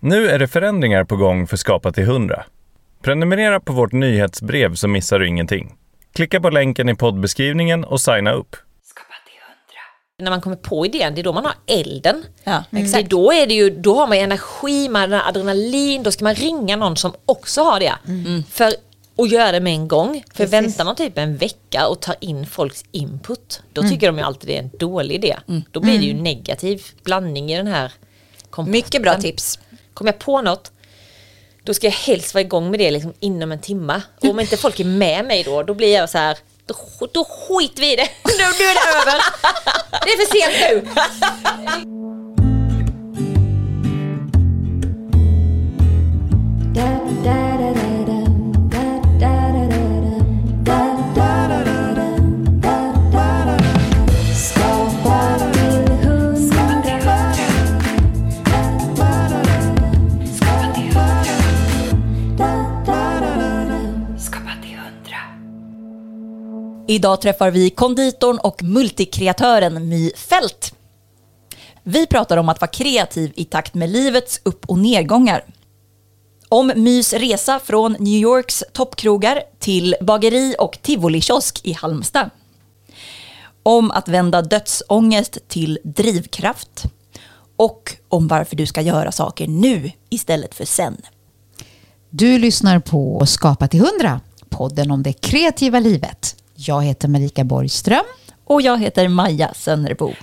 Nu 0.00 0.28
är 0.28 0.38
det 0.38 0.48
förändringar 0.48 1.04
på 1.04 1.16
gång 1.16 1.46
för 1.46 1.56
Skapa 1.56 1.92
till 1.92 2.02
100. 2.02 2.44
Prenumerera 3.02 3.60
på 3.60 3.72
vårt 3.72 3.92
nyhetsbrev 3.92 4.74
så 4.74 4.88
missar 4.88 5.18
du 5.18 5.28
ingenting. 5.28 5.74
Klicka 6.14 6.40
på 6.40 6.50
länken 6.50 6.88
i 6.88 6.94
poddbeskrivningen 6.94 7.84
och 7.84 8.00
signa 8.00 8.32
upp. 8.32 8.56
När 10.22 10.30
man 10.30 10.40
kommer 10.40 10.56
på 10.56 10.86
idén, 10.86 11.14
det 11.14 11.20
är 11.20 11.22
då 11.22 11.32
man 11.32 11.44
har 11.44 11.54
elden. 11.66 12.24
Ja, 12.44 12.64
Det 12.70 12.76
är 12.80 12.84
exakt. 12.84 13.10
då, 13.10 13.32
är 13.32 13.46
det 13.46 13.54
ju, 13.54 13.70
då 13.70 13.94
har 13.94 14.06
man 14.06 14.16
energi, 14.18 14.88
man 14.88 15.12
har 15.12 15.28
adrenalin, 15.28 16.02
då 16.02 16.10
ska 16.10 16.24
man 16.24 16.34
ringa 16.34 16.76
någon 16.76 16.96
som 16.96 17.12
också 17.26 17.62
har 17.62 17.80
det. 17.80 17.94
För 18.50 18.64
att 19.18 19.30
göra 19.30 19.52
det 19.52 19.60
med 19.60 19.72
en 19.72 19.88
gång. 19.88 20.22
För 20.28 20.36
Precis. 20.36 20.52
väntar 20.52 20.84
man 20.84 20.96
typ 20.96 21.18
en 21.18 21.36
vecka 21.36 21.88
och 21.88 22.00
tar 22.00 22.16
in 22.20 22.46
folks 22.46 22.84
input, 22.90 23.62
då 23.72 23.82
tycker 23.82 24.06
de 24.06 24.18
ju 24.18 24.24
alltid 24.24 24.48
det 24.50 24.56
är 24.56 24.62
en 24.62 24.70
dålig 24.78 25.14
idé. 25.14 25.36
Då 25.70 25.80
blir 25.80 25.98
det 25.98 26.04
ju 26.04 26.14
negativ 26.14 26.82
blandning 27.04 27.52
i 27.52 27.56
den 27.56 27.66
här 27.66 27.92
komposten. 28.50 28.72
Mycket 28.72 29.02
bra 29.02 29.14
tips. 29.14 29.58
Kommer 29.98 30.12
jag 30.12 30.18
på 30.18 30.42
något, 30.42 30.72
då 31.64 31.74
ska 31.74 31.86
jag 31.86 31.92
helst 31.92 32.34
vara 32.34 32.42
igång 32.42 32.70
med 32.70 32.80
det 32.80 32.90
liksom 32.90 33.14
inom 33.20 33.52
en 33.52 33.60
timme. 33.60 34.02
Och 34.22 34.28
om 34.28 34.40
inte 34.40 34.56
folk 34.56 34.80
är 34.80 34.84
med 34.84 35.24
mig 35.24 35.42
då, 35.42 35.62
då 35.62 35.74
blir 35.74 35.94
jag 35.94 36.10
så 36.10 36.18
här, 36.18 36.38
då, 36.66 36.74
då 37.12 37.24
skiter 37.24 37.80
vi 37.80 37.92
i 37.92 37.96
det. 37.96 38.08
Nu, 38.24 38.44
nu 38.58 38.64
är 38.64 38.74
det 38.74 38.80
över. 39.00 39.22
Det 40.04 40.10
är 40.12 40.16
för 40.16 40.32
sent 40.34 40.54
nu. 46.74 47.04
Idag 66.90 67.20
träffar 67.20 67.50
vi 67.50 67.70
konditorn 67.70 68.38
och 68.38 68.62
multikreatören 68.62 69.88
My 69.88 70.10
Fält. 70.16 70.74
Vi 71.82 72.06
pratar 72.06 72.36
om 72.36 72.48
att 72.48 72.60
vara 72.60 72.70
kreativ 72.70 73.32
i 73.34 73.44
takt 73.44 73.74
med 73.74 73.90
livets 73.90 74.40
upp 74.42 74.64
och 74.66 74.78
nedgångar. 74.78 75.44
Om 76.48 76.72
Mys 76.76 77.12
resa 77.12 77.58
från 77.58 77.92
New 77.92 78.20
Yorks 78.20 78.64
toppkrogar 78.72 79.42
till 79.58 79.96
bageri 80.00 80.54
och 80.58 80.78
tivolikiosk 80.82 81.60
i 81.64 81.72
Halmstad. 81.72 82.30
Om 83.62 83.90
att 83.90 84.08
vända 84.08 84.42
dödsångest 84.42 85.38
till 85.48 85.78
drivkraft. 85.84 86.84
Och 87.56 87.96
om 88.08 88.28
varför 88.28 88.56
du 88.56 88.66
ska 88.66 88.80
göra 88.80 89.12
saker 89.12 89.46
nu 89.46 89.90
istället 90.10 90.54
för 90.54 90.64
sen. 90.64 90.96
Du 92.10 92.38
lyssnar 92.38 92.78
på 92.78 93.26
Skapa 93.26 93.68
till 93.68 93.80
100, 93.80 94.20
podden 94.48 94.90
om 94.90 95.02
det 95.02 95.12
kreativa 95.12 95.80
livet. 95.80 96.37
Jag 96.60 96.84
heter 96.84 97.08
Marika 97.08 97.44
Borgström. 97.44 98.04
Och 98.44 98.62
jag 98.62 98.80
heter 98.80 99.08
Maja 99.08 99.54
Sönnerbo. 99.54 100.14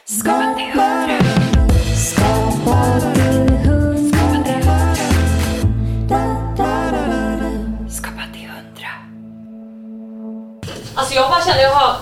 Alltså 10.96 11.16
jag 11.16 11.30
bara 11.30 11.46
känner 11.46 11.62
jag 11.62 11.72
har, 11.72 11.96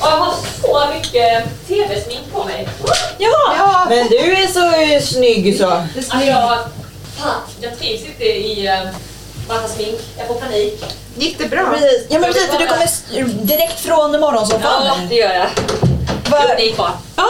jag 0.00 0.06
har 0.06 0.34
så 0.62 0.94
mycket 0.94 1.66
tv-smink 1.68 2.32
på 2.32 2.44
mig. 2.44 2.68
Ja, 3.18 3.86
Men 3.88 4.08
du 4.08 4.16
är 4.16 4.46
så 4.46 4.94
eh, 4.94 5.02
snygg 5.02 5.58
så. 5.58 5.70
Alltså 5.70 6.16
jag, 6.16 6.58
fan, 7.16 7.40
jag 7.60 7.78
trivs 7.78 8.06
inte 8.06 8.24
i 8.24 8.68
uh, 8.68 8.90
massa 9.48 9.68
smink. 9.68 10.00
Jag 10.18 10.26
får 10.26 10.34
panik. 10.34 10.84
Gick 11.18 11.38
det 11.38 11.46
bra? 11.46 11.70
precis. 11.72 12.06
Ja 12.08 12.18
men 12.18 12.32
precis, 12.32 12.50
för 12.50 12.58
du 12.58 12.66
kommer 12.66 13.44
direkt 13.46 13.80
från 13.80 14.20
morgonsoffan. 14.20 14.86
Ja, 14.86 14.96
det 15.08 15.14
gör 15.14 15.34
jag. 15.34 15.46
Vad- 16.30 16.40
Jo, 16.48 16.54
det 16.56 16.62
gick 16.62 16.76
bra. 16.76 16.98
Ja. 17.16 17.26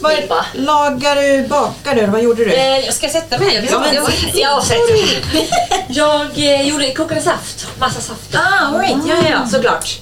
Vad 0.00 0.14
Nippa. 0.14 0.46
lagar 0.52 1.16
du, 1.16 1.48
bakar 1.48 1.94
du 1.94 2.00
eller 2.00 2.12
vad 2.12 2.22
gjorde 2.22 2.44
du? 2.44 2.52
Eh, 2.52 2.78
jag 2.78 2.94
ska 2.94 3.08
sätta 3.08 3.38
mig 3.38 3.48
här. 3.56 3.68
Ja, 3.70 3.78
men 3.78 3.94
jag, 3.94 4.12
sitt, 4.12 4.34
jag, 4.34 4.62
jag 5.88 6.38
eh, 6.38 6.68
gjorde, 6.68 6.94
kokade 6.94 7.20
saft. 7.20 7.66
Massa 7.78 8.00
saft. 8.00 8.34
Ah, 8.34 8.78
right. 8.80 8.96
ja, 9.08 9.14
ja, 9.22 9.28
ja, 9.30 9.48
såklart. 9.50 10.00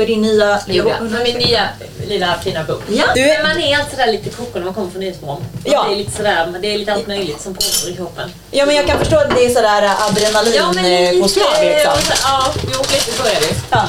För 0.00 0.06
din 0.06 0.22
nya... 0.22 0.60
Jo, 0.66 0.84
med 1.00 1.22
min 1.22 1.38
nya 1.38 1.68
lilla 2.08 2.38
fina 2.44 2.64
bok. 2.64 2.82
Ja. 2.88 3.04
Du 3.14 3.20
Men 3.20 3.30
är, 3.30 3.42
man 3.42 3.62
är 3.62 3.76
alltid 3.78 3.90
sådär 3.90 4.12
lite 4.12 4.30
koko 4.30 4.58
när 4.58 4.64
man 4.64 4.74
kommer 4.74 4.90
från 4.90 5.00
Nyhetsmorgon. 5.00 5.44
Ja. 5.64 5.86
Det 5.88 5.94
är 5.94 5.96
lite 5.96 6.10
sådär, 6.10 6.48
men 6.52 6.60
det 6.62 6.74
är 6.74 6.78
lite 6.78 6.92
allt 6.92 7.06
möjligt 7.06 7.40
som 7.40 7.54
pågår 7.54 7.92
i 7.92 7.96
kroppen. 7.96 8.30
ja 8.50 8.66
men 8.66 8.76
jag 8.76 8.86
kan 8.86 8.98
förstå 8.98 9.16
att 9.16 9.34
det 9.34 9.44
är 9.44 9.48
sådär 9.48 9.82
Ja, 9.82 9.96
men 10.00 10.10
adrenalinpåslag 10.10 11.46
lite, 11.60 11.74
liksom. 11.74 11.92
Ja, 12.22 12.52
jo, 12.74 12.80
lite 12.92 13.12
så 13.12 13.22
är 13.22 13.40
det. 13.40 13.54
Ja. 13.70 13.88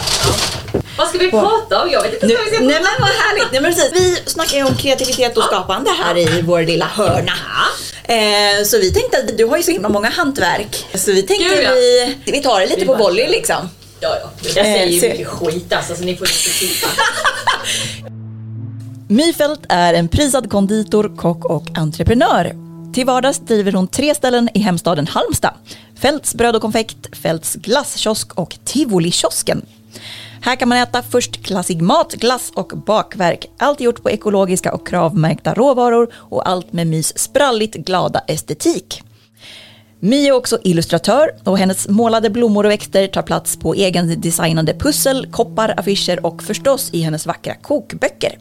Vad 0.97 1.07
ska 1.07 1.17
vi 1.17 1.31
prata 1.31 1.83
om? 1.83 1.89
Jag 1.91 2.01
vet 2.01 2.13
inte 2.13 2.27
Nu, 2.27 2.35
vad 2.35 2.45
vi 2.45 2.55
ska 2.55 2.65
nej 2.65 2.81
men 2.81 3.01
vad 3.01 3.09
härligt. 3.09 3.51
Nej, 3.51 3.61
men 3.61 3.73
precis. 3.73 3.91
Vi 3.93 4.15
snackar 4.25 4.57
ju 4.57 4.63
om 4.63 4.75
kreativitet 4.75 5.37
och 5.37 5.43
skapande 5.43 5.91
här 6.03 6.17
i 6.17 6.41
vår 6.41 6.61
lilla 6.61 6.85
hörna. 6.85 7.33
Eh, 8.03 8.63
så 8.65 8.77
vi 8.77 8.93
tänkte 8.93 9.17
att 9.17 9.37
du 9.37 9.45
har 9.45 9.57
ju 9.57 9.63
så 9.63 9.71
himla 9.71 9.89
många 9.89 10.09
hantverk. 10.09 10.85
Så 10.93 11.11
vi 11.11 11.23
tänkte 11.23 11.55
Gud, 11.55 11.63
ja. 11.63 11.71
vi, 11.71 12.17
vi 12.25 12.41
tar 12.41 12.59
det 12.59 12.65
lite 12.65 12.81
Vi 12.81 12.87
på 12.87 12.93
volley 12.93 13.27
liksom. 13.27 13.69
Ja, 14.01 14.17
ja. 14.21 14.29
Jag 14.43 14.53
säger 14.53 14.87
ju 14.87 15.05
Eh, 15.05 15.11
mycket 15.11 15.27
skit 15.27 15.73
alltså, 15.73 15.95
så 15.95 16.03
ni 16.03 16.15
får 16.15 16.27
inte 16.27 16.59
titta. 16.59 16.87
Myfält 19.07 19.61
är 19.69 19.93
en 19.93 20.07
prisad 20.07 20.51
konditor, 20.51 21.11
kock 21.17 21.45
och 21.45 21.77
entreprenör. 21.77 22.55
Till 22.93 23.05
vardags 23.05 23.39
driver 23.39 23.71
hon 23.71 23.87
tre 23.87 24.15
ställen 24.15 24.49
i 24.53 24.59
hemstaden 24.59 25.07
Halmstad. 25.07 25.53
Fälts 25.95 26.35
bröd 26.35 26.55
och 26.55 26.61
konfekt, 26.61 27.17
Fälts 27.17 27.55
glasskiosk 27.55 28.33
och 28.33 28.57
Tivolikiosken. 28.63 29.65
Här 30.41 30.55
kan 30.55 30.69
man 30.69 30.77
äta 30.77 31.01
först 31.01 31.43
klassig 31.45 31.81
mat, 31.81 32.13
glass 32.13 32.51
och 32.55 32.67
bakverk. 32.67 33.45
Allt 33.57 33.81
gjort 33.81 34.03
på 34.03 34.09
ekologiska 34.09 34.73
och 34.73 34.87
kravmärkta 34.87 35.53
råvaror 35.53 36.13
och 36.13 36.49
allt 36.49 36.73
med 36.73 36.87
Mys 36.87 37.17
spralligt 37.17 37.75
glada 37.75 38.19
estetik. 38.27 39.03
My 40.03 40.27
är 40.27 40.31
också 40.31 40.59
illustratör 40.63 41.31
och 41.43 41.57
hennes 41.57 41.87
målade 41.87 42.29
blommor 42.29 42.65
och 42.65 42.71
växter 42.71 43.07
tar 43.07 43.21
plats 43.21 43.57
på 43.57 43.75
egendesignade 43.75 44.73
pussel, 44.73 45.27
koppar, 45.31 45.73
affischer 45.77 46.25
och 46.25 46.43
förstås 46.43 46.89
i 46.93 47.01
hennes 47.01 47.25
vackra 47.25 47.55
kokböcker. 47.55 48.37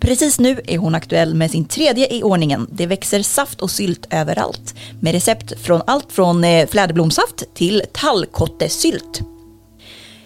Precis 0.00 0.40
nu 0.40 0.60
är 0.66 0.78
hon 0.78 0.94
aktuell 0.94 1.34
med 1.34 1.50
sin 1.50 1.64
tredje 1.64 2.14
i 2.14 2.22
ordningen. 2.22 2.66
Det 2.72 2.86
växer 2.86 3.22
saft 3.22 3.60
och 3.60 3.70
sylt 3.70 4.06
överallt. 4.10 4.74
Med 5.00 5.12
recept 5.12 5.60
från 5.60 5.82
allt 5.86 6.12
från 6.12 6.44
eh, 6.44 6.66
fläderblomsaft 6.66 7.54
till 7.54 7.82
tallkottesylt. 7.92 9.20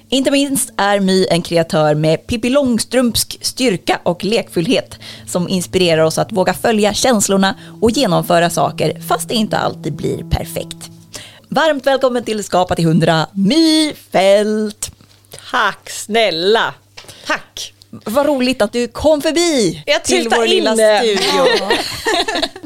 Inte 0.09 0.31
minst 0.31 0.73
är 0.77 1.01
My 1.01 1.27
en 1.31 1.43
kreatör 1.43 1.95
med 1.95 2.27
Pippi 2.27 2.51
Långstrumpsk 2.51 3.39
styrka 3.41 4.01
och 4.03 4.25
lekfullhet 4.25 4.99
som 5.27 5.49
inspirerar 5.49 6.03
oss 6.03 6.19
att 6.19 6.33
våga 6.33 6.55
följa 6.55 6.95
känslorna 6.95 7.55
och 7.81 7.91
genomföra 7.91 8.51
saker 8.51 9.01
fast 9.01 9.29
det 9.29 9.35
inte 9.35 9.57
alltid 9.57 9.93
blir 9.93 10.25
perfekt. 10.31 10.91
Varmt 11.49 11.87
välkommen 11.87 12.25
till 12.25 12.45
Skapa 12.45 12.75
till 12.75 12.85
100, 12.85 13.27
My 13.33 13.95
Fält. 13.95 14.91
Tack 15.51 15.91
snälla. 15.91 16.75
Tack. 17.27 17.74
Vad 18.05 18.27
roligt 18.27 18.63
att 18.63 18.73
du 18.73 18.89
kom 18.89 19.23
förbi 19.23 19.83
Jag 19.87 20.03
till 20.05 20.29
vår 20.29 20.47
lilla 20.47 20.71
in. 20.71 20.77
studio. 20.77 21.69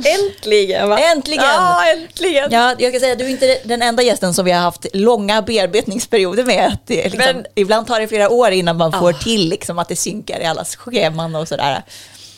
Äntligen 0.19 0.89
va? 0.89 0.99
Äntligen! 0.99 1.45
Ja, 1.45 1.85
äntligen. 1.93 2.49
Ja, 2.53 2.75
jag 2.79 2.93
kan 2.93 3.01
säga 3.01 3.13
att 3.13 3.19
du 3.19 3.25
är 3.25 3.29
inte 3.29 3.59
den 3.65 3.83
enda 3.83 4.03
gästen 4.03 4.35
som 4.35 4.45
vi 4.45 4.51
har 4.53 4.61
haft 4.61 4.87
långa 4.93 5.43
bearbetningsperioder 5.43 6.45
med. 6.45 6.79
Det 6.87 7.05
liksom, 7.05 7.19
Men- 7.37 7.47
ibland 7.55 7.87
tar 7.87 8.01
det 8.01 8.09
flera 8.09 8.29
år 8.31 8.51
innan 8.51 8.77
man 8.77 8.93
får 8.93 9.13
till 9.13 9.49
liksom, 9.49 9.79
att 9.79 9.89
det 9.89 9.97
synkar 9.97 10.41
i 10.41 10.45
allas 10.45 10.77
scheman 10.77 11.35
och 11.35 11.49
sådär. 11.49 11.83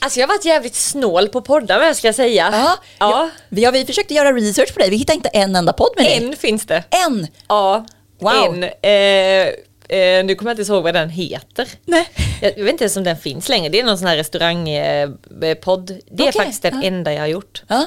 Alltså 0.03 0.21
jag 0.21 0.29
har 0.29 0.35
varit 0.35 0.45
jävligt 0.45 0.75
snål 0.75 1.29
på 1.29 1.41
poddar 1.43 1.81
med 1.81 1.97
ska 1.97 2.09
jag 2.09 2.15
säga. 2.15 2.49
Ja, 2.53 2.59
ja. 2.63 2.77
ja. 2.99 3.31
Vi, 3.49 3.65
har, 3.65 3.73
vi 3.73 3.85
försökte 3.85 4.15
göra 4.15 4.33
research 4.33 4.73
på 4.75 4.79
dig, 4.81 4.91
vi 4.91 4.97
hittade 4.97 5.17
inte 5.17 5.29
en 5.29 5.57
enda 5.57 5.73
podd 5.73 5.91
med 5.97 6.05
dig. 6.05 6.17
En 6.17 6.37
finns 6.37 6.67
det. 6.67 6.85
En! 7.07 7.27
Ja, 7.49 7.87
Wow. 8.21 8.33
en. 8.33 8.63
Eh, 8.65 9.53
eh, 9.93 10.25
nu 10.25 10.35
kommer 10.35 10.51
jag 10.51 10.59
inte 10.61 10.73
ihåg 10.73 10.83
vad 10.83 10.95
den 10.95 11.11
heter. 11.11 11.69
Nej. 11.85 12.09
Jag 12.41 12.65
vet 12.65 12.73
inte 12.73 12.85
ens 12.85 12.97
om 12.97 13.05
den 13.05 13.17
finns 13.17 13.49
längre. 13.49 13.69
Det 13.69 13.81
är 13.81 13.85
någon 13.85 13.99
sån 13.99 14.07
här 14.07 14.17
restaurangpodd. 14.17 15.99
Det 16.11 16.29
är 16.29 16.33
faktiskt 16.33 16.63
den 16.63 16.81
ja. 16.83 16.89
enda 16.89 17.13
jag 17.13 17.21
har 17.21 17.27
gjort. 17.27 17.63
Ja. 17.69 17.87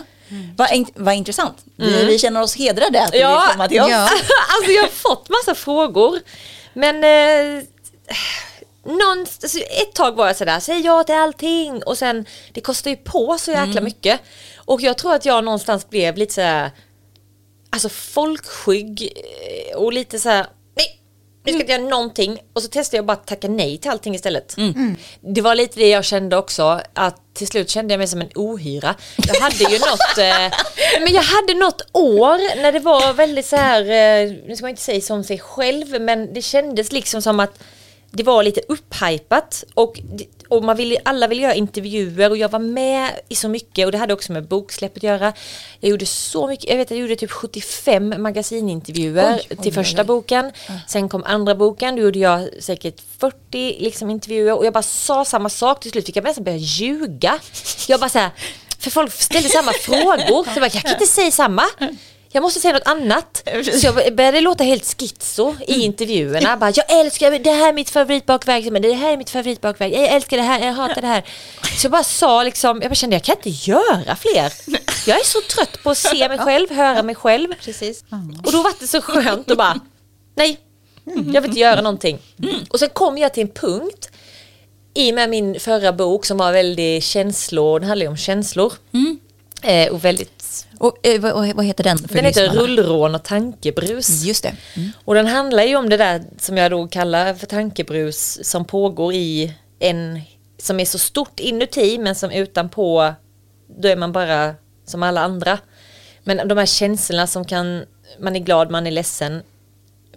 Vad, 0.57 0.71
in, 0.71 0.85
vad 0.95 1.15
intressant. 1.15 1.57
Vi, 1.75 2.05
vi 2.05 2.19
känner 2.19 2.41
oss 2.41 2.55
hedrade 2.55 3.03
att 3.03 3.11
du 3.11 3.17
Ja, 3.17 3.29
vill 3.47 3.51
komma 3.51 3.67
till 3.67 3.81
oss. 3.81 3.89
ja. 3.89 4.09
alltså 4.57 4.71
jag 4.71 4.81
har 4.81 4.89
fått 4.89 5.29
massa 5.29 5.55
frågor. 5.55 6.19
Men 6.73 6.95
eh, 7.03 7.63
någon, 8.85 9.19
alltså 9.19 9.57
ett 9.59 9.93
tag 9.93 10.15
var 10.15 10.27
jag 10.27 10.35
sådär, 10.35 10.59
säg 10.59 10.79
ja 10.81 11.03
till 11.03 11.15
allting 11.15 11.83
och 11.83 11.97
sen 11.97 12.25
det 12.51 12.61
kostar 12.61 12.91
ju 12.91 12.97
på 12.97 13.37
så 13.39 13.51
jäkla 13.51 13.81
mycket. 13.81 14.19
Och 14.57 14.81
jag 14.81 14.97
tror 14.97 15.13
att 15.13 15.25
jag 15.25 15.43
någonstans 15.43 15.89
blev 15.89 16.17
lite 16.17 16.33
såhär, 16.33 16.71
alltså 17.69 17.89
folkskygg 17.89 19.13
eh, 19.71 19.77
och 19.77 19.93
lite 19.93 20.19
såhär, 20.19 20.45
Nu 21.45 21.51
ska 21.51 21.57
jag 21.57 21.61
inte 21.61 21.71
göra 21.73 21.89
någonting. 21.89 22.39
Och 22.53 22.61
så 22.61 22.67
testade 22.67 22.97
jag 22.97 23.05
bara 23.05 23.13
att 23.13 23.27
tacka 23.27 23.47
nej 23.47 23.77
till 23.77 23.91
allting 23.91 24.15
istället. 24.15 24.55
Det 25.21 25.41
var 25.41 25.55
lite 25.55 25.79
det 25.79 25.89
jag 25.89 26.05
kände 26.05 26.37
också. 26.37 26.81
Att 26.93 27.33
till 27.33 27.47
slut 27.47 27.69
kände 27.69 27.93
jag 27.93 27.99
mig 27.99 28.07
som 28.07 28.21
en 28.21 28.29
ohyra. 28.35 28.95
Jag 29.27 29.35
hade 29.35 29.63
ju 29.63 29.79
något, 29.79 30.17
eh, 30.17 30.59
men 30.99 31.13
jag 31.13 31.21
hade 31.23 31.53
något 31.53 31.81
år 31.91 32.61
när 32.61 32.71
det 32.71 32.79
var 32.79 33.13
väldigt 33.13 33.45
så 33.45 33.55
här, 33.55 33.81
eh, 33.81 34.31
nu 34.47 34.55
ska 34.55 34.63
man 34.63 34.69
inte 34.69 34.81
säga 34.81 35.01
som 35.01 35.23
sig 35.23 35.39
själv, 35.39 36.01
men 36.01 36.33
det 36.33 36.41
kändes 36.41 36.91
liksom 36.91 37.21
som 37.21 37.39
att 37.39 37.59
det 38.11 38.23
var 38.23 38.43
lite 38.43 38.61
upphypat 38.67 39.63
och, 39.73 39.99
och 40.53 40.63
man 40.63 40.77
ville, 40.77 40.97
alla 41.05 41.27
ville 41.27 41.41
göra 41.41 41.53
intervjuer 41.53 42.29
och 42.29 42.37
jag 42.37 42.49
var 42.49 42.59
med 42.59 43.09
i 43.29 43.35
så 43.35 43.49
mycket 43.49 43.85
och 43.85 43.91
det 43.91 43.97
hade 43.97 44.13
också 44.13 44.31
med 44.31 44.47
boksläpp 44.47 44.97
att 44.97 45.03
göra. 45.03 45.33
Jag 45.79 45.89
gjorde 45.89 46.05
så 46.05 46.47
mycket, 46.47 46.69
jag 46.69 46.77
vet 46.77 46.91
jag 46.91 46.99
gjorde 46.99 47.15
typ 47.15 47.31
75 47.31 48.15
magasinintervjuer 48.17 49.33
Oj, 49.33 49.47
oj, 49.49 49.57
till 49.57 49.73
första 49.73 50.01
oj. 50.01 50.05
boken. 50.05 50.51
Sen 50.87 51.09
kom 51.09 51.23
andra 51.23 51.55
boken, 51.55 51.95
då 51.95 52.01
gjorde 52.01 52.19
jag 52.19 52.49
säkert 52.59 53.01
40 53.17 53.37
liksom, 53.79 54.09
intervjuer 54.09 54.57
och 54.57 54.65
jag 54.65 54.73
bara 54.73 54.83
sa 54.83 55.25
samma 55.25 55.49
sak. 55.49 55.79
Till 55.79 55.91
slut 55.91 56.05
fick 56.05 56.15
jag 56.15 56.23
nästan 56.23 56.43
börja 56.43 56.57
ljuga. 56.57 57.39
Jag 57.87 57.99
bara 57.99 58.09
så 58.09 58.19
här, 58.19 58.29
för 58.79 58.91
folk 58.91 59.11
ställde 59.13 59.49
samma 59.49 59.71
frågor. 59.81 60.43
Så 60.43 60.49
jag 60.49 60.55
bara, 60.55 60.69
jag 60.73 60.81
kan 60.83 60.91
inte 60.91 61.07
säga 61.07 61.31
samma. 61.31 61.63
Jag 62.35 62.41
måste 62.41 62.59
säga 62.59 62.73
något 62.73 62.87
annat. 62.87 63.49
Så 63.81 63.87
jag 63.87 64.15
började 64.15 64.41
låta 64.41 64.63
helt 64.63 64.99
schizo 64.99 65.55
i 65.67 65.81
intervjuerna. 65.81 66.57
Bara, 66.57 66.71
jag 66.75 66.99
älskar, 66.99 67.39
det 67.39 67.51
här 67.51 67.69
är 67.69 67.73
mitt 67.73 67.89
favoritbakverk, 67.89 68.65
men 68.71 68.81
det 68.81 68.93
här 68.93 69.13
är 69.13 69.17
mitt 69.17 69.29
favoritbakverk. 69.29 69.93
Jag 69.93 70.03
älskar 70.03 70.37
det 70.37 70.43
här, 70.43 70.65
jag 70.65 70.73
hatar 70.73 71.01
det 71.01 71.07
här. 71.07 71.23
Så 71.77 71.85
jag 71.85 71.91
bara 71.91 72.03
sa 72.03 72.43
liksom, 72.43 72.81
jag 72.81 72.91
bara 72.91 72.95
kände 72.95 73.15
jag 73.15 73.23
kan 73.23 73.35
inte 73.35 73.49
göra 73.49 74.15
fler. 74.15 74.53
Jag 75.07 75.19
är 75.19 75.25
så 75.25 75.41
trött 75.41 75.83
på 75.83 75.89
att 75.89 75.97
se 75.97 76.27
mig 76.27 76.37
själv, 76.37 76.71
höra 76.71 77.03
mig 77.03 77.15
själv. 77.15 77.47
Precis. 77.61 78.03
Och 78.45 78.51
då 78.51 78.63
var 78.63 78.73
det 78.79 78.87
så 78.87 79.01
skönt 79.01 79.51
att 79.51 79.57
bara, 79.57 79.79
nej, 80.35 80.57
jag 81.05 81.41
vill 81.41 81.45
inte 81.45 81.59
göra 81.59 81.81
någonting. 81.81 82.19
Och 82.69 82.79
sen 82.79 82.89
kom 82.89 83.17
jag 83.17 83.33
till 83.33 83.43
en 83.43 83.49
punkt 83.49 84.09
i 84.93 85.11
och 85.11 85.15
med 85.15 85.29
min 85.29 85.59
förra 85.59 85.93
bok 85.93 86.25
som 86.25 86.37
var 86.37 86.51
väldigt 86.51 87.03
känslor, 87.03 87.79
den 87.79 87.89
handlar 87.89 88.03
ju 88.05 88.09
om 88.09 88.17
känslor. 88.17 88.73
Eh, 89.61 89.91
och 89.93 90.05
väldigt, 90.05 90.42
Och, 90.83 91.07
eh, 91.07 91.21
vad, 91.55 91.65
heter 91.65 91.83
den? 91.83 91.97
För 91.97 92.15
den 92.15 92.25
heter? 92.25 92.49
Rullrån 92.49 93.15
och 93.15 93.23
tankebrus. 93.23 94.23
Just 94.23 94.43
det. 94.43 94.55
Mm. 94.75 94.89
Och 95.05 95.15
den 95.15 95.27
handlar 95.27 95.63
ju 95.63 95.75
om 95.75 95.89
det 95.89 95.97
där 95.97 96.23
som 96.37 96.57
jag 96.57 96.71
då 96.71 96.87
kallar 96.87 97.33
för 97.33 97.47
tankebrus 97.47 98.49
som 98.49 98.65
pågår 98.65 99.13
i 99.13 99.53
en 99.79 100.21
som 100.57 100.79
är 100.79 100.85
så 100.85 100.99
stort 100.99 101.39
inuti 101.39 101.97
men 101.97 102.15
som 102.15 102.31
utanpå 102.31 103.13
då 103.67 103.87
är 103.87 103.95
man 103.95 104.11
bara 104.11 104.55
som 104.85 105.03
alla 105.03 105.21
andra. 105.21 105.59
Men 106.23 106.47
de 106.47 106.57
här 106.57 106.65
känslorna 106.65 107.27
som 107.27 107.45
kan, 107.45 107.85
man 108.19 108.35
är 108.35 108.39
glad, 108.39 108.71
man 108.71 108.87
är 108.87 108.91
ledsen, 108.91 109.41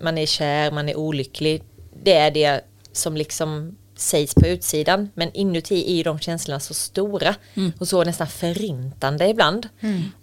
man 0.01 0.19
är 0.19 0.27
kär, 0.27 0.71
man 0.71 0.89
är 0.89 0.97
olycklig. 0.97 1.63
Det 2.03 2.13
är 2.13 2.31
det 2.31 2.61
som 2.93 3.17
liksom 3.17 3.77
sägs 3.97 4.35
på 4.35 4.47
utsidan 4.47 5.11
men 5.15 5.33
inuti 5.33 5.93
är 5.93 5.97
ju 5.97 6.03
de 6.03 6.19
känslorna 6.19 6.61
så 6.61 6.75
stora 6.75 7.35
och 7.79 7.89
så 7.89 8.05
nästan 8.05 8.27
förintande 8.27 9.29
ibland. 9.29 9.69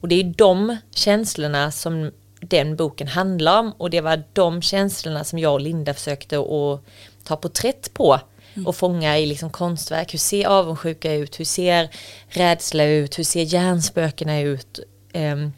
Och 0.01 0.07
det 0.07 0.19
är 0.19 0.33
de 0.37 0.77
känslorna 0.95 1.71
som 1.71 2.11
den 2.39 2.75
boken 2.75 3.07
handlar 3.07 3.59
om 3.59 3.71
och 3.77 3.89
det 3.89 4.01
var 4.01 4.23
de 4.33 4.61
känslorna 4.61 5.23
som 5.23 5.39
jag 5.39 5.53
och 5.53 5.61
Linda 5.61 5.93
försökte 5.93 6.37
att 6.39 6.81
ta 7.23 7.35
porträtt 7.35 7.93
på 7.93 8.19
och 8.65 8.75
fånga 8.75 9.19
i 9.19 9.25
liksom 9.25 9.49
konstverk. 9.49 10.13
Hur 10.13 10.19
ser 10.19 10.47
avundsjuka 10.47 11.13
ut? 11.13 11.39
Hur 11.39 11.45
ser 11.45 11.89
rädsla 12.27 12.83
ut? 12.83 13.19
Hur 13.19 13.23
ser 13.23 13.43
hjärnspökena 13.43 14.41
ut? 14.41 14.79
Ehm, 15.13 15.51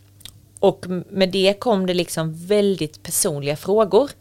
och 0.60 0.86
med 1.10 1.30
det 1.30 1.60
kom 1.60 1.86
det 1.86 1.94
liksom 1.94 2.46
väldigt 2.48 3.04
personliga 3.04 3.56
frågor. 3.56 4.12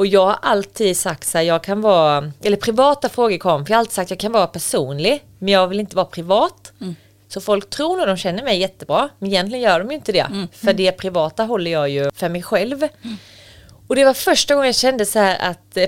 Och 0.00 0.06
jag 0.06 0.26
har 0.26 0.38
alltid 0.42 0.96
sagt 0.96 1.28
så 1.28 1.38
här, 1.38 1.44
jag 1.44 1.64
kan 1.64 1.80
vara, 1.80 2.32
eller 2.42 2.56
privata 2.56 3.08
frågor 3.08 3.38
kom, 3.38 3.66
för 3.66 3.72
jag 3.72 3.76
har 3.76 3.80
alltid 3.80 3.92
sagt 3.94 4.10
jag 4.10 4.18
kan 4.20 4.32
vara 4.32 4.46
personlig, 4.46 5.24
men 5.38 5.48
jag 5.52 5.68
vill 5.68 5.80
inte 5.80 5.96
vara 5.96 6.06
privat. 6.06 6.72
Så 7.28 7.40
folk 7.40 7.70
tror 7.70 7.96
nog 7.96 8.06
de 8.06 8.16
känner 8.16 8.42
mig 8.42 8.58
jättebra, 8.58 9.08
men 9.18 9.28
egentligen 9.30 9.64
gör 9.64 9.78
de 9.78 9.88
ju 9.90 9.94
inte 9.96 10.12
det. 10.12 10.46
För 10.52 10.72
det 10.72 10.92
privata 10.92 11.44
håller 11.44 11.70
jag 11.70 11.88
ju 11.88 12.10
för 12.14 12.28
mig 12.28 12.42
själv. 12.42 12.88
Och 13.88 13.96
det 13.96 14.04
var 14.04 14.14
första 14.14 14.54
gången 14.54 14.66
jag 14.66 14.74
kände 14.74 15.06
så 15.06 15.18
här 15.18 15.50
att 15.50 15.76
eh, 15.76 15.86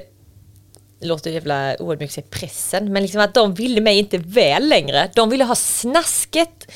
det 1.00 1.06
låter 1.06 1.30
jävla 1.30 1.70
att 1.72 2.12
säga 2.12 2.26
pressen, 2.30 2.92
men 2.92 3.02
liksom 3.02 3.20
att 3.20 3.34
de 3.34 3.54
ville 3.54 3.80
mig 3.80 3.98
inte 3.98 4.18
väl 4.18 4.68
längre. 4.68 5.10
De 5.14 5.30
ville 5.30 5.44
ha 5.44 5.54
snasket. 5.54 6.70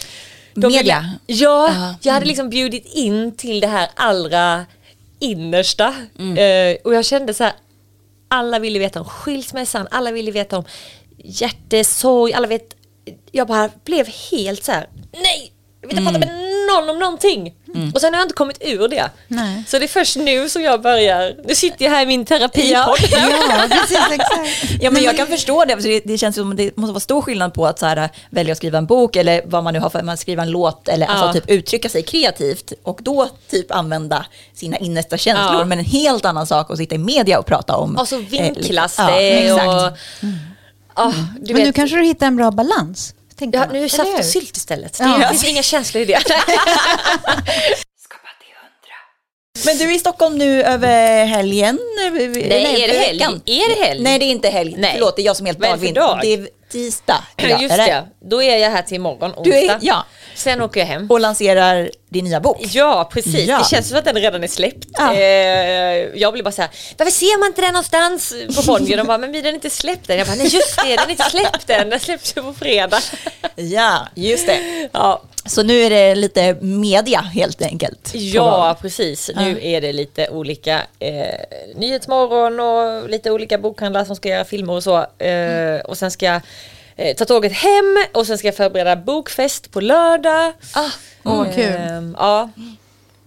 De 0.55 0.61
Media? 0.61 0.81
Ville, 0.81 1.41
ja, 1.41 1.69
Ja. 1.75 1.95
jag 2.03 2.13
hade 2.13 2.27
liksom 2.27 2.51
bjudit 2.51 2.95
in 2.95 3.37
till 3.37 3.61
det 3.61 3.67
här 3.67 3.89
allra 3.95 4.67
innersta. 5.19 5.95
Mm. 6.19 6.39
Eh, 6.39 6.79
och 6.85 6.95
jag 6.95 7.05
kände 7.05 7.35
så 7.35 7.45
här, 7.45 7.53
alla 8.29 8.59
ville 8.59 8.79
veta 8.79 9.01
om 9.01 9.07
skilsmässan, 9.07 9.89
alla 9.91 10.13
ville 10.13 10.31
veta 10.31 10.59
om 10.59 10.65
hjärtesorg, 11.17 12.33
alla 12.33 12.47
vet, 12.47 12.77
jag 13.33 13.47
bara 13.47 13.71
blev 13.85 14.07
helt 14.31 14.65
så 14.65 14.73
här, 14.73 14.89
nej, 15.13 15.53
jag 15.81 15.89
vill 15.89 15.99
inte 15.99 16.13
prata 16.13 16.27
med 16.27 16.47
någon 16.71 16.91
om 16.91 16.99
någonting. 16.99 17.55
Och 17.95 18.01
sen 18.01 18.15
har 18.15 18.21
jag 18.21 18.25
inte 18.25 18.35
kommit 18.35 18.57
ur 18.61 18.89
det. 18.89 19.11
Nej. 19.29 19.65
Så 19.69 19.79
det 19.79 19.85
är 19.85 19.89
först 19.89 20.17
nu 20.17 20.49
som 20.49 20.63
jag 20.63 20.83
börjar, 20.83 21.35
nu 21.49 21.55
sitter 21.55 21.85
jag 21.85 21.93
här 21.93 22.03
i 22.03 22.07
min 22.07 22.25
terapipodd. 22.25 22.71
Ja, 22.71 22.97
precis, 23.71 23.99
exakt. 24.13 24.81
Ja 24.81 24.91
men 24.91 25.03
jag 25.03 25.17
kan 25.17 25.27
förstå 25.27 25.65
det, 25.65 25.77
för 25.77 25.89
det, 25.89 26.01
det 26.05 26.19
känns 26.19 26.37
som 26.37 26.57
det 26.57 26.77
måste 26.77 26.93
vara 26.93 27.01
stor 27.01 27.23
skillnad 27.23 27.55
på 27.55 27.67
att 27.67 27.79
så 27.79 27.87
här, 27.87 28.09
välja 28.31 28.53
att 28.53 28.59
skriva 28.59 28.79
en 28.79 28.87
bok 28.87 29.17
eller 29.17 29.43
vad 29.47 29.65
man 29.65 29.75
nu 29.75 29.81
har 29.81 29.91
för 29.91 30.03
man 30.03 30.17
skriva 30.17 30.43
en 30.43 30.51
låt 30.51 30.89
eller 30.89 31.07
Ja. 31.07 31.13
alltså 31.13 31.41
typ 31.41 31.51
uttrycka 31.51 31.89
sig 31.89 32.03
kreativt 32.03 32.73
och 32.83 32.99
då 33.03 33.29
typ 33.51 33.73
använda 33.73 34.27
sina 34.55 34.77
innersta 34.77 35.17
känslor. 35.19 35.59
Ja. 35.61 35.65
Men 35.65 35.79
en 35.79 35.85
helt 35.85 36.25
annan 36.25 36.47
sak 36.47 36.71
att 36.71 36.79
sitta 36.79 36.95
i 36.95 36.99
media 36.99 37.39
och 37.39 37.47
prata 37.47 37.77
om. 37.77 37.97
Och 37.97 38.09
så 38.09 38.17
eh, 38.17 38.23
vinklas 38.23 38.99
liksom- 38.99 39.07
det 39.07 39.41
Ja, 39.45 39.55
exakt. 39.57 39.69
och... 39.69 39.99
Ja, 40.97 41.13
du 41.41 41.53
Men 41.53 41.63
nu 41.63 41.67
vet, 41.67 41.75
kanske 41.75 41.97
du 41.97 42.05
hittar 42.05 42.27
en 42.27 42.37
bra 42.37 42.51
balans. 42.51 43.15
Tänker 43.39 43.59
ja, 43.59 43.65
man. 43.67 43.73
nu 43.73 43.79
är 43.79 43.83
det 43.83 43.89
saft 43.89 44.19
och 44.19 44.25
sylt 44.25 44.57
istället. 44.57 44.99
Det 44.99 45.05
Ja. 45.05 45.29
finns 45.29 45.45
inga 45.45 45.63
känslor 45.63 46.03
i 46.03 46.05
det. 46.07 46.19
Men 49.65 49.79
du 49.79 49.85
är 49.85 49.95
i 49.95 49.99
Stockholm 49.99 50.39
nu 50.39 50.63
över 50.63 51.25
helgen? 51.25 51.79
Nej, 51.97 52.83
är 52.83 52.89
det 52.89 52.99
helg? 52.99 53.23
Är 53.47 53.69
det 53.77 53.85
helg? 53.87 54.03
Nej, 54.03 54.19
det 54.19 54.25
är 54.25 54.31
inte 54.31 54.49
helg. 54.49 54.75
Nej. 54.79 54.91
Förlåt, 54.95 55.17
det 55.17 55.23
är 55.23 55.27
jag 55.27 55.37
som 55.37 55.47
är 55.47 55.49
helt 55.49 55.59
det 55.59 55.67
dag? 55.93 56.19
Det 56.23 56.35
är 56.35 56.49
tisdag. 56.69 57.25
idag, 57.37 57.63
Just 57.63 57.77
det, 57.77 58.05
då 58.21 58.43
är 58.43 58.57
jag 58.57 58.71
här 58.71 58.83
till 58.83 58.97
imorgon, 58.97 59.33
onsdag. 59.37 59.57
Är, 59.57 59.79
ja, 59.81 60.05
Sen 60.35 60.63
åker 60.63 60.81
jag 60.81 60.87
hem. 60.87 61.11
och 61.11 61.21
lanserar 61.21 61.91
din 62.09 62.25
nya 62.25 62.41
bok. 62.41 62.59
Ja, 62.61 63.09
precis. 63.13 63.49
Ja. 63.49 63.59
Det 63.59 63.65
känns 63.77 63.89
som 63.89 63.99
att 63.99 64.05
den 64.05 64.15
redan 64.17 64.45
är 64.45 64.49
släppt. 64.49 64.87
Ja. 64.99 65.15
Eh, 65.15 65.21
jag 66.15 66.33
blir 66.33 66.43
bara 66.43 66.53
så 66.53 66.63
här, 66.63 66.71
varför 66.97 67.13
ser 67.13 67.39
man 67.39 67.47
inte 67.49 67.61
den 67.61 67.73
någonstans 67.73 68.35
på 68.57 68.63
Bonnier? 68.63 68.97
De 68.97 69.07
bara, 69.07 69.19
men 69.19 69.33
vi 69.33 69.43
den 69.43 69.55
inte 69.55 69.71
släppt 69.71 70.11
än. 70.11 70.19
Jag 70.19 70.27
bara, 70.27 70.37
nej 70.37 70.47
just 70.47 70.77
det, 70.85 70.97
den 70.97 71.07
är 71.07 71.11
inte 71.11 71.31
släppt 71.31 71.71
än. 71.71 71.91
Den 71.91 72.01
släpps 72.01 72.37
ju 72.37 72.43
på 72.43 72.53
fredag. 72.53 73.01
Ja, 73.57 74.07
just 74.15 74.47
det. 74.47 74.89
Ja, 74.93 75.23
Så 75.47 75.63
nu 75.63 75.81
är 75.83 75.91
det 75.91 76.15
lite 76.15 76.57
media 76.61 77.21
helt 77.21 77.63
enkelt. 77.63 78.11
ja 78.15 78.77
precis. 78.81 79.31
Nu 79.37 79.59
är 79.63 79.81
det 79.81 79.93
lite 79.93 80.29
olika 80.29 80.83
eh, 80.99 81.27
Nyhetsmorgon 81.77 82.61
och 82.61 83.11
lite 83.11 83.31
olika 83.31 83.59
bokhandlar 83.59 84.05
som 84.05 84.17
ska 84.17 84.29
göra 84.29 84.45
filmer 84.45 84.73
och 84.73 84.83
så. 84.83 84.97
Eh, 85.25 85.81
och 85.85 85.99
sen 85.99 86.11
ska 86.11 86.27
jag 86.27 86.41
eh, 86.97 87.17
ta 87.17 87.25
tåget 87.25 87.53
hem 87.53 88.05
och 88.15 88.27
sen 88.27 88.39
ska 88.39 88.49
jag 88.49 88.57
förbereda 88.57 88.97
bokfest 88.97 89.71
på 89.71 89.81
lördag. 89.81 90.53
Ah, 90.75 90.91
Åh, 91.25 91.37
vad 91.37 91.55
kul. 91.55 91.75
Ehm, 91.79 92.17
ja. 92.19 92.51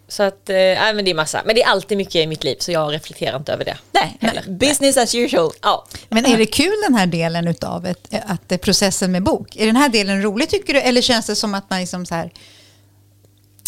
Så 0.08 0.24
att, 0.24 0.50
eh, 0.50 0.56
men 0.56 1.06
det 1.06 1.12
är 1.12 1.16
massa. 1.16 1.42
Men 1.46 1.56
det 1.56 1.64
är 1.64 1.68
alltid 1.68 1.98
mycket 1.98 2.16
i 2.16 2.28
mitt 2.28 2.44
liv 2.44 2.56
så 2.60 2.72
jag 2.72 2.94
reflekterar 2.94 3.38
inte 3.38 3.54
över 3.54 3.66
det. 3.66 3.78
nej, 3.92 4.18
Heller. 4.22 4.44
business 4.48 4.98
as 4.98 5.16
usual. 5.16 5.52
Ja. 5.62 5.86
Men 6.10 6.26
är 6.26 6.38
det 6.38 6.46
kul 6.46 6.74
den 6.88 6.96
här 6.96 7.08
delen 7.08 7.48
utav 7.48 7.86
ett, 7.86 8.08
att 8.26 8.62
processen 8.62 9.12
med 9.12 9.24
bok? 9.24 9.56
Är 9.56 9.66
den 9.66 9.76
här 9.76 9.90
delen 9.90 10.22
rolig 10.22 10.50
tycker 10.50 10.74
du? 10.74 10.80
Eller 10.80 11.02
känns 11.02 11.26
det 11.26 11.36
som 11.36 11.54
att 11.56 11.70
man 11.70 11.80
liksom 11.80 12.06
så 12.06 12.16
här... 12.16 12.32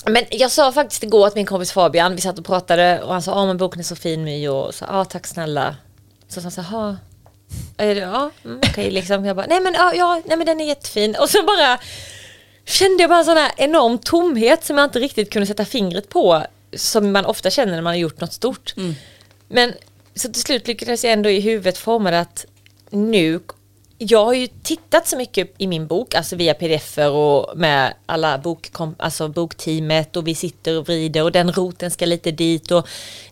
Men 0.05 0.23
jag 0.31 0.51
sa 0.51 0.71
faktiskt 0.71 1.03
igår 1.03 1.27
att 1.27 1.35
min 1.35 1.45
kompis 1.45 1.71
Fabian, 1.71 2.15
vi 2.15 2.21
satt 2.21 2.39
och 2.39 2.45
pratade 2.45 3.01
och 3.01 3.13
han 3.13 3.21
sa, 3.21 3.31
ja 3.31 3.45
men 3.45 3.57
boken 3.57 3.79
är 3.79 3.83
så 3.83 3.95
fin 3.95 4.23
My 4.23 4.47
och 4.47 4.73
så, 4.75 4.85
ja 4.89 5.05
tack 5.05 5.27
snälla. 5.27 5.75
Så 6.27 6.41
sa 6.41 6.45
han 6.45 6.51
så 6.51 6.61
här, 6.61 6.97
"Ja, 7.77 8.31
mm, 8.45 8.59
okej 8.69 8.91
liksom. 8.91 9.25
Jag 9.25 9.35
bara, 9.35 9.45
nej 9.45 9.61
men 9.61 9.73
ja, 9.73 10.21
nej 10.25 10.37
men 10.37 10.45
den 10.45 10.61
är 10.61 10.65
jättefin. 10.65 11.15
Och 11.19 11.29
så 11.29 11.43
bara 11.43 11.79
kände 12.65 13.03
jag 13.03 13.09
bara 13.09 13.19
en 13.19 13.25
sån 13.25 13.37
här 13.37 13.51
enorm 13.57 13.97
tomhet 13.97 14.63
som 14.63 14.77
jag 14.77 14.85
inte 14.85 14.99
riktigt 14.99 15.29
kunde 15.33 15.45
sätta 15.45 15.65
fingret 15.65 16.09
på. 16.09 16.43
Som 16.75 17.11
man 17.11 17.25
ofta 17.25 17.49
känner 17.49 17.71
när 17.71 17.81
man 17.81 17.93
har 17.93 17.97
gjort 17.99 18.21
något 18.21 18.33
stort. 18.33 18.73
Men 19.47 19.73
så 20.15 20.31
till 20.33 20.41
slut 20.41 20.67
lyckades 20.67 21.03
jag 21.03 21.13
ändå 21.13 21.29
i 21.29 21.39
huvudet 21.39 21.77
forma 21.77 22.11
det 22.11 22.19
att 22.19 22.45
nu, 22.89 23.39
jag 24.03 24.25
har 24.25 24.33
ju 24.33 24.47
tittat 24.47 25.07
så 25.07 25.17
mycket 25.17 25.53
i 25.57 25.67
min 25.67 25.87
bok, 25.87 26.15
alltså 26.15 26.35
via 26.35 26.53
pdf 26.53 26.97
och 26.97 27.57
med 27.57 27.93
alla 28.05 28.37
bok, 28.37 28.69
alltså 28.97 29.27
bokteamet 29.27 30.15
och 30.17 30.27
vi 30.27 30.35
sitter 30.35 30.77
och 30.77 30.85
vrider 30.85 31.23
och 31.23 31.31
den 31.31 31.51
roten 31.51 31.91
ska 31.91 32.05
lite 32.05 32.31
dit 32.31 32.71
och 32.71 32.87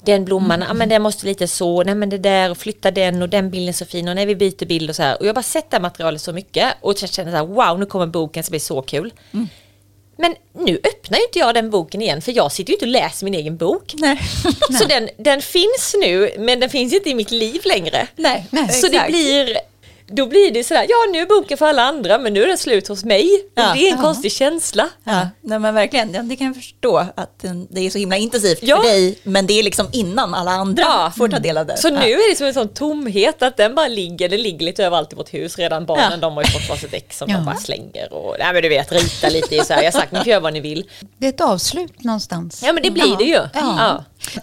den 0.05 0.25
blomman, 0.25 0.63
ja 0.67 0.73
men 0.73 0.89
den 0.89 1.01
måste 1.01 1.25
lite 1.25 1.47
så, 1.47 1.83
nej 1.83 1.95
men 1.95 2.09
det 2.09 2.17
där 2.17 2.51
och 2.51 2.57
flytta 2.57 2.91
den 2.91 3.21
och 3.21 3.29
den 3.29 3.49
bilden 3.49 3.69
är 3.69 3.73
så 3.73 3.85
fin 3.85 4.07
och 4.07 4.15
nej 4.15 4.25
vi 4.25 4.35
byter 4.35 4.65
bild 4.65 4.89
och 4.89 4.95
så 4.95 5.03
här. 5.03 5.17
Och 5.19 5.25
jag 5.25 5.29
har 5.29 5.33
bara 5.35 5.43
sett 5.43 5.69
det 5.69 5.75
här 5.77 5.81
materialet 5.81 6.21
så 6.21 6.33
mycket 6.33 6.73
och 6.81 6.93
jag 7.01 7.09
känner 7.09 7.31
så 7.31 7.37
här 7.37 7.45
wow 7.45 7.79
nu 7.79 7.85
kommer 7.85 8.07
boken 8.07 8.43
som 8.43 8.51
blir 8.51 8.59
så 8.59 8.81
kul. 8.81 9.13
Men 10.17 10.35
nu 10.53 10.79
öppnar 10.83 11.17
ju 11.17 11.23
inte 11.23 11.39
jag 11.39 11.53
den 11.55 11.69
boken 11.69 12.01
igen 12.01 12.21
för 12.21 12.31
jag 12.31 12.51
sitter 12.51 12.69
ju 12.71 12.75
inte 12.75 12.85
och 12.85 12.91
läser 12.91 13.25
min 13.25 13.33
egen 13.33 13.57
bok. 13.57 13.93
Nej. 13.97 14.19
Så 14.79 14.85
den, 14.85 15.09
den 15.17 15.41
finns 15.41 15.95
nu 16.01 16.31
men 16.37 16.59
den 16.59 16.69
finns 16.69 16.93
inte 16.93 17.09
i 17.09 17.15
mitt 17.15 17.31
liv 17.31 17.61
längre. 17.65 18.07
Nej, 18.15 18.47
Så 18.51 18.87
det 18.87 18.93
exakt. 18.93 19.09
blir, 19.09 19.57
då 20.11 20.25
blir 20.25 20.51
det 20.51 20.63
sådär, 20.63 20.85
ja 20.89 20.95
nu 21.11 21.19
är 21.19 21.25
boken 21.25 21.57
för 21.57 21.65
alla 21.65 21.81
andra 21.83 22.17
men 22.17 22.33
nu 22.33 22.43
är 22.43 22.47
den 22.47 22.57
slut 22.57 22.87
hos 22.87 23.03
mig. 23.03 23.29
Ja, 23.55 23.71
det 23.73 23.79
är 23.87 23.91
en 23.91 23.97
ja. 23.97 24.03
konstig 24.03 24.31
känsla. 24.31 24.89
Ja, 25.03 25.29
nej 25.41 25.59
men 25.59 25.73
verkligen. 25.73 26.13
Ja, 26.13 26.21
det 26.21 26.35
kan 26.35 26.47
jag 26.47 26.55
förstå 26.55 26.97
att 27.15 27.45
det 27.69 27.85
är 27.85 27.89
så 27.89 27.97
himla 27.97 28.17
intensivt 28.17 28.59
Ja. 28.61 28.77
för 28.77 28.83
dig, 28.83 29.19
men 29.23 29.47
det 29.47 29.53
är 29.59 29.63
liksom 29.63 29.87
innan 29.91 30.33
alla 30.33 30.51
andra 30.51 30.83
Ja. 30.83 31.13
får 31.17 31.27
ta 31.27 31.39
del 31.39 31.57
av 31.57 31.65
det. 31.65 31.77
Så 31.77 31.89
nu 31.89 32.11
är 32.11 32.29
det 32.29 32.35
som 32.35 32.47
en 32.47 32.53
sån 32.53 32.67
tomhet 32.69 33.41
att 33.43 33.57
den 33.57 33.75
bara 33.75 33.87
ligger, 33.87 34.29
det 34.29 34.37
ligger 34.37 34.65
lite 34.65 34.85
överallt 34.85 35.13
i 35.13 35.15
vårt 35.15 35.33
hus 35.33 35.57
redan. 35.57 35.85
Barnen 35.85 36.19
de 36.19 36.33
har 36.33 36.43
ju 36.43 36.49
fått 36.49 36.69
varsitt 36.69 36.93
ex 36.93 37.17
som 37.17 37.33
de 37.33 37.45
bara 37.45 37.55
slänger 37.55 38.13
och, 38.13 38.35
nej 38.39 38.53
men 38.53 38.61
du 38.63 38.69
vet, 38.69 38.91
rita 38.91 39.29
lite 39.29 39.55
i 39.55 39.59
så 39.59 39.73
här. 39.73 39.83
Jag 39.83 39.91
har 39.91 39.99
sagt 39.99 40.11
ni 40.11 40.19
får 40.19 40.27
göra 40.27 40.39
vad 40.39 40.53
ni 40.53 40.59
vill. 40.59 40.83
Det 41.17 41.25
är 41.25 41.29
ett 41.29 41.41
avslut 41.41 42.03
någonstans. 42.03 42.61
Ja 42.65 42.73
men 42.73 42.83
det 42.83 42.91
blir 42.91 43.17
det 43.17 43.23
ju. 43.23 43.39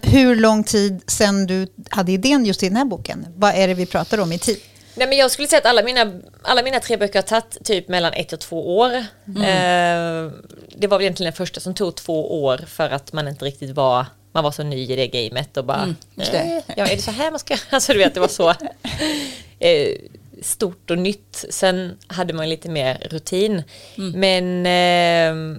Hur 0.01 0.35
lång 0.35 0.63
tid 0.63 1.01
sedan 1.07 1.45
du 1.47 1.67
hade 1.89 2.11
idén 2.11 2.45
just 2.45 2.63
i 2.63 2.67
den 2.67 2.77
här 2.77 2.85
boken? 2.85 3.27
Vad 3.35 3.55
är 3.55 3.67
det 3.67 3.73
vi 3.73 3.85
pratar 3.85 4.19
om 4.19 4.31
i 4.31 4.39
tid? 4.39 4.57
Nej 4.97 5.07
men 5.07 5.17
jag 5.17 5.31
skulle 5.31 5.47
säga 5.47 5.59
att 5.59 5.65
alla 5.65 5.83
mina, 5.83 6.13
alla 6.41 6.63
mina 6.63 6.79
tre 6.79 6.97
böcker 6.97 7.19
har 7.19 7.23
tagit 7.23 7.57
typ 7.63 7.87
mellan 7.87 8.13
ett 8.13 8.33
och 8.33 8.39
två 8.39 8.77
år. 8.77 8.95
Eh, 8.95 10.31
det 10.75 10.87
var 10.87 10.97
väl 10.97 11.01
egentligen 11.01 11.31
den 11.31 11.37
första 11.37 11.59
som 11.59 11.73
tog 11.73 11.95
två 11.95 12.43
år 12.43 12.57
för 12.67 12.89
att 12.89 13.13
man 13.13 13.27
inte 13.27 13.45
riktigt 13.45 13.75
var 13.75 14.05
man 14.31 14.43
var 14.43 14.51
så 14.51 14.63
ny 14.63 14.91
i 14.91 14.95
det 14.95 15.07
gamet 15.07 15.57
och 15.57 15.65
bara, 15.65 15.95
det. 16.15 16.37
eh, 16.37 16.63
ja 16.77 16.87
är 16.87 16.95
det 16.95 17.01
så 17.01 17.11
här 17.11 17.31
man 17.31 17.39
ska, 17.39 17.57
alltså 17.69 17.93
du 17.93 17.99
vet 17.99 18.13
det 18.13 18.19
var 18.19 18.27
så 18.27 18.49
eh, 19.59 19.97
stort 20.41 20.91
och 20.91 20.97
nytt. 20.97 21.45
Sen 21.49 21.97
hade 22.07 22.33
man 22.33 22.49
lite 22.49 22.69
mer 22.69 23.07
rutin. 23.11 23.63
Men 23.95 24.65
eh, 24.65 25.57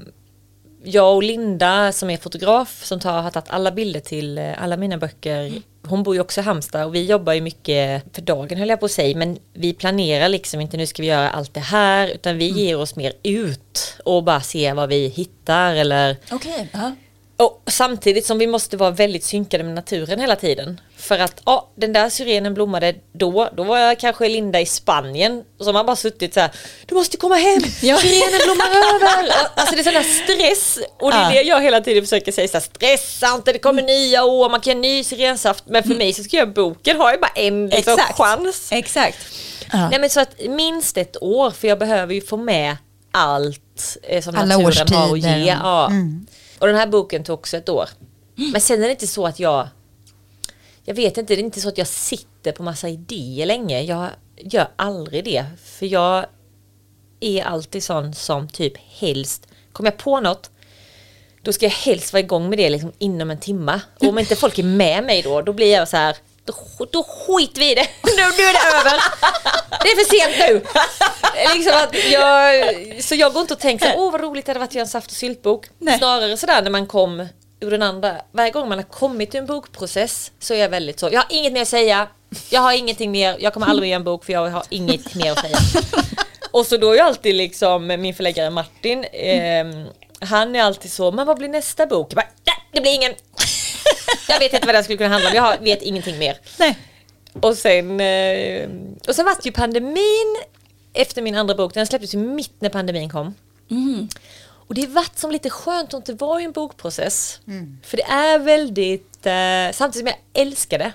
jag 0.82 1.14
och 1.16 1.22
Linda 1.22 1.92
som 1.92 2.10
är 2.10 2.16
fotograf 2.16 2.84
som 2.84 3.00
tar, 3.00 3.22
har 3.22 3.30
tagit 3.30 3.50
alla 3.50 3.70
bilder 3.70 4.00
till 4.00 4.38
eh, 4.38 4.62
alla 4.62 4.76
mina 4.76 4.98
böcker. 4.98 5.62
Hon 5.88 6.02
bor 6.02 6.14
ju 6.14 6.20
också 6.20 6.40
i 6.40 6.44
Halmstad 6.44 6.84
och 6.84 6.94
vi 6.94 7.04
jobbar 7.04 7.32
ju 7.32 7.40
mycket 7.40 8.04
för 8.12 8.22
dagen 8.22 8.58
höll 8.58 8.68
jag 8.68 8.80
på 8.80 8.86
att 8.86 8.92
säga 8.92 9.16
men 9.16 9.38
vi 9.52 9.72
planerar 9.74 10.28
liksom 10.28 10.60
inte 10.60 10.76
nu 10.76 10.86
ska 10.86 11.02
vi 11.02 11.08
göra 11.08 11.30
allt 11.30 11.54
det 11.54 11.60
här 11.60 12.08
utan 12.08 12.38
vi 12.38 12.48
ger 12.48 12.78
oss 12.78 12.96
mer 12.96 13.12
ut 13.22 13.96
och 14.04 14.24
bara 14.24 14.40
ser 14.40 14.74
vad 14.74 14.88
vi 14.88 15.08
hittar 15.08 15.74
eller 15.74 16.16
Okej, 16.30 16.68
ja. 16.72 16.92
Och 17.38 17.62
samtidigt 17.66 18.26
som 18.26 18.38
vi 18.38 18.46
måste 18.46 18.76
vara 18.76 18.90
väldigt 18.90 19.24
synkade 19.24 19.64
med 19.64 19.74
naturen 19.74 20.20
hela 20.20 20.36
tiden. 20.36 20.80
För 20.96 21.18
att 21.18 21.42
ja, 21.46 21.68
den 21.76 21.92
där 21.92 22.10
syrenen 22.10 22.54
blommade 22.54 22.94
då, 23.12 23.48
då 23.56 23.62
var 23.64 23.78
jag 23.78 23.98
kanske 24.00 24.28
Linda 24.28 24.60
i 24.60 24.66
Spanien. 24.66 25.44
Så 25.58 25.64
har 25.64 25.72
man 25.72 25.86
bara 25.86 25.96
suttit 25.96 26.34
så 26.34 26.40
här, 26.40 26.50
du 26.86 26.94
måste 26.94 27.16
komma 27.16 27.34
hem, 27.34 27.62
Ja. 27.82 27.98
syrenen 27.98 28.40
blommar 28.44 28.66
över. 28.66 29.32
Alltså 29.54 29.74
det 29.74 29.80
är 29.80 29.84
sån 29.84 29.92
där 29.94 30.02
stress. 30.02 30.78
Och 31.00 31.10
det 31.10 31.16
är 31.18 31.30
det 31.30 31.42
jag 31.42 31.62
hela 31.62 31.80
tiden 31.80 32.02
försöker 32.02 32.32
säga, 32.32 32.48
så 32.48 32.52
här, 32.56 32.60
stressa 32.60 33.34
inte, 33.34 33.52
det 33.52 33.58
kommer 33.58 33.82
nya 33.82 34.24
år, 34.24 34.50
man 34.50 34.60
kan 34.60 34.70
göra 34.70 34.80
ny 34.80 35.04
syrensaft. 35.04 35.64
Men 35.66 35.82
för 35.82 35.94
mig 35.94 36.12
så 36.12 36.24
ska 36.24 36.36
jag 36.36 36.52
boken, 36.54 37.00
har 37.00 37.10
jag 37.10 37.20
bara 37.20 37.32
en 37.34 37.68
liksom, 37.68 37.92
Exakt. 37.94 38.18
chans. 38.18 38.68
Exakt. 38.72 39.18
Ja. 39.72 39.88
Nej 39.90 40.00
men 40.00 40.10
så 40.10 40.20
att 40.20 40.30
minst 40.48 40.96
ett 40.96 41.22
år, 41.22 41.50
för 41.50 41.68
jag 41.68 41.78
behöver 41.78 42.14
ju 42.14 42.20
få 42.20 42.36
med 42.36 42.76
allt 43.10 43.96
eh, 44.02 44.22
som 44.22 44.36
Alla 44.36 44.44
naturen 44.58 44.64
har 44.96 45.04
att 45.04 45.10
årstider. 45.12 45.36
ge. 45.36 45.46
Ja. 45.62 45.86
Mm. 45.86 46.26
Och 46.58 46.66
den 46.66 46.76
här 46.76 46.86
boken 46.86 47.24
tog 47.24 47.38
också 47.38 47.56
ett 47.56 47.68
år. 47.68 47.88
Men 48.34 48.60
sen 48.60 48.82
är 48.82 48.86
det 48.86 48.90
inte 48.90 49.06
så 49.06 49.26
att 49.26 49.40
jag, 49.40 49.68
jag 50.84 50.94
vet 50.94 51.16
inte, 51.16 51.34
det 51.34 51.40
är 51.40 51.44
inte 51.44 51.60
så 51.60 51.68
att 51.68 51.78
jag 51.78 51.86
sitter 51.86 52.52
på 52.52 52.62
massa 52.62 52.88
idéer 52.88 53.46
länge. 53.46 53.82
Jag 53.82 54.08
gör 54.36 54.68
aldrig 54.76 55.24
det. 55.24 55.44
För 55.64 55.86
jag 55.86 56.26
är 57.20 57.42
alltid 57.42 57.82
sån 57.82 58.14
som 58.14 58.48
typ 58.48 58.76
helst, 58.76 59.46
kommer 59.72 59.90
jag 59.90 59.98
på 59.98 60.20
något, 60.20 60.50
då 61.42 61.52
ska 61.52 61.66
jag 61.66 61.70
helst 61.70 62.12
vara 62.12 62.20
igång 62.20 62.48
med 62.48 62.58
det 62.58 62.70
liksom 62.70 62.92
inom 62.98 63.30
en 63.30 63.38
timma. 63.38 63.80
Och 64.00 64.08
om 64.08 64.18
inte 64.18 64.36
folk 64.36 64.58
är 64.58 64.62
med 64.62 65.04
mig 65.04 65.22
då, 65.22 65.42
då 65.42 65.52
blir 65.52 65.72
jag 65.72 65.88
så 65.88 65.96
här, 65.96 66.16
då, 66.78 66.84
då 66.92 67.02
skiter 67.02 67.60
vi 67.60 67.70
i 67.70 67.74
det. 67.74 67.86
Nu, 68.02 68.22
nu 68.38 68.42
är 68.44 68.52
det 68.52 68.78
över. 68.78 69.02
Det 69.82 69.88
är 69.88 69.96
för 70.04 70.16
sent 70.16 70.38
nu. 70.38 70.80
liksom 71.54 71.72
att 71.76 72.10
jag, 72.10 73.04
så 73.04 73.14
jag 73.14 73.32
går 73.32 73.42
inte 73.42 73.54
och 73.54 73.60
tänker 73.60 73.84
så 73.86 73.90
här, 73.90 73.98
åh 74.00 74.12
vad 74.12 74.20
roligt 74.20 74.46
det 74.46 74.50
hade 74.50 74.60
varit 74.60 74.68
att 74.70 74.74
göra 74.74 74.82
en 74.84 74.88
saft 74.88 75.10
och 75.10 75.16
syltbok. 75.16 75.66
Nej. 75.78 75.98
Snarare 75.98 76.36
sådär 76.36 76.62
när 76.62 76.70
man 76.70 76.86
kom 76.86 77.28
ur 77.60 77.70
den 77.70 77.82
andra, 77.82 78.16
varje 78.32 78.50
gång 78.50 78.68
man 78.68 78.78
har 78.78 78.84
kommit 78.84 79.30
till 79.30 79.40
en 79.40 79.46
bokprocess 79.46 80.32
så 80.38 80.54
är 80.54 80.58
jag 80.58 80.68
väldigt 80.68 81.00
så, 81.00 81.08
jag 81.12 81.20
har 81.20 81.26
inget 81.30 81.52
mer 81.52 81.62
att 81.62 81.68
säga, 81.68 82.08
jag 82.50 82.60
har 82.60 82.72
ingenting 82.72 83.10
mer, 83.10 83.36
jag 83.40 83.54
kommer 83.54 83.66
aldrig 83.66 83.90
göra 83.90 83.96
en 83.96 84.04
bok 84.04 84.24
för 84.24 84.32
jag 84.32 84.50
har 84.50 84.62
inget 84.68 85.14
mer 85.14 85.32
att 85.32 85.40
säga. 85.40 85.56
Och 86.50 86.66
så 86.66 86.76
då 86.76 86.90
är 86.90 86.94
ju 86.94 87.00
alltid 87.00 87.34
liksom 87.34 87.86
min 87.86 88.14
förläggare 88.14 88.50
Martin, 88.50 89.04
ehm, 89.12 89.86
han 90.20 90.56
är 90.56 90.62
alltid 90.62 90.92
så, 90.92 91.12
men 91.12 91.26
vad 91.26 91.38
blir 91.38 91.48
nästa 91.48 91.86
bok? 91.86 92.06
Jag 92.10 92.16
bara, 92.16 92.26
"Nej, 92.46 92.56
det 92.72 92.80
blir 92.80 92.94
ingen. 92.94 93.14
Jag 94.28 94.38
vet 94.38 94.52
inte 94.52 94.66
vad 94.66 94.74
den 94.74 94.84
skulle 94.84 94.98
kunna 94.98 95.08
handla 95.10 95.30
om, 95.30 95.36
jag 95.36 95.58
vet 95.58 95.82
ingenting 95.82 96.18
mer. 96.18 96.38
Nej. 96.58 96.78
Och 97.40 97.56
sen, 97.56 98.00
eh, 98.00 98.68
och 99.08 99.14
sen 99.14 99.24
var 99.24 99.34
det 99.34 99.44
ju 99.44 99.52
pandemin 99.52 100.36
efter 100.92 101.22
min 101.22 101.34
andra 101.34 101.54
bok, 101.54 101.74
den 101.74 101.86
släpptes 101.86 102.14
ju 102.14 102.18
mitt 102.18 102.60
när 102.60 102.68
pandemin 102.68 103.10
kom. 103.10 103.34
Och 104.68 104.74
det 104.74 104.86
varit 104.86 105.18
som 105.18 105.30
lite 105.30 105.50
skönt 105.50 105.94
att 105.94 106.08
inte 106.08 106.12
vara 106.24 106.40
i 106.40 106.44
en 106.44 106.52
bokprocess. 106.52 107.40
För 107.82 107.96
det 107.96 108.02
är 108.02 108.38
väldigt, 108.38 109.26
eh, 109.26 109.76
samtidigt 109.76 110.08
som 110.08 110.14
jag 110.34 110.42
älskar 110.46 110.78
det, 110.78 110.92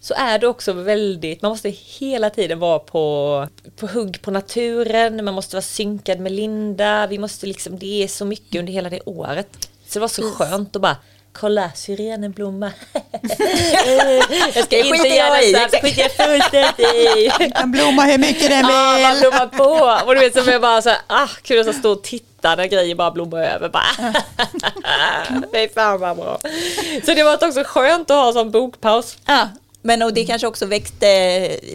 så 0.00 0.14
är 0.14 0.38
det 0.38 0.46
också 0.46 0.72
väldigt, 0.72 1.42
man 1.42 1.50
måste 1.50 1.68
hela 1.68 2.30
tiden 2.30 2.58
vara 2.58 2.78
på, 2.78 3.48
på 3.76 3.86
hugg 3.86 4.22
på 4.22 4.30
naturen, 4.30 5.24
man 5.24 5.34
måste 5.34 5.56
vara 5.56 5.62
synkad 5.62 6.20
med 6.20 6.32
Linda, 6.32 7.06
vi 7.06 7.18
måste 7.18 7.46
liksom, 7.46 7.78
det 7.78 8.02
är 8.02 8.08
så 8.08 8.24
mycket 8.24 8.58
under 8.58 8.72
hela 8.72 8.90
det 8.90 9.00
året. 9.04 9.48
Så 9.86 9.98
det 9.98 10.00
var 10.00 10.08
så 10.08 10.22
skönt 10.22 10.76
att 10.76 10.82
bara 10.82 10.96
Kolla, 11.40 11.70
syrenen 11.74 12.32
blommar. 12.32 12.72
jag 14.54 14.64
ska 14.64 14.78
inte 14.78 14.90
skiter 14.92 15.06
jag 15.06 15.16
göra 15.16 15.42
i. 15.42 15.52
så 15.52 15.58
här, 15.58 15.68
skiter 15.82 16.02
jag 16.02 16.12
fullständigt 16.12 16.80
i. 16.80 17.30
Den 17.54 17.70
blommar 17.72 18.06
hur 18.06 18.18
mycket 18.18 18.48
den 18.50 18.60
Ja, 18.68 18.98
man 19.02 19.12
vill. 19.12 19.20
blommar 19.20 19.46
på. 19.46 20.06
Och 20.06 20.14
du 20.14 20.20
vet, 20.20 20.34
som 20.34 20.52
jag 20.52 20.60
bara 20.60 20.82
så 20.82 20.88
här, 20.88 20.98
ah, 21.06 21.28
kul 21.42 21.68
att 21.68 21.76
stå 21.76 21.92
och 21.92 22.02
titta 22.02 22.54
när 22.54 22.66
grejer 22.66 22.94
bara 22.94 23.10
blommar 23.10 23.38
över. 23.42 23.68
Bara. 23.68 24.14
Fy 25.52 25.68
fan 25.68 26.00
vad 26.00 26.16
bra. 26.16 26.38
Så 27.06 27.14
det 27.14 27.22
var 27.22 27.34
också 27.48 27.62
skönt 27.66 28.10
att 28.10 28.16
ha 28.16 28.32
som 28.32 28.50
bokpaus. 28.50 29.16
Ja. 29.26 29.48
Men 29.82 30.02
och 30.02 30.14
det 30.14 30.24
kanske 30.24 30.46
också 30.46 30.66
väckte 30.66 31.06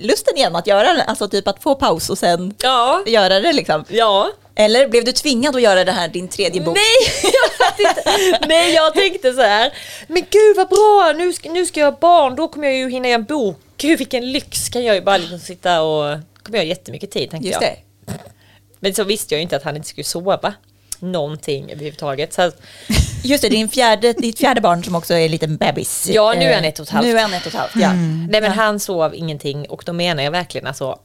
lusten 0.02 0.36
igen 0.38 0.56
att 0.56 0.68
göra 0.68 0.94
det, 0.94 1.04
alltså 1.04 1.28
typ 1.28 1.48
att 1.48 1.64
få 1.64 1.76
paus 1.76 2.10
och 2.10 2.18
sen 2.18 2.54
Ja, 2.62 3.04
göra 3.06 3.40
det 3.40 3.54
liksom. 3.54 3.86
ja. 3.88 4.30
Eller 4.56 4.88
blev 4.88 5.04
du 5.04 5.12
tvingad 5.12 5.56
att 5.56 5.62
göra 5.62 5.84
det 5.84 5.92
här, 5.92 6.08
din 6.08 6.28
tredje 6.28 6.62
bok? 6.62 6.76
Nej, 6.76 7.24
jag 7.60 7.92
inte. 7.92 8.48
Nej, 8.48 8.74
jag 8.74 8.94
tänkte 8.94 9.34
så 9.34 9.42
här. 9.42 9.74
Men 10.08 10.22
gud 10.30 10.56
vad 10.56 10.70
bra, 10.70 11.14
nu 11.18 11.34
ska, 11.34 11.50
nu 11.50 11.66
ska 11.66 11.80
jag 11.80 11.92
ha 11.92 11.98
barn, 12.00 12.36
då 12.36 12.48
kommer 12.48 12.68
jag 12.68 12.78
ju 12.78 12.90
hinna 12.90 13.08
göra 13.08 13.20
en 13.20 13.24
bok. 13.24 13.60
Gud 13.78 13.98
vilken 13.98 14.32
lyx, 14.32 14.70
kan 14.70 14.84
jag 14.84 14.96
ju 14.96 15.02
bara 15.02 15.18
liksom 15.18 15.40
sitta 15.40 15.82
och... 15.82 16.20
kommer 16.44 16.58
jag 16.58 16.66
ha 16.66 16.70
jättemycket 16.70 17.12
tid 17.12 17.32
tänkte 17.32 17.48
Just 17.48 17.62
jag. 17.62 17.72
det. 17.72 17.78
Men 18.80 18.94
så 18.94 19.04
visste 19.04 19.34
jag 19.34 19.40
ju 19.40 19.44
inte 19.44 19.56
att 19.56 19.64
han 19.64 19.76
inte 19.76 19.88
skulle 19.88 20.04
sova. 20.04 20.54
Någonting 21.00 21.72
överhuvudtaget. 21.72 22.34
Så 22.34 22.52
Just 23.24 23.42
det, 23.42 23.50
din 23.50 23.70
fjärde, 23.70 24.14
ditt 24.14 24.40
fjärde 24.40 24.62
barn 24.62 24.84
som 24.84 24.96
också 24.96 25.14
är 25.14 25.26
en 25.26 25.32
liten 25.32 25.58
bebis. 25.58 26.10
Ja, 26.14 26.34
nu 26.34 26.46
är 26.46 26.56
han 26.56 26.66
ett 26.66 26.80
och 26.80 26.86
ett 26.86 26.90
halvt. 26.90 27.08
Nu 27.08 27.18
är 27.18 27.22
han 27.22 27.34
ett 27.34 27.42
och 27.42 27.48
ett 27.48 27.60
halvt, 27.60 27.76
ja. 27.76 27.94
Nej 28.30 28.42
men 28.42 28.52
han 28.52 28.80
sov 28.80 29.16
ingenting 29.16 29.66
och 29.70 29.84
då 29.86 29.94
menar 29.94 30.24
jag 30.24 30.32
verkligen 30.32 30.68
alltså 30.68 31.00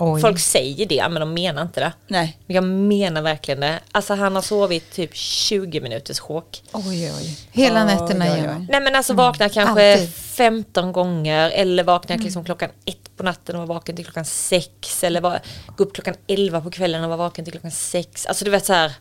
Oj. 0.00 0.20
Folk 0.20 0.38
säger 0.38 0.86
det 0.86 1.08
men 1.10 1.20
de 1.20 1.34
menar 1.34 1.62
inte 1.62 1.80
det. 1.80 1.92
Nej. 2.06 2.38
Jag 2.46 2.64
menar 2.64 3.22
verkligen 3.22 3.60
det. 3.60 3.78
Alltså 3.92 4.14
han 4.14 4.34
har 4.34 4.42
sovit 4.42 4.92
typ 4.92 5.14
20 5.14 5.80
minuters 5.80 6.18
sjok. 6.18 6.62
Oj, 6.72 7.12
oj. 7.18 7.38
Hela 7.52 7.84
nätterna 7.84 8.24
oj, 8.24 8.48
oj. 8.58 8.66
Nej 8.70 8.80
men 8.80 8.94
alltså 8.94 9.14
vaknar 9.14 9.48
kanske 9.48 9.92
alltid. 9.92 10.14
15 10.14 10.92
gånger 10.92 11.50
eller 11.50 11.84
vaknar 11.84 12.18
liksom 12.18 12.44
klockan 12.44 12.70
ett 12.84 13.16
på 13.16 13.22
natten 13.22 13.56
och 13.56 13.68
var 13.68 13.74
vaken 13.74 13.96
till 13.96 14.04
klockan 14.04 14.24
sex 14.24 15.04
eller 15.04 15.20
var, 15.20 15.40
gå 15.76 15.84
upp 15.84 15.94
klockan 15.94 16.14
11 16.26 16.60
på 16.60 16.70
kvällen 16.70 17.02
och 17.02 17.08
vara 17.08 17.18
vaken 17.18 17.44
till 17.44 17.52
klockan 17.52 17.70
sex. 17.70 18.26
Alltså 18.26 18.44
du 18.44 18.50
vet 18.50 18.66
så 18.66 18.72
här. 18.72 18.92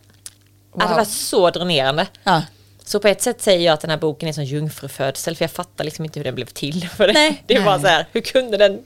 Ja, 0.78 0.88
det 0.88 0.96
var 0.96 1.06
så 1.06 1.50
dränerande. 1.50 2.08
Ja. 2.24 2.42
Så 2.84 3.00
på 3.00 3.08
ett 3.08 3.22
sätt 3.22 3.42
säger 3.42 3.66
jag 3.66 3.74
att 3.74 3.82
den 3.82 3.90
här 3.90 3.98
boken 3.98 4.30
är 4.30 4.34
som 4.34 4.44
jungfrufödsel 4.44 5.36
för 5.36 5.44
jag 5.44 5.52
fattar 5.52 5.84
liksom 5.84 6.06
inte 6.06 6.20
hur 6.20 6.24
den 6.24 6.36
blev 6.36 6.46
till. 6.46 6.90
För 6.90 7.08
det, 7.08 7.14
Nej. 7.14 7.44
det 7.48 7.60
var 7.60 7.72
Nej. 7.72 7.82
så 7.82 7.88
här, 7.88 8.06
hur 8.12 8.22
kunde 8.22 8.58
den 8.58 8.84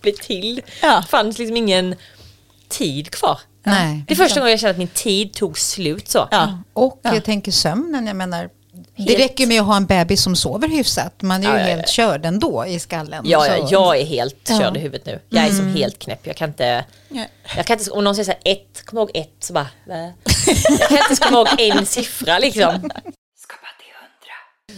bli 0.00 0.12
till? 0.12 0.62
Ja. 0.82 1.00
Det 1.02 1.08
fanns 1.08 1.38
liksom 1.38 1.56
ingen 1.56 1.94
tid 2.68 3.10
kvar. 3.10 3.38
Nej. 3.62 4.04
Det 4.08 4.14
är 4.14 4.16
första 4.16 4.40
gången 4.40 4.50
jag 4.50 4.60
känner 4.60 4.70
att 4.70 4.78
min 4.78 4.88
tid 4.88 5.32
tog 5.32 5.58
slut 5.58 6.08
så. 6.08 6.28
Ja. 6.30 6.58
Och 6.72 7.00
Ja. 7.02 7.14
jag 7.14 7.24
tänker 7.24 7.52
sömnen, 7.52 8.06
jag 8.06 8.16
menar, 8.16 8.48
det 8.96 9.02
Helt- 9.02 9.18
räcker 9.20 9.46
med 9.46 9.60
att 9.60 9.66
ha 9.66 9.76
en 9.76 9.86
bebis 9.86 10.22
som 10.22 10.36
sover 10.36 10.68
hyfsat. 10.68 11.22
Man 11.22 11.44
är 11.44 11.48
ju 11.48 11.48
Ja, 11.54 11.60
ja, 11.60 11.68
ja. 11.68 11.74
helt 11.76 11.88
körd 11.88 12.26
ändå 12.26 12.66
i 12.66 12.78
skallen. 12.78 13.22
Ja, 13.26 13.40
Så- 13.40 13.46
ja, 13.46 13.68
jag 13.70 13.98
är 14.00 14.04
helt 14.04 14.36
Ja. 14.48 14.58
körd 14.58 14.76
i 14.76 14.80
huvudet 14.80 15.06
nu. 15.06 15.20
Jag 15.28 15.44
är 15.44 15.50
som 15.50 15.74
helt 15.74 15.98
knäpp. 15.98 16.26
Jag 16.26 16.36
kan 16.36 16.48
inte... 16.48 16.84
Ja. 17.08 17.24
Jag 17.56 17.66
kan 17.66 17.78
inte 17.78 17.90
om 17.90 18.04
någon 18.04 18.14
säger 18.14 18.24
så 18.24 18.30
här, 18.30 18.52
ett, 18.52 18.82
kom 18.86 18.98
ihåg 18.98 19.10
ett, 19.14 19.34
så 19.40 19.52
bara... 19.52 19.66
"Va?" 19.86 20.12
Jag 20.78 20.88
kan 20.88 20.98
inte 21.10 21.24
komma 21.24 21.38
ihåg 21.38 21.48
en 21.60 21.86
siffra 21.86 22.38
liksom. 22.38 22.90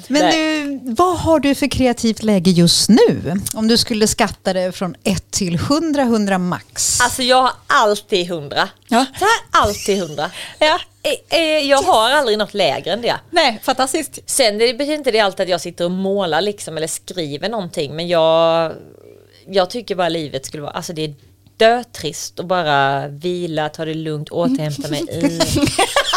Men 0.08 0.30
nu, 0.30 0.80
vad 0.84 1.18
har 1.18 1.40
du 1.40 1.54
för 1.54 1.66
kreativt 1.66 2.22
läge 2.22 2.50
just 2.50 2.88
nu? 2.88 3.34
Om 3.54 3.68
du 3.68 3.76
skulle 3.76 4.06
skatta 4.06 4.52
det 4.52 4.72
från 4.72 4.94
1 5.04 5.30
till 5.30 5.54
100, 5.54 6.02
100 6.02 6.38
max. 6.38 7.00
Alltså 7.00 7.22
jag 7.22 7.42
har 7.42 7.52
alltid 7.66 8.28
hundra. 8.28 8.68
Ja. 8.88 9.06
Så 9.18 9.24
här, 9.24 9.62
alltid 9.62 10.00
hundra. 10.00 10.30
Ja. 10.58 10.78
Eh, 11.02 11.38
eh, 11.38 11.58
jag 11.58 11.82
har 11.82 12.10
aldrig 12.10 12.38
något 12.38 12.54
lägre 12.54 12.92
än 12.92 13.02
det. 13.02 13.16
Nej, 13.30 13.60
fantastiskt. 13.62 14.18
Sen 14.26 14.58
det 14.58 14.74
betyder 14.74 14.94
inte 14.94 15.10
det 15.10 15.20
alltid 15.20 15.44
att 15.44 15.50
jag 15.50 15.60
sitter 15.60 15.84
och 15.84 15.90
målar 15.90 16.40
liksom 16.40 16.76
eller 16.76 16.86
skriver 16.86 17.48
någonting 17.48 17.96
men 17.96 18.08
jag, 18.08 18.72
jag 19.46 19.70
tycker 19.70 19.94
bara 19.94 20.08
livet 20.08 20.46
skulle 20.46 20.62
vara, 20.62 20.72
alltså 20.72 20.92
det 20.92 21.04
är 21.04 21.14
dötrist 21.56 22.40
att 22.40 22.46
bara 22.46 23.08
vila, 23.08 23.68
ta 23.68 23.84
det 23.84 23.94
lugnt, 23.94 24.28
återhämta 24.30 24.88
mig. 24.88 25.02
i. 25.10 25.40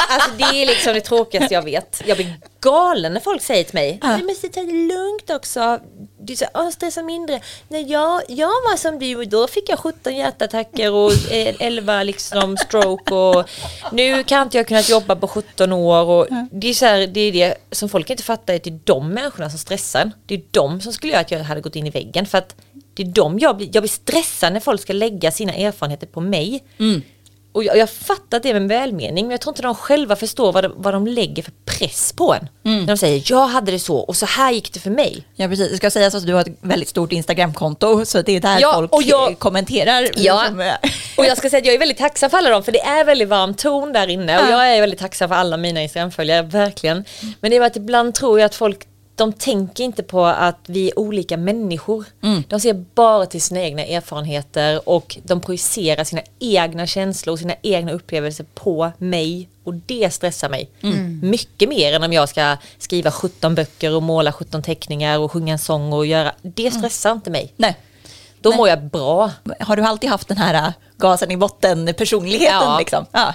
Alltså 0.10 0.32
det 0.38 0.44
är 0.44 0.66
liksom 0.66 0.94
det 0.94 1.02
tråkigaste 1.02 1.54
jag 1.54 1.62
vet. 1.62 2.02
Jag 2.06 2.18
blir 2.18 2.34
galen 2.62 3.14
när 3.14 3.20
folk 3.20 3.42
säger 3.42 3.64
till 3.64 3.74
mig, 3.74 4.00
du 4.20 4.26
måste 4.26 4.50
ta 4.50 4.62
det 4.62 4.72
lugnt 4.72 5.30
också. 5.30 5.80
Du 6.20 6.36
åh 6.54 6.70
stressa 6.70 7.04
mindre. 7.04 7.42
Nej, 7.68 7.92
jag, 7.92 8.22
jag 8.28 8.48
var 8.48 8.78
som 8.78 9.00
du 9.00 9.16
och 9.16 9.28
då 9.28 9.48
fick 9.48 9.70
jag 9.70 9.80
17 9.80 10.16
hjärtattacker 10.16 10.92
och 10.92 11.12
eh, 11.32 11.56
11 11.60 12.04
liksom 12.04 12.58
stroke 12.58 13.14
och 13.14 13.50
nu 13.92 14.24
kan 14.24 14.44
inte 14.44 14.58
jag 14.58 14.68
kunnat 14.68 14.90
jobba 14.90 15.16
på 15.16 15.28
17 15.28 15.74
år 15.74 16.04
och 16.04 16.28
det 16.52 16.68
är, 16.68 16.74
så 16.74 16.86
här, 16.86 17.08
det 17.08 17.20
är 17.20 17.32
det 17.32 17.56
som 17.72 17.90
folk 17.90 18.10
inte 18.10 18.24
fattar, 18.24 18.56
att 18.56 18.64
det 18.64 18.70
är 18.70 18.80
de 18.84 19.10
människorna 19.10 19.50
som 19.50 19.60
stressar. 19.60 20.12
Det 20.26 20.36
är 20.36 20.42
de 20.52 20.82
som 20.82 20.94
skulle 20.94 21.12
göra 21.12 21.22
att 21.22 21.32
jag 21.32 21.40
hade 21.40 21.62
gått 21.62 21.76
in 21.76 21.88
i 21.88 21.90
väggen 21.90 22.26
för 22.26 22.38
att 22.38 22.56
det 22.96 23.04
är 23.04 23.08
de 23.08 23.40
jag 23.40 23.58
blir, 23.58 23.70
jag 23.74 23.84
blir 23.84 23.90
stressad 23.92 24.54
när 24.54 24.60
folk 24.60 24.82
ska 24.82 24.94
lägga 24.94 25.32
sina 25.32 25.54
erfarenheter 25.54 26.08
på 26.08 26.22
mig. 26.22 26.64
Och 27.52 27.64
jag, 27.64 27.78
jag 27.78 27.90
fattar 27.90 28.40
det 28.40 28.54
med 28.54 28.68
välmening 28.68 29.26
men 29.26 29.32
jag 29.32 29.42
tror 29.42 29.52
inte 29.52 29.62
de 29.62 29.76
själva 29.76 30.16
förstår 30.16 30.52
vad 30.54 30.64
de, 30.64 30.74
vad 30.78 30.94
de 30.94 31.08
lägger 31.08 31.44
för 31.44 31.52
press 31.66 32.14
på 32.18 32.34
en. 32.34 32.48
När 32.80 32.88
de 32.88 32.98
säger 32.98 33.24
jag 33.26 33.48
hade 33.48 33.72
det 33.72 33.80
så 33.80 33.98
och 33.98 34.16
så 34.16 34.26
här 34.26 34.52
gick 34.52 34.74
det 34.74 34.80
för 34.80 34.90
mig. 34.90 35.28
Ja 35.36 35.48
precis, 35.48 35.72
det 35.72 35.78
ska 35.78 35.92
sägas 35.92 36.16
att 36.16 36.26
du 36.28 36.34
har 36.34 36.42
ett 36.42 36.58
väldigt 36.62 36.90
stort 36.90 37.12
Instagramkonto 37.12 38.06
så 38.06 38.22
det 38.22 38.32
är 38.32 38.40
där 38.42 38.60
Ja, 38.60 38.74
folk 38.74 38.94
och 38.94 39.04
jag- 39.04 39.40
kommenterar. 39.40 40.08
Ja, 40.16 40.42
liksom, 40.44 40.74
och 41.18 41.26
jag 41.26 41.38
ska 41.38 41.50
säga 41.50 41.60
att 41.60 41.66
jag 41.66 41.76
är 41.76 41.80
väldigt 41.80 41.98
tacksam 41.98 42.30
för 42.30 42.38
alla 42.38 42.50
dem 42.50 42.64
för 42.64 42.72
det 42.72 42.82
är 42.82 43.06
väldigt 43.06 43.28
varm 43.28 43.54
ton 43.54 43.94
där 43.94 44.08
inne 44.08 44.40
och 44.44 44.50
jag 44.52 44.76
är 44.76 44.82
väldigt 44.82 45.00
tacksam 45.00 45.30
för 45.30 45.36
alla 45.36 45.58
mina 45.58 45.82
Instagramföljare, 45.82 46.42
verkligen. 46.42 47.04
Men 47.42 47.52
det 47.52 47.58
är 47.58 47.60
bara 47.60 47.68
att 47.68 47.76
ibland 47.78 48.16
tror 48.16 48.40
jag 48.40 48.46
att 48.46 48.56
folk 48.56 48.80
de 49.16 49.34
tänker 49.34 49.84
inte 49.84 50.04
på 50.04 50.26
att 50.26 50.60
vi 50.68 50.88
är 50.90 51.00
olika 51.00 51.38
människor. 51.38 52.06
De 52.48 52.60
ser 52.60 52.74
bara 52.74 53.26
till 53.26 53.42
sina 53.42 53.62
egna 53.62 53.86
erfarenheter 53.86 54.90
och 54.90 55.18
de 55.24 55.42
projicerar 55.42 56.04
sina 56.04 56.22
egna 56.40 56.88
känslor 56.88 57.34
och 57.34 57.40
sina 57.40 57.56
egna 57.62 57.92
upplevelser 57.92 58.46
på 58.54 58.92
mig 58.98 59.50
och 59.64 59.74
det 59.74 60.14
stressar 60.14 60.50
mig. 60.50 60.70
Mycket 61.22 61.70
mer 61.70 61.94
än 61.94 62.04
om 62.04 62.14
jag 62.14 62.30
ska 62.30 62.58
skriva 62.78 63.12
17 63.12 63.56
böcker 63.56 63.96
och 63.96 64.04
måla 64.04 64.32
17 64.32 64.62
teckningar 64.64 65.20
och 65.20 65.32
sjunga 65.32 65.54
en 65.54 65.60
sång 65.60 65.94
och 65.94 66.06
göra. 66.06 66.32
Det 66.42 66.72
stressar 66.72 67.12
inte 67.12 67.30
mig. 67.30 67.54
Nej. 67.58 67.76
Då 68.40 68.56
mår 68.56 68.70
jag 68.70 68.84
bra. 68.84 69.32
Har 69.60 69.76
du 69.76 69.84
alltid 69.84 70.10
haft 70.10 70.28
den 70.28 70.38
här 70.38 70.54
äh, 70.68 70.74
gasen 70.98 71.32
i 71.32 71.38
botten 71.38 71.94
personligheten 71.98 72.56
Ja. 72.62 72.80
liksom? 72.80 73.06
Ja. 73.12 73.34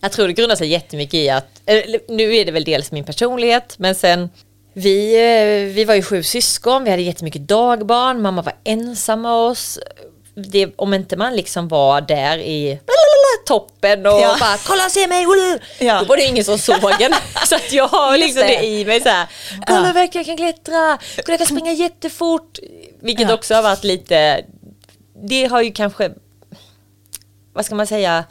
Jag 0.00 0.12
tror 0.12 0.26
det 0.26 0.32
grundar 0.32 0.56
sig 0.56 0.68
jättemycket 0.68 1.14
i 1.14 1.30
att, 1.30 1.60
nu 2.08 2.36
är 2.36 2.44
det 2.44 2.52
väl 2.52 2.64
dels 2.64 2.92
min 2.92 3.04
personlighet, 3.04 3.74
men 3.78 3.94
sen 3.94 4.30
vi, 4.74 5.14
eh, 5.14 5.74
vi 5.74 5.84
var 5.84 5.94
ju 5.94 6.02
sju 6.02 6.22
syskon, 6.22 6.84
vi 6.84 6.90
hade 6.90 7.02
jättemycket 7.02 7.48
dagbarn, 7.48 8.22
mamma 8.22 8.42
var 8.42 8.54
ensam 8.64 9.22
med 9.22 9.32
oss. 9.32 9.78
Det, 10.34 10.72
om 10.76 10.94
inte 10.94 11.16
man 11.16 11.36
liksom 11.36 11.68
var 11.68 12.00
där 12.00 12.38
i 12.38 12.80
toppen 13.46 14.06
och 14.06 14.12
Ja. 14.12 14.36
bara 14.40 14.56
kolla 14.66 14.88
se 14.90 15.06
mig, 15.06 15.26
woho!" 15.26 15.58
Ja. 15.78 15.98
då 16.00 16.04
var 16.04 16.16
det 16.16 16.24
ingen 16.24 16.44
som 16.44 16.58
såg 16.58 17.00
en. 17.00 17.12
Så 17.46 17.54
att 17.56 17.72
jag 17.72 17.88
har 17.88 18.18
liksom 18.18 18.40
det. 18.42 18.46
det. 18.58 18.64
i 18.66 18.84
mig 18.84 19.00
så 19.00 19.08
här, 19.08 19.26
kolla 19.66 19.92
vad 19.92 20.02
jag 20.02 20.12
kan 20.12 20.36
klättra, 20.36 20.98
kolla 21.16 21.22
jag 21.26 21.38
kan 21.38 21.46
springa 21.46 21.72
jättefort. 21.84 22.58
Vilket 23.00 23.28
Ja. 23.28 23.34
också 23.34 23.54
har 23.54 23.62
varit 23.62 23.84
lite, 23.84 24.44
det 25.28 25.44
har 25.44 25.62
ju 25.62 25.72
kanske, 25.72 26.10
vad 27.52 27.66
ska 27.66 27.74
man 27.74 27.86
säga, 27.86 28.24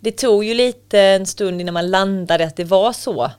det 0.00 0.12
tog 0.12 0.44
ju 0.44 0.54
lite 0.54 1.00
en 1.00 1.26
stund 1.26 1.60
innan 1.60 1.74
man 1.74 1.90
landade 1.90 2.44
att 2.44 2.56
det 2.56 2.64
var 2.64 2.92
så. 2.92 3.30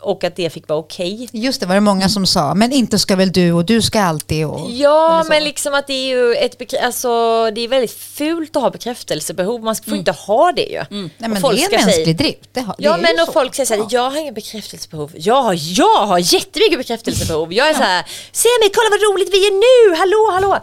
Och 0.00 0.24
att 0.24 0.36
det 0.36 0.50
fick 0.50 0.68
vara 0.68 0.78
okej. 0.78 1.28
Just 1.32 1.60
det 1.60 1.66
var 1.66 1.74
det 1.74 1.80
många 1.80 2.08
som 2.08 2.26
sa, 2.26 2.54
men 2.54 2.72
inte 2.72 2.98
ska 2.98 3.16
väl 3.16 3.32
du 3.32 3.52
och 3.52 3.64
du 3.64 3.82
ska 3.82 4.00
alltid 4.00 4.46
och... 4.46 4.70
Ja, 4.70 5.20
så. 5.24 5.28
men 5.28 5.44
liksom 5.44 5.74
att 5.74 5.86
det 5.86 5.92
är 5.92 6.08
ju 6.08 6.34
ett 6.34 6.74
alltså, 6.82 7.08
det 7.50 7.60
är 7.60 7.68
väldigt 7.68 7.92
fult 7.92 8.56
att 8.56 8.62
ha 8.62 8.70
bekräftelsebehov. 8.70 9.62
Man 9.62 9.76
får 9.76 9.94
inte 9.96 10.12
ha 10.12 10.52
det 10.52 10.62
ju. 10.62 10.82
Nej, 10.90 11.10
Och 11.22 11.30
men 11.30 11.40
folk 11.40 11.56
det 11.56 11.62
är 11.62 11.64
en 11.64 11.70
säga- 11.84 11.86
mänsklig 11.86 12.16
drift. 12.16 12.40
Det, 12.52 12.60
har, 12.60 12.74
det 12.78 12.84
Ja 12.84 12.96
men 12.96 13.20
och 13.20 13.26
så. 13.26 13.32
folk 13.32 13.54
säger 13.54 13.66
såhär, 13.66 13.80
Ja. 13.80 13.86
jag 13.90 14.10
har 14.10 14.18
inga 14.20 14.32
bekräftelsebehov. 14.32 15.10
Jag 15.14 15.42
har, 15.42 15.56
jag 15.78 16.06
har 16.06 16.18
jättemycket 16.18 16.78
bekräftelsebehov. 16.78 17.52
Jag 17.52 17.68
är 17.68 17.74
såhär, 17.74 18.04
se 18.32 18.48
mig, 18.60 18.70
kolla 18.74 18.88
vad 18.90 19.00
roligt 19.14 19.28
vi 19.34 19.46
är 19.46 19.52
nu, 19.90 19.96
hallå 19.96 20.30
hallå. 20.32 20.58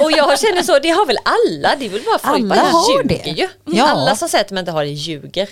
och 0.04 0.12
jag 0.12 0.40
känner 0.40 0.62
så, 0.62 0.78
det 0.78 0.90
har 0.90 1.06
väl 1.06 1.18
alla, 1.24 1.76
det 1.76 1.84
är 1.86 1.90
väl 1.90 2.02
bara 2.06 2.18
folk 2.18 2.40
Alla 2.40 2.54
bara 2.54 2.60
har 2.68 2.90
ljuger 3.02 3.22
det. 3.24 3.30
ju. 3.30 3.48
Ja. 3.64 3.84
Alla 3.88 4.16
som 4.16 4.28
säger 4.28 4.44
att 4.44 4.48
de 4.48 4.58
inte 4.58 4.70
har 4.72 4.84
det 4.84 4.90
ljuger. 4.90 5.48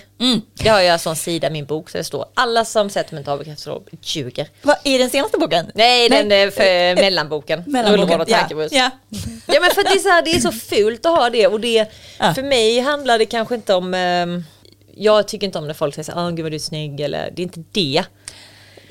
Det 0.63 0.69
har 0.69 0.79
jag 0.79 0.93
en 0.93 0.99
sån 0.99 1.15
sida 1.15 1.47
i 1.47 1.51
min 1.51 1.65
bok 1.65 1.89
så 1.89 1.97
det 1.97 2.03
står, 2.03 2.25
alla 2.33 2.65
som 2.65 2.89
säger 2.89 3.06
att 3.07 3.11
de 3.11 3.17
inte 3.17 3.31
har 3.31 3.37
bekräftelsebehov 3.37 3.83
ljuger. 4.01 4.47
Vad, 4.61 4.75
I 4.83 4.97
den 4.97 5.09
senaste 5.09 5.37
boken? 5.37 5.71
Nej, 5.73 6.09
den 6.09 6.31
är 6.31 6.49
för 6.49 7.01
mellanboken. 7.01 7.63
Mellanboken, 7.67 8.07
Rullebord 8.07 8.21
och 8.21 8.29
ja. 8.29 8.37
tankebuss. 8.37 8.71
Ja. 8.71 8.89
Ja 9.47 9.59
men 9.61 9.71
för 9.71 9.83
det 9.83 9.89
är 9.89 9.99
så, 9.99 10.09
här, 10.09 10.21
det 10.21 10.31
är 10.31 10.39
så 10.39 10.51
fult 10.51 11.05
att 11.05 11.17
ha 11.17 11.29
det 11.29 11.47
och 11.47 11.59
det, 11.59 11.91
Ja. 12.19 12.33
för 12.33 12.43
mig 12.43 12.79
handlar 12.79 13.17
det 13.19 13.25
kanske 13.25 13.55
inte 13.55 13.73
om, 13.73 13.93
ehm, 13.93 14.43
jag 14.95 15.27
tycker 15.27 15.45
inte 15.47 15.59
om 15.59 15.67
när 15.67 15.73
folk 15.73 15.95
säger 15.95 16.03
så 16.03 16.11
här, 16.11 16.27
åh 16.27 16.29
gud 16.31 16.43
vad 16.45 16.51
du 16.51 16.55
är 16.55 16.59
snygg 16.59 16.99
eller 16.99 17.31
det 17.35 17.41
är 17.41 17.43
inte 17.43 17.63
det. 17.71 18.03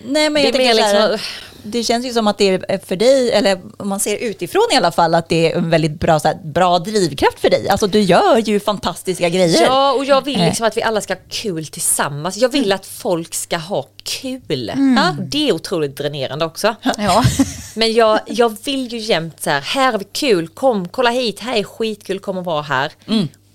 Nej 0.05 0.31
men 0.31 0.35
Det 0.35 0.41
jag 0.49 0.55
är 0.55 0.59
mer 0.59 0.69
tänker 0.75 0.83
så 0.91 0.97
här, 0.97 1.11
liksom- 1.13 1.27
det 1.69 1.85
känns 1.85 2.07
ju 2.07 2.13
som 2.13 2.27
att 2.27 2.39
det 2.39 2.49
är 2.69 2.79
för 2.87 2.97
dig, 2.97 3.33
eller 3.33 3.61
om 3.77 3.89
man 3.89 4.01
ser 4.01 4.17
utifrån 4.17 4.63
i 4.73 4.77
alla 4.77 4.93
fall, 4.93 5.15
att 5.15 5.29
det 5.29 5.53
är 5.53 5.57
en 5.57 5.71
väldigt 5.71 6.01
bra, 6.01 6.21
så 6.21 6.29
här, 6.29 6.35
bra 6.45 6.79
drivkraft 6.79 7.41
för 7.41 7.51
dig. 7.51 7.69
Alltså 7.69 7.87
du 7.87 8.01
gör 8.01 8.37
ju 8.39 8.61
fantastiska 8.61 9.29
grejer. 9.29 9.63
Ja 9.63 9.93
och 9.93 10.05
jag 10.05 10.25
vill 10.25 10.41
Eh. 10.41 10.47
liksom 10.47 10.67
att 10.67 10.77
vi 10.77 10.83
alla 10.83 11.01
ska 11.01 11.15
ha 11.15 11.21
kul 11.29 11.67
tillsammans. 11.67 12.37
Jag 12.37 12.49
vill 12.49 12.73
att 12.73 12.87
folk 12.87 13.35
ska 13.35 13.57
ha 13.57 13.87
kul. 14.05 14.73
Ja, 14.97 15.17
det 15.19 15.49
är 15.49 15.53
otroligt 15.53 15.97
dränerande 15.97 16.45
också. 16.45 16.75
Ja. 16.99 17.25
Men 17.75 17.93
jag, 17.93 18.21
jag 18.27 18.57
vill 18.65 18.93
ju 18.93 18.99
jämt 18.99 19.43
så 19.43 19.51
här, 19.51 19.61
här 19.61 19.93
har 19.93 19.99
vi 19.99 20.05
kul, 20.13 20.49
kom, 20.49 20.89
kolla 20.89 21.11
hit, 21.11 21.41
här 21.41 21.57
är 21.57 21.65
skitkul, 21.65 22.19
kom 22.21 22.39
och 22.39 22.45
vara 22.45 22.63
här. 22.63 22.93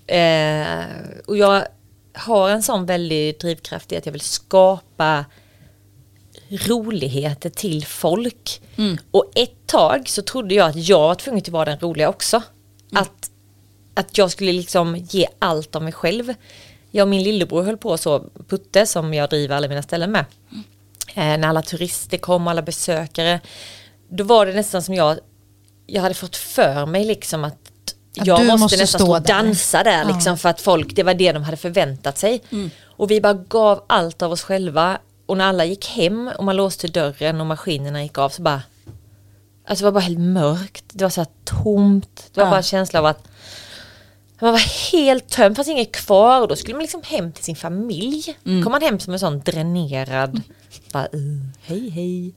Eh, 0.06 0.84
och 1.26 1.36
jag 1.36 1.62
har 2.14 2.50
en 2.50 2.62
sån 2.62 2.86
väldig 2.86 3.40
drivkraft 3.40 3.92
i 3.92 3.96
att 3.96 4.06
jag 4.06 4.12
vill 4.12 4.20
skapa 4.20 5.24
roligheter 6.52 7.50
till 7.50 7.86
folk. 7.86 8.62
Och 9.10 9.32
ett 9.34 9.66
tag 9.66 10.08
så 10.08 10.22
trodde 10.22 10.54
jag 10.54 10.68
att 10.68 10.76
jag 10.88 10.98
var 10.98 11.14
tvungen 11.14 11.38
att 11.42 11.48
vara 11.48 11.64
den 11.64 11.78
roliga 11.78 12.08
också. 12.08 12.42
Att, 12.92 13.30
att 13.94 14.18
jag 14.18 14.30
skulle 14.30 14.52
liksom 14.52 14.96
ge 14.96 15.26
allt 15.38 15.76
av 15.76 15.82
mig 15.82 15.92
själv. 15.92 16.34
Jag 16.90 17.04
och 17.04 17.08
min 17.08 17.22
lillebror 17.22 17.62
höll 17.62 17.76
på 17.76 17.98
så, 17.98 18.24
Putte 18.48 18.86
som 18.86 19.14
jag 19.14 19.30
driver 19.30 19.56
alla 19.56 19.68
mina 19.68 19.82
ställen 19.82 20.12
med. 20.12 20.24
Eh, 21.14 21.38
när 21.38 21.48
alla 21.48 21.62
turister 21.62 22.18
kom, 22.18 22.48
alla 22.48 22.62
besökare. 22.62 23.40
Då 24.08 24.24
var 24.24 24.46
det 24.46 24.52
nästan 24.52 24.82
som 24.82 24.94
jag, 24.94 25.18
jag 25.86 26.02
hade 26.02 26.14
fått 26.14 26.36
för 26.36 26.86
mig 26.86 27.04
liksom 27.04 27.44
att 27.44 27.54
Att 28.18 28.26
jag 28.26 28.38
måste, 28.46 28.56
måste 28.56 28.76
nästan 28.76 28.98
stå 29.00 29.06
stå 29.06 29.14
och 29.16 29.22
där. 29.22 29.34
dansa 29.34 29.82
där 29.82 29.98
Ja. 30.08 30.14
liksom 30.14 30.38
för 30.38 30.48
att 30.48 30.60
folk, 30.60 30.96
det 30.96 31.02
var 31.02 31.14
det 31.14 31.32
de 31.32 31.42
hade 31.42 31.56
förväntat 31.56 32.18
sig. 32.18 32.42
Och 32.82 33.10
vi 33.10 33.20
bara 33.20 33.34
gav 33.34 33.84
allt 33.86 34.22
av 34.22 34.32
oss 34.32 34.42
själva 34.42 34.98
och 35.32 35.38
när 35.38 35.44
alla 35.44 35.64
gick 35.64 35.86
hem 35.88 36.30
och 36.38 36.44
man 36.44 36.56
låste 36.56 36.88
dörren 36.88 37.40
och 37.40 37.46
maskinerna 37.46 38.02
gick 38.02 38.18
av 38.18 38.28
så 38.28 38.42
bara 38.42 38.62
Alltså 39.66 39.84
det 39.84 39.90
var 39.90 39.92
bara 39.92 40.04
helt 40.04 40.20
mörkt, 40.20 40.84
det 40.92 41.04
var 41.04 41.10
så 41.10 41.20
här 41.20 41.28
tomt, 41.44 42.30
det 42.34 42.40
var 42.40 42.46
Ja. 42.46 42.50
bara 42.50 42.56
en 42.56 42.62
känsla 42.62 42.98
av 42.98 43.06
att 43.06 43.28
man 44.40 44.52
var 44.52 44.92
helt 44.92 45.28
tömd, 45.28 45.56
fanns 45.56 45.68
inget 45.68 45.92
kvar 45.92 46.40
och 46.40 46.48
då 46.48 46.56
skulle 46.56 46.74
man 46.74 46.82
liksom 46.82 47.02
hem 47.04 47.32
till 47.32 47.44
sin 47.44 47.56
familj. 47.56 48.36
Mm. 48.46 48.62
kom 48.62 48.72
man 48.72 48.82
hem 48.82 49.00
som 49.00 49.12
en 49.12 49.18
sån 49.18 49.40
dränerad, 49.40 50.40
bara 50.92 51.08
uh, 51.14 51.46
hej 51.62 51.88
hej. 51.88 52.34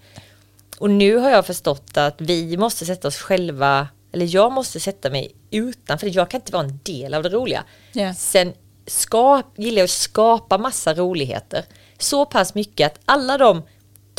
Och 0.80 0.90
nu 0.90 1.18
har 1.18 1.30
jag 1.30 1.46
förstått 1.46 1.98
att 1.98 2.16
vi 2.22 2.58
måste 2.58 2.86
sätta 2.86 3.08
oss 3.08 3.18
själva, 3.18 3.88
eller 4.12 4.36
jag 4.36 4.52
måste 4.52 4.80
sätta 4.80 5.10
mig 5.10 5.32
utanför, 5.52 6.16
jag 6.16 6.30
kan 6.30 6.42
inte 6.42 6.52
vara 6.52 6.64
en 6.64 6.80
del 6.84 7.14
av 7.14 7.24
det 7.24 7.30
roliga. 7.30 7.64
Ja. 7.94 8.14
Sen 8.14 8.54
skap, 8.88 9.46
gillar 9.58 9.78
jag 9.80 9.84
att 9.84 9.90
skapa 9.90 10.58
massa 10.58 10.94
roligheter. 10.94 11.66
Så 11.98 12.26
pass 12.26 12.56
mycket 12.56 12.92
att 12.92 13.00
alla 13.06 13.38
de 13.38 13.64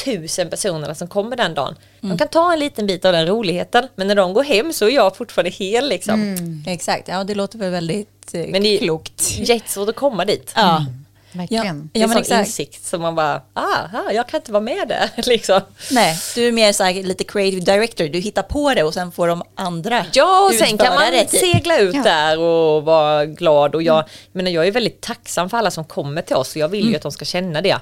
tusen 0.04 0.50
personerna 0.50 0.94
som 0.94 1.08
kommer 1.08 1.36
den 1.36 1.54
dagen, 1.54 1.74
de 2.00 2.18
kan 2.18 2.28
ta 2.28 2.52
en 2.52 2.58
liten 2.58 2.86
bit 2.86 3.04
av 3.04 3.12
den 3.12 3.26
roligheten, 3.26 3.88
men 3.94 4.06
när 4.06 4.14
de 4.14 4.32
går 4.32 4.42
hem 4.42 4.72
så 4.72 4.84
är 4.86 4.90
jag 4.90 5.16
fortfarande 5.16 5.50
hel 5.50 5.88
liksom. 5.88 6.36
Exakt, 6.66 7.08
ja 7.08 7.24
det 7.24 7.34
låter 7.34 7.58
väl 7.58 7.70
väldigt 7.70 8.34
eh, 8.34 8.46
Men 8.48 8.62
det 8.62 8.68
är 8.68 8.78
klokt. 8.78 9.38
jättesvårt 9.38 9.88
att 9.88 9.96
komma 9.96 10.24
dit. 10.24 10.52
Ja. 10.56 10.86
Verkligen. 11.32 11.90
Det 11.92 11.98
är 11.98 12.00
Ja, 12.02 12.06
men 12.06 12.14
sån 12.14 12.22
exakt. 12.22 12.46
insikt 12.46 12.84
som 12.84 13.02
man 13.02 13.14
bara, 13.14 13.42
ah, 13.54 14.10
jag 14.12 14.28
kan 14.28 14.40
inte 14.40 14.52
vara 14.52 14.60
med 14.62 14.88
där. 14.88 15.10
liksom. 15.28 15.60
Nej, 15.90 16.18
du 16.34 16.48
är 16.48 16.52
mer 16.52 16.72
så 16.72 16.84
här, 16.84 16.94
lite 17.02 17.24
creative 17.24 17.60
director, 17.60 18.04
du 18.04 18.18
hittar 18.18 18.42
på 18.42 18.74
det 18.74 18.82
och 18.82 18.94
sen 18.94 19.12
får 19.12 19.28
de 19.28 19.42
andra 19.54 20.04
Ja, 20.12 20.46
och 20.46 20.54
sen 20.54 20.78
kan 20.78 20.94
man 20.94 21.12
det, 21.12 21.24
typ. 21.24 21.40
segla 21.40 21.78
ut 21.78 21.94
Ja. 21.94 22.02
där 22.02 22.38
och 22.38 22.84
vara 22.84 23.26
glad. 23.26 23.74
Och 23.74 23.82
jag, 23.82 24.04
menar, 24.32 24.50
jag 24.50 24.66
är 24.66 24.70
väldigt 24.72 25.00
tacksam 25.00 25.50
för 25.50 25.56
alla 25.58 25.70
som 25.70 25.84
kommer 25.84 26.22
till 26.22 26.36
oss 26.36 26.50
och 26.50 26.56
jag 26.56 26.68
vill 26.68 26.88
ju 26.90 26.96
att 26.96 27.02
de 27.02 27.12
ska 27.12 27.24
känna 27.24 27.60
det. 27.62 27.76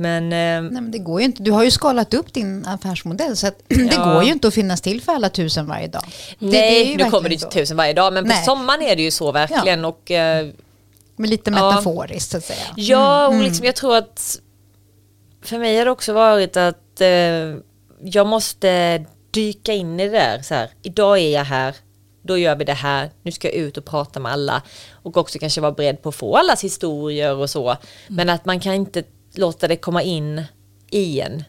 Men 0.00 0.24
eh, 0.24 0.28
Nej, 0.28 0.62
men 0.82 0.90
det 0.90 0.98
går 0.98 1.20
ju 1.20 1.24
inte. 1.26 1.42
Du 1.42 1.50
har 1.50 1.64
ju 1.64 1.70
skalat 1.70 2.14
upp 2.14 2.32
din 2.34 2.66
affärsmodell 2.66 3.36
så 3.36 3.46
att 3.46 3.58
det 3.68 3.94
Ja. 3.94 4.04
går 4.14 4.24
ju 4.24 4.32
inte 4.32 4.48
att 4.48 4.54
finnas 4.54 4.80
till 4.80 5.02
för 5.02 5.12
alla 5.12 5.28
tusen 5.28 5.66
varje 5.66 5.86
dag. 5.86 6.02
Det- 6.38 6.46
det 6.50 6.56
är 6.56 6.70
nej, 6.84 6.90
ju 6.90 6.96
nu 7.04 7.10
kommer 7.10 7.28
det 7.28 7.34
inte 7.34 7.48
tusen 7.48 7.76
varje 7.76 7.92
dag. 7.92 8.12
Men 8.12 8.24
på 8.24 8.28
Nej. 8.28 8.44
sommaren 8.44 8.82
är 8.82 8.96
det 8.96 9.02
ju 9.02 9.10
så 9.10 9.32
verkligen. 9.32 9.84
Och, 9.84 10.10
eh, 10.10 10.46
Men 11.18 11.30
lite 11.30 11.50
metaforiskt 11.50 12.30
så 12.30 12.36
att 12.36 12.44
säga. 12.44 12.66
Ja, 12.76 13.28
och 13.28 13.42
liksom, 13.42 13.66
jag 13.66 13.76
tror 13.76 13.96
att 13.96 14.40
för 15.42 15.58
mig 15.58 15.78
har 15.78 15.84
det 15.84 15.90
också 15.90 16.12
varit 16.12 16.56
att 16.56 17.00
eh, 17.00 17.08
jag 18.00 18.26
måste 18.26 19.04
dyka 19.30 19.72
in 19.72 20.00
i 20.00 20.08
det 20.08 20.18
där. 20.18 20.42
Så 20.42 20.54
här, 20.54 20.70
idag 20.82 21.18
är 21.18 21.30
jag 21.30 21.44
här, 21.44 21.76
då 22.22 22.38
gör 22.38 22.56
vi 22.56 22.64
det 22.64 22.72
här, 22.72 23.10
nu 23.22 23.32
ska 23.32 23.48
jag 23.48 23.54
ut 23.54 23.76
och 23.76 23.84
prata 23.84 24.20
med 24.20 24.32
alla. 24.32 24.62
Och 24.92 25.16
också 25.16 25.38
kanske 25.38 25.60
vara 25.60 25.72
beredd 25.72 26.02
på 26.02 26.08
att 26.08 26.14
få 26.14 26.36
allas 26.36 26.64
historier 26.64 27.36
och 27.36 27.50
så. 27.50 27.76
Men 28.08 28.28
att 28.28 28.44
man 28.44 28.60
kan 28.60 28.74
inte 28.74 29.02
låta 29.34 29.68
det 29.68 29.76
komma 29.76 30.02
in 30.02 30.44
i 30.90 31.20
en. 31.20 31.44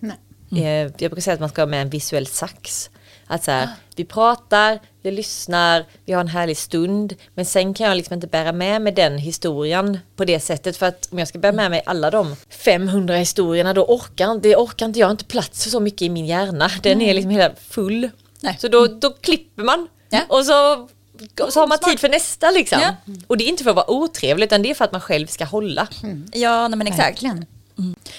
Eh, 0.51 0.63
jag 0.67 0.91
brukar 0.97 1.21
säga 1.21 1.33
att 1.33 1.39
man 1.39 1.49
ska 1.49 1.61
ha 1.61 1.67
med 1.67 1.81
en 1.81 1.89
visuell 1.89 2.27
sax. 2.27 2.89
Att 3.27 3.43
så 3.43 3.51
här, 3.51 3.69
vi 3.95 4.05
pratar, 4.05 4.79
vi 5.01 5.11
lyssnar, 5.11 5.85
vi 6.05 6.13
har 6.13 6.21
en 6.21 6.27
härlig 6.27 6.57
stund. 6.57 7.15
Men 7.35 7.45
sen 7.45 7.73
kan 7.73 7.87
jag 7.87 7.97
liksom 7.97 8.13
inte 8.13 8.27
bära 8.27 8.51
med 8.51 8.81
mig 8.81 8.93
den 8.93 9.17
historien 9.17 9.99
på 10.15 10.25
det 10.25 10.39
sättet. 10.39 10.77
För 10.77 10.85
att 10.85 11.07
om 11.11 11.19
jag 11.19 11.27
ska 11.27 11.39
bära 11.39 11.51
med 11.51 11.71
mig 11.71 11.81
alla 11.85 12.11
de 12.11 12.35
500 12.49 13.15
historierna 13.15 13.73
då 13.73 13.85
orkar, 13.85 14.39
det 14.39 14.55
orkar 14.55 14.85
inte 14.85 14.99
jag, 14.99 15.07
har 15.07 15.11
inte 15.11 15.25
plats 15.25 15.63
för 15.63 15.69
så 15.69 15.79
mycket 15.79 16.01
i 16.01 16.09
min 16.09 16.25
hjärna. 16.25 16.69
Den 16.83 17.01
är 17.01 17.13
liksom 17.13 17.31
hela 17.31 17.51
full. 17.69 18.09
Nej. 18.39 18.57
Så 18.59 18.67
då, 18.67 18.87
då 18.87 19.09
klipper 19.09 19.63
man. 19.63 19.87
Ja. 20.09 20.21
Och 20.27 20.45
så, 20.45 20.87
så 21.49 21.59
har 21.59 21.67
man 21.67 21.77
tid 21.77 21.99
för 21.99 22.09
nästa 22.09 22.51
liksom. 22.51 22.79
Ja. 22.81 23.13
Och 23.27 23.37
det 23.37 23.43
är 23.43 23.47
inte 23.47 23.63
för 23.63 23.69
att 23.69 23.75
vara 23.75 23.91
otrevlig 23.91 24.45
utan 24.45 24.61
det 24.61 24.69
är 24.69 24.73
för 24.73 24.85
att 24.85 24.91
man 24.91 25.01
själv 25.01 25.27
ska 25.27 25.45
hålla. 25.45 25.87
Ja, 26.33 26.67
nej, 26.67 26.77
men 26.77 26.87
exakt. 26.87 27.09
Verkligen. 27.09 27.45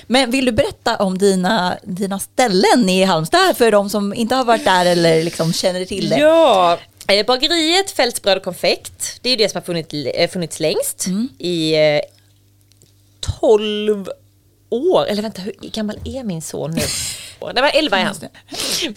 Men 0.06 0.30
vill 0.30 0.44
du 0.44 0.52
berätta 0.52 0.96
om 0.96 1.18
dina, 1.18 1.76
dina 1.82 2.18
ställen 2.18 2.88
i 2.88 3.04
Halmstad 3.04 3.56
för 3.56 3.70
de 3.72 3.90
som 3.90 4.14
inte 4.14 4.34
har 4.34 4.44
varit 4.44 4.64
där 4.64 4.86
eller 4.86 5.24
liksom 5.24 5.52
känner 5.52 5.84
till 5.84 6.08
det? 6.08 6.18
Ja, 6.18 6.78
eh, 7.08 7.26
bageriet 7.26 7.90
Fältsbröd 7.90 8.36
och 8.36 8.44
konfekt, 8.44 9.18
det 9.22 9.30
är 9.30 9.36
det 9.36 9.48
som 9.48 9.56
har 9.58 9.62
funnits, 9.66 9.94
eh, 9.94 10.30
funnits 10.30 10.60
längst 10.60 11.06
i 11.38 11.74
eh, 11.74 12.00
12 13.40 14.08
år. 14.70 15.06
Eller 15.06 15.22
vänta, 15.22 15.42
hur 15.42 15.52
gammal 15.60 15.98
är 16.04 16.24
min 16.24 16.42
son 16.42 16.70
nu? 16.70 16.80
Det 17.54 17.60
var 17.60 17.70
11 17.74 17.98
är 17.98 18.04
han. 18.04 18.14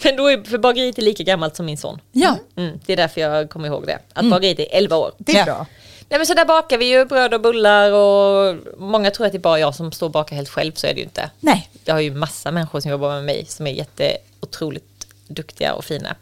Men 0.02 0.16
då 0.16 0.26
är, 0.28 0.44
för 0.50 0.58
bageriet 0.58 0.98
är 0.98 1.02
lika 1.02 1.22
gammalt 1.22 1.56
som 1.56 1.66
min 1.66 1.78
son. 1.78 2.00
Ja. 2.12 2.36
Mm, 2.56 2.80
det 2.86 2.92
är 2.92 2.96
därför 2.96 3.20
jag 3.20 3.50
kommer 3.50 3.68
ihåg 3.68 3.86
det. 3.86 3.98
Att 4.12 4.30
bageriet 4.30 4.58
är 4.58 4.66
11 4.70 4.96
år. 4.96 5.12
Det 5.18 5.32
är 5.32 5.38
Ja. 5.38 5.44
bra. 5.44 5.66
Nej 6.08 6.18
men 6.18 6.26
så 6.26 6.34
där 6.34 6.44
bakar 6.44 6.78
vi 6.78 6.84
ju 6.84 7.04
bröd 7.04 7.34
och 7.34 7.40
bullar 7.40 7.92
och 7.92 8.56
många 8.78 9.10
tror 9.10 9.26
att 9.26 9.32
det 9.32 9.38
är 9.38 9.40
bara 9.40 9.58
jag 9.58 9.74
som 9.74 9.92
står 9.92 10.06
och 10.06 10.12
bakar 10.12 10.36
helt 10.36 10.48
själv, 10.48 10.72
så 10.72 10.86
är 10.86 10.94
det 10.94 11.00
ju 11.00 11.04
inte. 11.04 11.30
Nej. 11.40 11.70
Jag 11.84 11.94
har 11.94 12.00
ju 12.00 12.14
massa 12.14 12.50
människor 12.50 12.80
som 12.80 12.90
jobbar 12.90 13.10
med 13.10 13.24
mig 13.24 13.44
som 13.48 13.66
är 13.66 13.70
jätte 13.70 14.16
otroligt 14.40 15.06
duktiga 15.28 15.74
och 15.74 15.84
fina. 15.84 16.16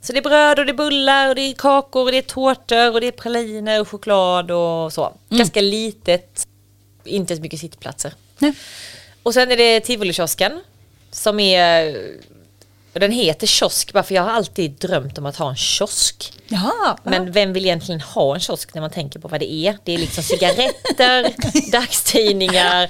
Så 0.00 0.12
det 0.12 0.18
är 0.18 0.22
bröd 0.22 0.58
och 0.58 0.66
det 0.66 0.72
är 0.72 0.74
bullar 0.74 1.28
och 1.28 1.34
det 1.34 1.40
är 1.40 1.52
kakor 1.52 2.04
och 2.04 2.12
det 2.12 2.18
är 2.18 2.22
tårtor 2.22 2.92
och 2.92 3.00
det 3.00 3.06
är 3.06 3.12
praliner 3.12 3.80
och 3.80 3.88
choklad 3.88 4.50
och 4.50 4.92
så. 4.92 5.12
Ganska 5.28 5.60
litet, 5.60 6.46
inte 7.04 7.36
så 7.36 7.42
mycket 7.42 7.60
sittplatser. 7.60 8.14
Nej. 8.38 8.54
Och 9.22 9.34
sen 9.34 9.50
är 9.50 9.56
det 9.56 9.80
Tivolikiosken 9.80 10.60
som 11.10 11.40
är 11.40 11.96
och 12.96 13.00
den 13.00 13.12
heter 13.12 13.46
kiosk 13.46 13.92
bara 13.92 14.02
för 14.02 14.14
jag 14.14 14.22
har 14.22 14.30
alltid 14.30 14.70
drömt 14.70 15.18
om 15.18 15.26
att 15.26 15.36
ha 15.36 15.48
en 15.50 15.56
kiosk. 15.56 16.32
Jaha. 16.48 16.98
Men 17.02 17.32
vem 17.32 17.52
vill 17.52 17.64
egentligen 17.64 18.00
ha 18.00 18.34
en 18.34 18.40
kiosk 18.40 18.74
när 18.74 18.80
man 18.80 18.90
tänker 18.90 19.20
på 19.20 19.28
vad 19.28 19.40
det 19.40 19.52
är? 19.52 19.76
Det 19.84 19.94
är 19.94 19.98
liksom 19.98 20.24
cigaretter, 20.24 21.32
dagstidningar, 21.72 22.86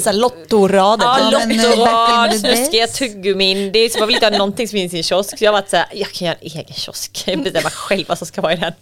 så 0.00 0.08
här 0.10 0.12
lottorader. 0.12 1.04
Ja, 1.04 1.30
Ja, 1.32 1.46
lottorad, 1.46 2.34
snuskiga 2.40 2.86
tuggummin. 2.86 3.72
Det 3.72 3.78
är 3.78 3.88
som 3.88 3.98
man 4.00 4.06
vill 4.06 4.16
inte 4.16 4.26
ha 4.26 4.30
någonting 4.30 4.68
som 4.68 4.76
finns 4.76 4.94
i 4.94 4.96
en 4.96 5.02
kiosk. 5.02 5.38
Så 5.38 5.44
jag 5.44 5.52
har 5.52 5.60
varit 5.60 5.70
såhär, 5.70 5.86
jag 5.92 6.12
kan 6.12 6.26
göra 6.26 6.36
en 6.40 6.46
egen 6.46 6.74
kiosk. 6.74 7.22
Jag 7.26 7.42
bestämmer 7.42 7.70
själv 7.70 8.04
vad 8.08 8.18
som 8.18 8.26
ska 8.26 8.40
vara 8.40 8.52
i 8.52 8.56
den. 8.56 8.72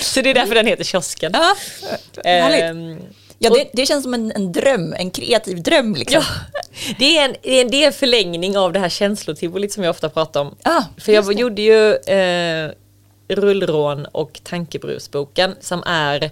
Så 0.00 0.20
det 0.20 0.30
är 0.30 0.34
därför 0.34 0.54
den 0.54 0.66
heter 0.66 0.84
kiosken. 0.84 1.32
Ja, 1.34 1.56
härligt. 2.24 3.02
Ja, 3.42 3.50
det, 3.50 3.70
det 3.72 3.86
känns 3.86 4.02
som 4.02 4.14
en, 4.14 4.32
en 4.32 4.52
dröm, 4.52 4.94
en 4.98 5.10
kreativ 5.10 5.62
dröm 5.62 5.94
liksom. 5.94 6.22
Ja, 6.22 6.58
det 6.98 7.18
är 7.18 7.24
en, 7.24 7.34
det 7.42 7.82
är 7.82 7.86
en, 7.86 7.92
förlängning 7.92 8.58
av 8.58 8.72
det 8.72 8.78
här 8.78 8.88
känslotivolit 8.88 9.72
som 9.72 9.84
jag 9.84 9.90
ofta 9.90 10.08
pratar 10.08 10.40
om. 10.40 10.56
Ah, 10.62 10.82
För 10.96 11.12
jag 11.12 11.32
gjorde 11.32 11.62
ju 11.62 11.94
eh, 11.94 12.70
Rullrån 13.28 14.06
och 14.06 14.40
Tankebrusboken 14.44 15.54
som 15.60 15.82
är 15.86 16.30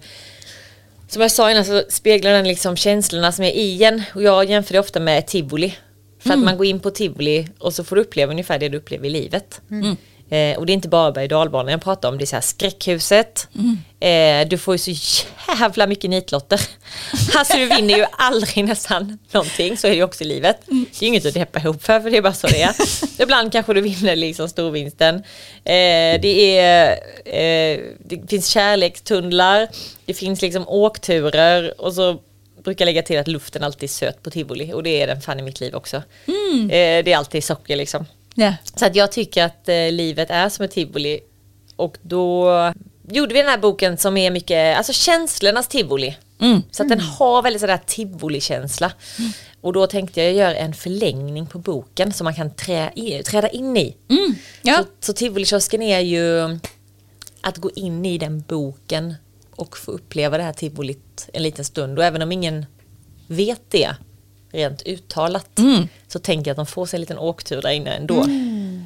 som 1.08 1.22
jag 1.22 1.30
sa 1.30 1.50
innan 1.50 1.64
så 1.64 1.82
speglar 1.88 2.32
den 2.32 2.48
liksom 2.48 2.76
känslorna 2.76 3.32
som 3.32 3.44
är 3.44 3.50
i 3.50 3.84
en 3.84 4.02
och 4.14 4.22
jag 4.22 4.50
jämför 4.50 4.72
det 4.72 4.80
ofta 4.80 5.00
med 5.00 5.26
tivoli. 5.26 5.74
För 6.22 6.30
att 6.30 6.38
man 6.38 6.56
går 6.56 6.66
in 6.66 6.80
på 6.80 6.90
tivoli 6.90 7.48
och 7.58 7.74
så 7.74 7.84
får 7.84 7.96
du 7.96 8.02
uppleva 8.02 8.32
ungefär 8.32 8.58
det 8.58 8.68
du 8.68 8.78
upplever 8.78 9.06
i 9.06 9.10
livet. 9.10 9.60
Eh, 10.30 10.58
och 10.58 10.66
det 10.66 10.72
är 10.72 10.74
inte 10.74 10.88
bara 10.88 11.12
berg 11.12 11.28
dalbanan 11.28 11.72
jag 11.72 11.82
pratar 11.82 12.08
om, 12.08 12.18
det 12.18 12.24
är 12.24 12.26
så 12.26 12.36
här 12.36 12.40
skräckhuset. 12.40 13.48
Eh, 14.00 14.48
du 14.48 14.58
får 14.58 14.74
ju 14.74 14.78
så 14.78 15.16
jävla 15.60 15.86
mycket 15.86 16.10
nitlotter. 16.10 16.60
Alltså 17.36 17.56
du 17.56 17.66
vinner 17.66 17.96
ju 17.96 18.04
aldrig 18.12 18.64
nästan 18.64 19.18
någonting, 19.32 19.76
så 19.76 19.86
är 19.86 19.90
det 19.90 19.96
ju 19.96 20.02
också 20.02 20.24
i 20.24 20.26
livet. 20.26 20.56
Det 20.66 20.72
är 20.72 21.02
ju 21.02 21.06
inget 21.06 21.26
att 21.26 21.34
deppa 21.34 21.58
ihop 21.58 21.82
för, 21.82 22.00
för 22.00 22.10
det 22.10 22.16
är 22.16 22.22
bara 22.22 22.32
så 22.32 22.46
det 22.46 22.62
är. 22.62 22.74
Ibland 23.22 23.52
kanske 23.52 23.74
du 23.74 23.80
vinner 23.80 24.16
liksom 24.16 24.48
storvinsten. 24.48 25.14
Eh, 25.64 26.20
det, 26.22 26.58
är, 26.58 26.90
eh, 27.24 27.80
det 28.04 28.30
finns 28.30 28.48
kärlekstunnlar, 28.48 29.68
det 30.04 30.14
finns 30.14 30.42
liksom 30.42 30.68
åkturer 30.68 31.80
och 31.80 31.92
så 31.92 32.20
brukar 32.64 32.84
lägga 32.84 33.02
till 33.02 33.18
att 33.18 33.28
luften 33.28 33.64
alltid 33.64 33.82
är 33.82 33.88
söt 33.88 34.22
på 34.22 34.30
tivoli 34.30 34.72
och 34.72 34.82
det 34.82 35.02
är 35.02 35.06
den 35.06 35.20
fan 35.20 35.40
i 35.40 35.42
mitt 35.42 35.60
liv 35.60 35.74
också. 35.74 35.96
Eh, 36.70 37.04
det 37.04 37.12
är 37.12 37.16
alltid 37.16 37.44
socker 37.44 37.76
liksom. 37.76 38.06
Ja. 38.34 38.54
Så 38.74 38.86
att 38.86 38.96
jag 38.96 39.12
tycker 39.12 39.44
att 39.44 39.68
eh, 39.68 39.92
livet 39.92 40.30
är 40.30 40.48
som 40.48 40.64
ett 40.64 40.70
tivoli. 40.70 41.20
Och 41.76 41.98
då 42.02 42.50
gjorde 43.08 43.34
vi 43.34 43.40
den 43.40 43.50
här 43.50 43.58
boken 43.58 43.98
som 43.98 44.16
är 44.16 44.30
mycket, 44.30 44.76
alltså 44.76 44.92
känslornas 44.92 45.68
tivoli. 45.68 46.16
Så 46.70 46.82
att 46.82 46.88
den 46.88 47.00
har 47.00 47.42
väldigt 47.42 47.60
sådär 47.60 47.80
tivoli-känsla. 47.86 48.92
Och 49.60 49.72
då 49.72 49.86
tänkte 49.86 50.22
jag 50.22 50.32
göra 50.32 50.54
en 50.54 50.74
förlängning 50.74 51.46
på 51.46 51.58
boken 51.58 52.12
som 52.12 52.24
man 52.24 52.34
kan 52.34 52.54
trä 52.54 52.92
i, 52.94 53.22
träda 53.22 53.48
in 53.48 53.76
i. 53.76 53.96
Ja. 54.62 54.76
Så, 54.76 54.84
så 55.00 55.12
tivolikiosken 55.12 55.82
är 55.82 56.00
ju 56.00 56.58
att 57.40 57.56
gå 57.56 57.70
in 57.74 58.06
i 58.06 58.18
den 58.18 58.44
boken 58.48 59.14
och 59.56 59.78
få 59.78 59.90
uppleva 59.90 60.36
det 60.36 60.42
här 60.42 60.52
tivolit 60.52 61.28
en 61.32 61.42
liten 61.42 61.64
stund. 61.64 61.98
Och 61.98 62.04
även 62.04 62.22
om 62.22 62.32
ingen 62.32 62.66
vet 63.26 63.62
det 63.68 63.94
rent 64.52 64.82
uttalat 64.86 65.46
så 66.08 66.18
tänker 66.18 66.48
jag 66.50 66.52
att 66.52 66.56
de 66.56 66.66
får 66.66 66.86
sig 66.86 66.96
en 66.96 67.00
liten 67.00 67.18
åktur 67.18 67.62
där 67.62 67.70
inne 67.70 67.90
ändå. 67.90 68.14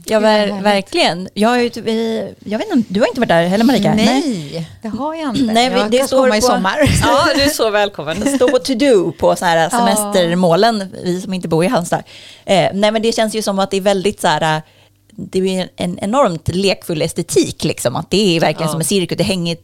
Ja, 0.06 0.20
vad 0.20 0.30
ver- 0.30 0.62
verkligen. 0.62 1.28
Jag, 1.34 1.62
ju, 1.62 1.68
typ- 1.68 2.34
jag 2.44 2.58
vet 2.58 2.72
inte, 2.72 2.92
du 2.94 3.00
har 3.00 3.06
inte 3.08 3.20
varit 3.20 3.28
där 3.28 3.46
heller 3.46 3.64
Marika? 3.64 3.94
Nej, 3.94 4.68
det 4.82 4.88
har 4.88 5.14
jag 5.14 5.36
inte. 5.36 5.52
Nej, 5.52 5.70
vi- 5.70 5.76
jag 5.80 5.90
det 5.90 5.98
kan 5.98 6.06
står 6.08 6.22
komma 6.22 6.36
i 6.36 6.40
på- 6.40 6.46
sommar. 6.46 6.76
Ja, 7.02 7.26
du 7.36 7.42
är 7.42 7.48
så 7.48 7.70
välkommen. 7.70 8.20
Det 8.20 8.30
står 8.30 8.48
på 8.48 8.58
to-do 8.58 9.12
på 9.12 9.36
så 9.36 9.44
här 9.44 9.70
semestermålen, 10.14 10.94
vi 11.04 11.20
som 11.20 11.34
inte 11.34 11.48
bor 11.48 11.64
i 11.64 11.68
Halmstad. 11.68 12.02
Eh, 12.44 12.68
nej 12.72 12.90
men 12.90 13.02
det 13.02 13.12
känns 13.12 13.34
ju 13.34 13.42
som 13.42 13.58
att 13.58 13.70
det 13.70 13.76
är 13.76 13.80
väldigt 13.80 14.20
så 14.20 14.28
här, 14.28 14.62
det 15.16 15.58
är 15.58 15.68
en 15.76 15.98
enormt 15.98 16.48
lekfull 16.48 17.02
estetik 17.02 17.64
liksom. 17.64 17.96
Att 17.96 18.10
det 18.10 18.36
är 18.36 18.40
verkligen 18.40 18.68
Ja. 18.68 18.72
som 18.72 18.80
en 18.80 18.86
cirkus, 18.86 19.18
det 19.18 19.24
hänger 19.24 19.56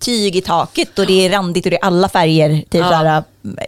tyg 0.00 0.36
i 0.36 0.40
taket 0.40 0.98
och 0.98 1.06
det 1.06 1.26
är 1.26 1.30
randigt 1.30 1.64
och 1.66 1.70
det 1.70 1.76
är 1.76 1.84
alla 1.84 2.08
färger. 2.08 2.48
Typ 2.56 2.66
Ja. 2.74 2.82
här, 2.82 3.22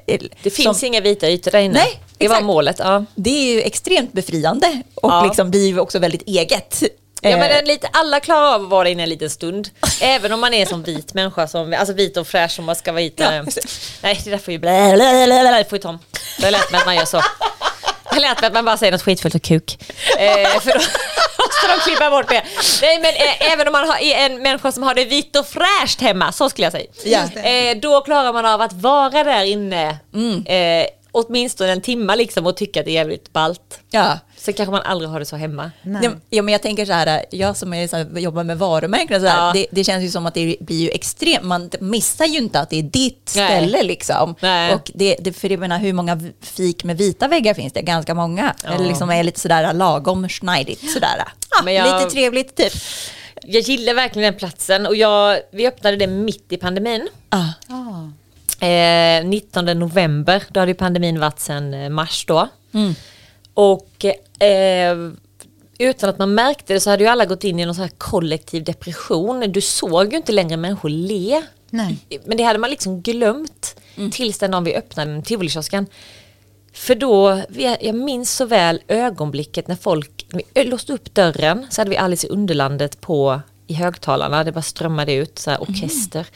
eh, 0.07 0.21
Det 0.43 0.51
finns 0.51 0.79
som, 0.81 0.87
inga 0.87 1.01
vita 1.01 1.29
ytor 1.29 1.51
där 1.51 1.59
inne. 1.61 1.75
Nej, 1.75 2.01
det 2.19 2.29
var 2.29 2.35
exakt. 2.35 2.47
målet. 2.47 2.77
Ja. 2.79 3.05
det 3.15 3.31
är 3.31 3.55
ju 3.55 3.61
extremt 3.63 4.13
befriande 4.13 4.83
och 4.95 5.11
Ja. 5.11 5.25
liksom 5.25 5.51
blir 5.51 5.79
också 5.79 5.99
väldigt 5.99 6.23
eget. 6.29 6.83
Ja, 7.23 7.37
men 7.37 7.51
Eh, 7.51 7.65
lite, 7.65 7.89
alla 7.93 8.21
klarar 8.21 8.55
av 8.55 8.63
att 8.63 8.69
vara 8.71 8.89
inne 8.89 9.03
en 9.03 9.09
liten 9.09 9.31
stund. 9.31 9.69
Även 10.01 10.33
om 10.33 10.41
man 10.41 10.55
är 10.55 10.67
som 10.67 10.83
vit 10.83 11.15
människa, 11.15 11.47
som, 11.49 11.75
alltså 11.79 11.95
vit 11.95 12.17
och 12.17 12.27
fräsch 12.27 12.51
som 12.53 12.65
man 12.65 12.77
ska 12.77 12.93
vara 12.93 13.03
hit. 13.03 13.15
Ja, 13.17 13.33
eh, 13.35 13.45
nej, 14.03 14.21
det 14.25 14.31
där 14.31 14.39
får 14.39 14.53
ju 14.53 14.59
blä, 14.59 14.93
blä, 14.95 15.27
blä, 15.27 15.41
blä, 15.41 15.65
får 15.71 15.79
ju 15.79 15.83
Tom. 15.83 15.99
Det 16.41 16.51
lärt 16.51 16.71
mig 16.73 16.81
att 16.81 16.87
man 16.87 16.97
gör 16.97 17.05
så. 17.05 17.21
Mig 18.13 18.25
att 18.25 18.53
man 18.53 18.65
bara 18.65 18.77
säger 18.77 18.93
något 18.93 19.03
skitfullt 19.03 19.35
och 19.35 19.43
kuk. 19.43 19.79
Eh, 20.19 20.61
för 20.61 20.71
då 20.73 20.79
måste 21.39 21.67
de 21.69 21.81
klippa 21.85 22.11
bort 22.11 22.29
det. 22.29 22.43
Nej 22.83 22.99
men 23.01 23.15
eh, 23.15 23.53
även 23.53 23.67
om 23.67 23.73
man 23.73 23.89
har, 23.89 23.97
är 24.03 24.27
en 24.27 24.43
människa 24.43 24.73
som 24.73 24.83
har 24.83 24.95
det 24.95 25.05
vitt 25.05 25.37
och 25.37 25.47
fräscht 25.47 26.01
hemma, 26.01 26.33
så 26.33 26.51
skulle 26.51 26.67
jag 26.67 26.73
säga. 26.73 26.87
Ja. 27.35 27.41
Eh, 27.41 27.77
då 27.77 28.01
klarar 28.01 28.33
man 28.33 28.47
av 28.47 28.61
att 28.61 28.73
vara 28.73 29.25
där 29.25 29.45
inne 29.45 29.89
eh, 30.47 30.87
åtminstone 31.17 31.73
en 31.73 31.81
timma 31.81 32.15
liksom 32.15 32.47
och 32.47 32.57
tycka 32.57 32.81
att 32.81 32.87
det 32.87 32.93
är 32.93 32.95
jävligt 32.95 33.33
ballt. 33.33 33.81
ja. 33.91 34.19
Sen 34.37 34.55
kanske 34.55 34.71
man 34.71 34.83
aldrig 34.83 35.11
har 35.11 35.19
det 35.21 35.27
så 35.27 35.37
hemma. 35.37 35.71
Nej. 35.83 36.11
Ja, 36.31 36.43
men 36.43 36.53
jag 36.53 36.63
tänker 36.63 36.85
så 36.87 36.93
här, 36.93 37.25
jag 37.31 37.57
som 37.57 37.75
är 37.75 37.89
så 37.89 37.97
här, 37.97 38.19
jobbar 38.19 38.45
med 38.45 38.59
varumärken 38.59 39.21
så 39.21 39.27
här, 39.27 39.47
Ja. 39.47 39.53
det, 39.53 39.67
det 39.71 39.85
känns 39.85 40.05
ju 40.05 40.11
som 40.11 40.27
att 40.27 40.35
det 40.35 40.57
blir 40.61 40.81
ju 40.81 40.89
extremt, 40.91 41.43
man 41.45 41.71
missar 41.81 42.25
ju 42.27 42.39
inte 42.39 42.61
att 42.61 42.71
det 42.71 42.79
är 42.79 42.83
ditt 42.83 43.33
Nej. 43.37 43.47
ställe 43.49 43.83
liksom. 43.83 44.35
Nej. 44.41 44.75
Och 44.75 44.91
det, 44.95 45.17
det, 45.21 45.33
för 45.33 45.51
jag 45.51 45.61
menar, 45.61 45.79
hur 45.79 45.93
många 45.93 46.21
fik 46.41 46.85
med 46.85 46.97
vita 46.99 47.29
väggar 47.29 47.55
finns 47.55 47.73
det? 47.73 47.83
Ganska 47.83 48.15
många. 48.15 48.55
Ja. 48.65 48.71
Eller 48.75 48.87
liksom 48.87 49.11
är 49.11 49.23
lite 49.23 49.41
sådär 49.41 49.73
lagom 49.73 50.29
schneidigt 50.29 50.91
sådär. 50.93 51.23
Ah, 51.61 51.63
Men 51.65 51.75
jag- 51.75 52.01
Lite 52.01 52.11
trevligt 52.11 52.57
typ. 52.57 52.73
Jag 53.43 53.63
gillar 53.63 53.95
verkligen 53.95 54.33
den 54.33 54.39
platsen 54.39 54.87
och 54.87 54.97
jag, 54.97 55.39
vi 55.53 55.67
öppnade 55.67 55.97
det 55.97 56.07
mitt 56.07 56.53
i 56.53 56.57
pandemin. 56.57 57.09
Ah. 57.29 57.39
Ah. 57.69 58.11
Eh, 58.61 59.25
19 59.25 59.65
november, 59.65 60.43
då 60.49 60.61
hade 60.61 60.75
pandemin 60.75 61.21
varit 61.21 61.41
sedan 61.41 61.75
eh, 61.75 61.91
mars 61.91 62.25
då. 62.27 62.49
Mm. 62.73 62.95
Och 63.55 64.05
eh, 64.43 64.97
utan 65.79 66.11
att 66.11 66.19
man 66.19 66.35
märkte 66.35 66.73
det 66.73 66.81
så 66.81 66.91
hade 66.91 67.03
ju 67.03 67.09
alla 67.09 67.25
gått 67.25 67.45
in 67.45 67.61
i 67.61 67.65
någon 67.65 67.75
så 67.75 67.83
här 67.83 67.91
kollektiv 67.99 68.65
depression. 68.65 69.53
Du 69.53 69.61
såg 69.61 70.13
ju 70.13 70.17
inte 70.17 70.33
längre 70.33 70.57
människor 70.57 70.89
le 70.89 71.43
Nej. 71.71 71.99
Men 72.25 72.37
det 72.37 72.43
hade 72.43 72.59
man 72.59 72.71
liksom 72.71 73.01
glömt 73.01 73.77
tills 74.13 74.39
den 74.39 74.51
dagen 74.51 74.65
vi 74.65 74.77
öppnade 74.77 75.23
Tivolikiosken. 75.23 75.87
För 76.73 76.95
då, 76.95 77.43
jag 77.81 77.95
minns 77.95 78.37
så 78.37 78.45
väl 78.45 78.81
ögonblicket 78.89 79.69
när 79.69 79.77
folk, 79.77 80.27
vi 80.55 80.65
låste 80.65 80.93
upp 80.93 81.15
dörren 81.15 81.67
så 81.71 81.81
hade 81.81 81.91
vi 81.91 81.97
Alice 81.97 82.27
i 82.27 82.31
Underlandet 82.31 83.01
på 83.01 83.41
i 83.67 83.75
högtalarna, 83.75 84.45
det 84.45 84.53
bara 84.53 84.63
strömmade 84.63 85.13
ut 85.13 85.39
så 85.39 85.51
här 85.51 85.63
orkester. 85.63 86.27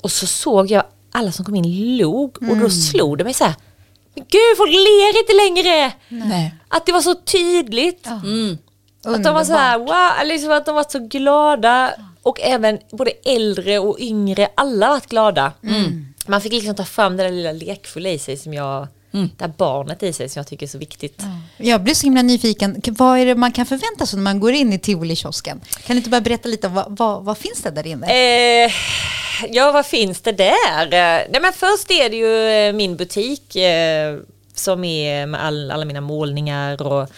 Och 0.00 0.10
så 0.10 0.26
såg 0.26 0.70
jag 0.70 0.84
alla 1.12 1.32
som 1.32 1.44
kom 1.44 1.54
in 1.54 1.96
log 1.96 2.36
och 2.50 2.56
då 2.56 2.70
slog 2.70 3.18
det 3.18 3.24
mig 3.24 3.34
så 3.34 3.44
här, 3.44 3.54
men 4.14 4.24
gud 4.28 4.56
folk 4.56 4.70
ler 4.70 5.20
inte 5.20 5.32
längre! 5.32 5.92
Nej. 6.08 6.54
Att 6.68 6.86
det 6.86 6.92
var 6.92 7.00
så 7.00 7.14
tydligt. 7.14 8.06
Att 9.04 9.24
de 9.24 9.34
var 9.34 9.44
så 9.44 9.52
här, 9.52 9.78
wow, 9.78 10.26
liksom 10.28 10.50
att 10.50 10.66
de 10.66 10.74
var 10.74 10.86
så 10.88 10.98
glada. 10.98 11.94
Och 12.22 12.40
även 12.40 12.78
både 12.90 13.10
äldre 13.24 13.78
och 13.78 14.00
yngre, 14.00 14.48
alla 14.54 14.88
varit 14.88 15.06
glada. 15.06 15.52
Man 16.26 16.40
fick 16.40 16.52
liksom 16.52 16.74
ta 16.74 16.84
fram 16.84 17.16
det 17.16 17.22
där 17.22 17.30
lilla 17.30 17.52
lekfulla 17.52 18.08
i 18.10 18.18
sig 18.18 18.36
som 18.36 18.54
jag, 18.54 18.88
det 19.10 19.28
där 19.36 19.48
barnet 19.48 20.02
i 20.02 20.12
sig 20.12 20.28
som 20.28 20.40
jag 20.40 20.46
tycker 20.46 20.66
är 20.66 20.70
så 20.70 20.78
viktigt. 20.78 21.22
Jag 21.56 21.82
blir 21.82 21.94
så 21.94 22.06
himla 22.06 22.22
nyfiken. 22.22 22.82
Vad 22.86 23.18
är 23.18 23.26
det 23.26 23.34
man 23.34 23.52
kan 23.52 23.66
förvänta 23.66 24.06
sig 24.06 24.16
när 24.16 24.24
man 24.24 24.40
går 24.40 24.52
in 24.52 24.72
i 24.72 24.78
Tivoli-kiosken? 24.78 25.60
Kan 25.86 25.96
du 25.96 25.96
inte 25.96 26.10
bara 26.10 26.20
berätta 26.20 26.48
lite 26.48 26.66
om 26.66 26.74
vad, 26.74 26.96
vad, 26.98 27.24
vad 27.24 27.38
finns 27.38 27.62
det 27.62 27.70
där 27.70 27.86
inne? 27.86 28.06
Eh, 28.06 28.72
ja, 29.48 29.72
vad 29.72 29.86
finns 29.86 30.20
det 30.20 30.32
där? 30.32 30.90
Nej, 31.30 31.40
men 31.42 31.52
först 31.52 31.90
är 31.90 32.10
det 32.10 32.16
ju 32.16 32.48
eh, 32.48 32.72
min 32.72 32.96
butik 32.96 33.56
eh, 33.56 34.18
som 34.54 34.84
är 34.84 35.26
med 35.26 35.44
all, 35.44 35.70
alla 35.70 35.84
mina 35.84 36.00
målningar 36.00 36.82
och 36.82 37.08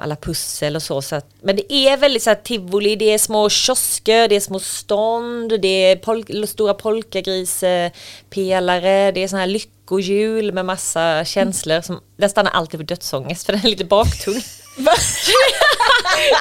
alla 0.00 0.16
pussel 0.16 0.76
och 0.76 0.82
så. 0.82 1.02
så 1.02 1.16
att, 1.16 1.26
men 1.42 1.56
det 1.56 1.72
är 1.72 1.96
väldigt 1.96 2.22
så 2.22 2.30
här 2.30 2.34
tivoli, 2.34 2.96
det 2.96 3.04
är 3.14 3.18
små 3.18 3.48
kiosker, 3.48 4.28
det 4.28 4.36
är 4.36 4.40
små 4.40 4.60
stånd, 4.60 5.60
det 5.62 5.68
är 5.68 5.96
pol- 5.96 6.46
stora 6.46 6.74
polkagrispelare, 6.74 9.12
det 9.12 9.22
är 9.22 9.28
såna 9.28 9.40
här 9.40 9.46
lyckohjul 9.46 10.52
med 10.52 10.64
massa 10.64 11.24
känslor. 11.24 11.80
Som, 11.80 12.00
den 12.16 12.30
stannar 12.30 12.50
alltid 12.50 12.80
på 12.80 12.84
dödsångest 12.84 13.46
för 13.46 13.52
den 13.52 13.64
är 13.64 13.68
lite 13.68 13.84
baktung. 13.84 14.34
Det 14.76 14.90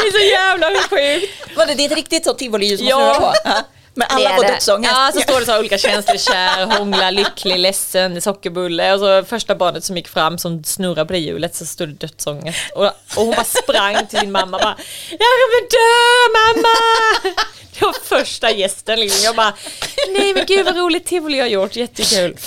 är 0.07 0.11
så 0.11 0.25
jävla 0.31 0.67
sjukt. 0.89 1.31
Det, 1.77 1.83
är 1.83 1.85
ett 1.91 1.97
riktigt 1.97 2.25
så 2.25 2.33
tivoli 2.33 2.77
som 2.77 2.87
Ja. 2.87 2.95
snurrar 2.97 3.19
på? 3.19 3.33
Men 3.99 4.07
Det 4.19 4.27
alla 4.27 4.35
får 4.35 4.43
dödsångest. 4.43 4.91
Ja, 4.95 5.11
så 5.13 5.19
står 5.21 5.39
det 5.39 5.45
så 5.45 5.51
här 5.51 5.59
olika 5.59 5.77
känslor, 5.77 6.17
kär, 6.17 6.65
hångla, 6.77 7.11
lycklig, 7.11 7.59
ledsen, 7.59 8.21
sockerbulle. 8.21 8.93
Och 8.93 8.99
så 8.99 9.23
första 9.23 9.55
barnet 9.55 9.83
som 9.83 9.97
gick 9.97 10.07
fram 10.07 10.37
som 10.37 10.63
snurrade 10.63 11.05
på 11.05 11.13
det 11.13 11.19
hjulet 11.19 11.55
så 11.55 11.65
stod 11.65 11.89
det 11.89 11.93
dödsångest. 12.07 12.59
Och, 12.75 12.85
och 12.85 12.91
hon 13.15 13.31
bara 13.31 13.43
sprang 13.43 14.07
till 14.07 14.19
sin 14.19 14.31
mamma 14.31 14.57
och 14.57 14.63
bara 14.63 14.75
Jag 15.09 15.19
kommer 15.19 15.61
dö 15.71 16.39
mamma! 16.39 17.43
Det 17.79 17.85
var 17.85 17.93
första 18.03 18.51
gästen 18.51 18.99
liksom. 18.99 19.23
Jag 19.25 19.35
bara 19.35 19.53
Nej 20.13 20.33
men 20.33 20.45
gud 20.45 20.65
vad 20.65 20.77
roligt 20.77 21.05
tivoli 21.05 21.39
har 21.39 21.47
gjort, 21.47 21.75
jättekul. 21.75 22.37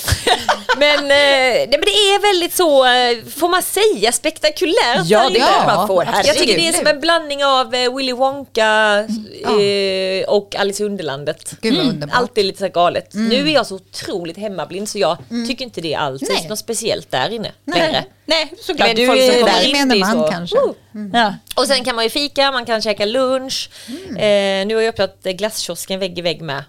Men, 0.77 0.99
eh, 0.99 1.07
nej, 1.07 1.67
men 1.69 1.81
det 1.81 1.91
är 1.91 2.21
väldigt 2.21 2.55
så, 2.55 2.85
eh, 2.85 3.17
får 3.37 3.49
man 3.49 3.63
säga, 3.63 4.11
spektakulärt. 4.11 5.05
Ja, 5.05 5.29
det 5.29 5.39
är 5.39 5.65
man 5.65 5.87
får. 5.87 6.05
Jag 6.05 6.15
tycker 6.23 6.33
det 6.33 6.51
är 6.51 6.55
Herregud. 6.55 6.75
som 6.75 6.87
en 6.87 6.99
blandning 6.99 7.45
av 7.45 7.75
eh, 7.75 7.95
Willy 7.95 8.13
Wonka 8.13 8.99
eh, 9.43 10.29
och 10.29 10.55
Alice 10.55 10.83
i 10.83 10.85
Underlandet. 10.85 11.42
Gud 11.61 11.77
vad 11.77 11.85
underbart. 11.85 12.17
Alltid 12.17 12.45
lite 12.45 12.57
så 12.57 12.63
här 12.65 12.71
galet. 12.71 13.13
Nu 13.13 13.49
är 13.49 13.53
jag 13.53 13.67
så 13.67 13.75
otroligt 13.75 14.37
hemmablind 14.37 14.89
så 14.89 14.99
jag 14.99 15.17
tycker 15.47 15.65
inte 15.65 15.81
det 15.81 15.95
alls 15.95 16.21
Nej. 16.21 16.45
är 16.45 16.49
något 16.49 16.59
speciellt 16.59 17.11
där 17.11 17.29
inne 17.29 17.51
Nej. 17.65 17.79
längre. 17.79 18.05
Nej, 18.25 18.53
såklart. 18.61 18.87
Men 18.87 18.95
Du 18.95 19.07
folk 19.07 19.19
som 19.21 19.29
är 19.29 19.45
där. 19.45 19.63
in, 19.63 19.69
Gemene 19.75 19.95
är 19.95 19.99
man 19.99 20.11
så, 20.11 20.27
kanske. 20.31 20.57
"Woo!" 20.57 20.75
Ja. 21.13 21.33
Och 21.55 21.67
sen 21.67 21.83
kan 21.83 21.95
man 21.95 22.03
ju 22.03 22.09
fika, 22.09 22.51
man 22.51 22.65
kan 22.65 22.81
käka 22.81 23.05
lunch. 23.05 23.69
Eh, 24.09 24.65
nu 24.67 24.75
har 24.75 24.81
jag 24.81 24.89
öppnat 24.89 25.25
eh, 25.25 25.31
glasskiosken 25.33 25.99
vägg 25.99 26.19
i 26.19 26.21
vägg 26.21 26.41
med. 26.41 26.63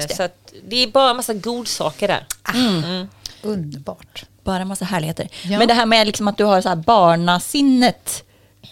eh, 0.00 0.06
så 0.16 0.22
att 0.22 0.52
det 0.68 0.76
är 0.82 0.86
bara 0.86 1.10
en 1.10 1.16
massa 1.16 1.34
godsaker 1.34 2.08
där. 2.08 2.26
Underbart. 3.42 4.24
Bara 4.44 4.58
en 4.62 4.68
massa 4.68 4.84
härligheter. 4.84 5.28
Ja. 5.42 5.58
Men 5.58 5.68
det 5.68 5.74
här 5.74 5.86
med 5.86 6.06
liksom 6.06 6.28
att 6.28 6.38
du 6.38 6.44
har 6.44 6.60
så 6.60 6.68
här 6.68 6.76
barnasinnet 6.76 8.22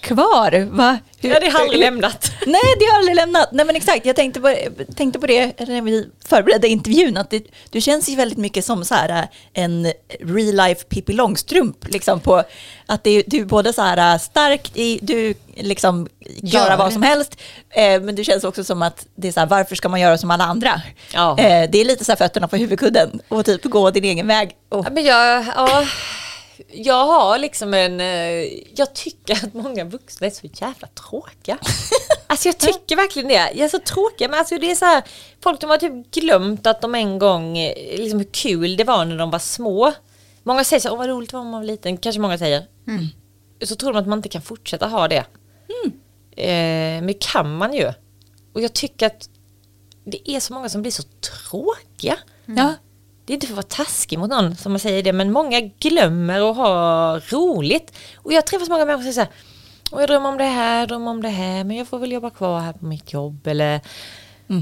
kvar, 0.00 0.68
va? 0.76 0.98
Hur- 1.20 1.30
Ja, 1.30 1.40
det 1.40 1.48
har 1.48 1.61
aldrig 1.61 1.80
lämnat. 1.80 2.30
Nej, 2.46 2.61
det 2.78 2.85
har 2.85 2.98
aldrig 2.98 3.16
lämnat. 3.16 3.48
Nej, 3.52 3.66
men 3.66 3.76
exakt. 3.76 4.07
Jag 4.07 4.16
tänkte 4.16 4.40
på, 4.40 4.54
tänkte 4.96 5.18
på 5.20 5.26
det 5.26 5.61
när 5.68 5.83
vi 5.83 6.09
förberedde 6.28 6.68
intervjun, 6.68 7.16
att 7.16 7.30
det, 7.30 7.42
du 7.70 7.80
känns 7.80 8.09
ju 8.09 8.16
väldigt 8.16 8.38
mycket 8.38 8.64
som 8.64 8.85
så 8.85 8.94
här, 8.94 9.09
äh, 9.09 9.24
en 9.64 9.92
real 10.20 10.57
life 10.57 10.85
Pippi 10.85 11.12
Långstrump. 11.12 11.88
Liksom 11.88 12.20
på, 12.20 12.42
att 12.87 13.04
det, 13.04 13.22
du 13.26 13.40
är 13.40 13.44
både 13.44 13.72
så 13.72 13.83
här 13.83 14.12
äh, 14.14 14.18
stark 14.20 14.70
i, 14.74 14.98
du 15.02 15.35
liksom 15.57 16.09
göra 16.42 16.68
Gör. 16.68 16.76
vad 16.76 16.92
som 16.92 17.02
helst, 17.02 17.40
eh, 17.70 18.00
men 18.00 18.14
du 18.14 18.24
känns 18.24 18.44
också 18.44 18.64
som 18.64 18.83
att 18.83 19.07
det 19.16 19.28
är 19.28 19.33
så 19.33 19.40
här, 19.40 19.46
varför 19.46 19.74
ska 19.76 19.88
man 19.88 20.00
göra 20.00 20.18
som 20.18 20.30
alla 20.30 20.44
andra? 20.44 20.83
Ja. 21.12 21.38
Eh, 21.38 21.70
det 21.70 21.80
är 21.80 21.85
lite 21.85 22.04
så 22.04 22.12
här 22.12 22.16
fötterna 22.16 22.48
på 22.48 22.57
huvudkudden 22.57 23.20
och 23.28 23.44
typ 23.44 23.64
gå 23.64 23.90
din 23.90 24.04
egen 24.04 24.26
väg. 24.26 24.50
Och, 24.68 24.87
Ja, 24.87 24.90
men 24.90 25.04
jag, 25.04 25.44
ja, 25.57 25.85
jag 26.68 27.06
har 27.06 27.38
liksom 27.38 27.74
en... 27.74 28.00
eh, 28.00 28.44
Jag 28.74 28.94
tycker 28.94 29.34
att 29.44 29.54
många 29.54 29.84
vuxna 29.84 30.26
är 30.26 30.30
så 30.30 30.46
jävla 30.52 30.88
tråkiga. 30.88 31.58
Alltså 32.26 32.48
jag 32.48 32.58
tycker 32.58 32.96
verkligen 32.96 33.28
det. 33.28 33.34
Jag 33.34 33.58
är 33.58 33.68
så 33.68 33.78
tråkiga, 33.78 34.28
men 34.28 34.38
alltså 34.38 34.58
det 34.58 34.70
är 34.70 34.74
så 34.74 34.84
här, 34.84 35.02
folk 35.42 35.60
de 35.60 35.70
har 35.70 35.76
typ 35.78 36.10
glömt 36.10 36.66
att 36.66 36.80
de 36.80 36.94
en 36.94 37.18
gång, 37.18 37.58
eh, 37.58 37.98
liksom 37.98 38.18
hur 38.18 38.28
kul 38.32 38.76
det 38.76 38.84
var 38.84 39.04
när 39.04 39.16
de 39.18 39.30
var 39.30 39.38
små. 39.38 39.92
Många 40.42 40.64
säger 40.64 40.80
så 40.80 40.90
åh 40.90 40.98
vad 40.98 41.08
roligt 41.08 41.30
det 41.30 41.36
var 41.36 41.44
när 41.44 41.50
man 41.50 41.60
var 41.60 41.66
liten, 41.66 41.96
kanske 41.96 42.20
många 42.20 42.38
säger. 42.38 42.66
Så 43.64 43.76
tror 43.76 43.92
de 43.92 43.98
att 43.98 44.06
man 44.08 44.18
inte 44.18 44.28
kan 44.28 44.42
fortsätta 44.42 44.86
ha 44.86 45.08
det. 45.08 45.24
Eh, 46.36 47.00
men 47.00 47.06
det 47.06 47.22
kan 47.32 47.56
man 47.56 47.72
ju. 47.74 47.92
Och 48.54 48.60
jag 48.60 48.72
tycker 48.72 49.06
att 49.06 49.28
det 50.04 50.30
är 50.30 50.40
så 50.40 50.52
många 50.54 50.68
som 50.68 50.82
blir 50.82 50.92
så 50.92 51.02
tråkiga. 51.02 52.18
ja. 52.46 52.74
Det 53.26 53.32
är 53.32 53.34
inte 53.34 53.46
för 53.46 53.52
att 53.54 53.56
vara 53.56 53.84
taskig 53.84 54.18
mot 54.18 54.30
någon 54.30 54.56
som 54.56 54.72
man 54.72 54.78
säger 54.78 55.02
det, 55.02 55.12
men 55.12 55.32
många 55.32 55.60
glömmer 55.60 56.50
att 56.50 56.56
ha 56.56 57.18
roligt. 57.18 57.92
Och 58.16 58.32
jag 58.32 58.46
träffar 58.46 58.66
så 58.66 58.72
många 58.72 58.84
människor 58.84 59.02
som 59.04 59.12
säger 59.12 59.26
så 59.26 59.30
här, 59.32 59.40
"Åh, 59.92 60.00
jag 60.00 60.08
drömmer 60.08 60.28
om 60.28 60.38
det 60.38 60.44
här, 60.44 60.87
drömmer 60.87 61.10
om 61.10 61.22
det 61.22 61.28
här, 61.28 61.64
men 61.64 61.76
jag 61.76 61.88
får 61.88 61.98
väl 61.98 62.12
jobba 62.12 62.30
kvar 62.30 62.60
här 62.60 62.72
på 62.72 62.84
mitt 62.84 63.12
jobb. 63.12 63.46
Eller, 63.46 63.80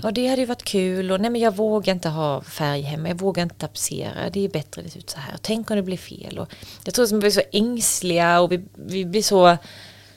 ja 0.03 0.11
det 0.11 0.27
hade 0.29 0.41
ju 0.43 0.47
varit 0.47 0.63
kul, 0.65 1.13
och 1.13 1.21
nej 1.21 1.31
men 1.31 1.41
jag 1.41 1.57
vågar 1.57 1.95
inte 1.95 2.09
ha 2.09 2.43
färg 2.43 2.81
hemma, 2.83 3.09
jag 3.09 3.19
vågar 3.19 3.43
inte 3.43 3.55
tapetsera, 3.55 4.31
det 4.33 4.45
är 4.45 4.49
bättre 4.49 4.83
det 4.83 4.91
ser 4.91 4.99
ut 4.99 5.11
så 5.11 5.19
här. 5.19 5.35
Tänk 5.41 5.71
om 5.71 5.77
det 5.77 5.83
blir 5.83 5.97
fel. 5.97 6.39
Och 6.39 6.49
jag 6.85 6.95
tror 6.95 7.05
att 7.05 7.13
vi 7.13 7.19
blir 7.19 7.31
så 7.31 7.43
ängsliga 7.53 8.41
och 8.41 8.53
vi, 8.53 8.65
vi 8.75 9.05
blir 9.05 9.23
så, 9.23 9.57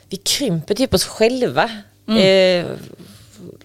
vi 0.10 0.18
krymper 0.18 0.76
typ 0.76 0.94
oss 0.94 1.06
själva. 1.06 1.70
Eh, 2.08 2.66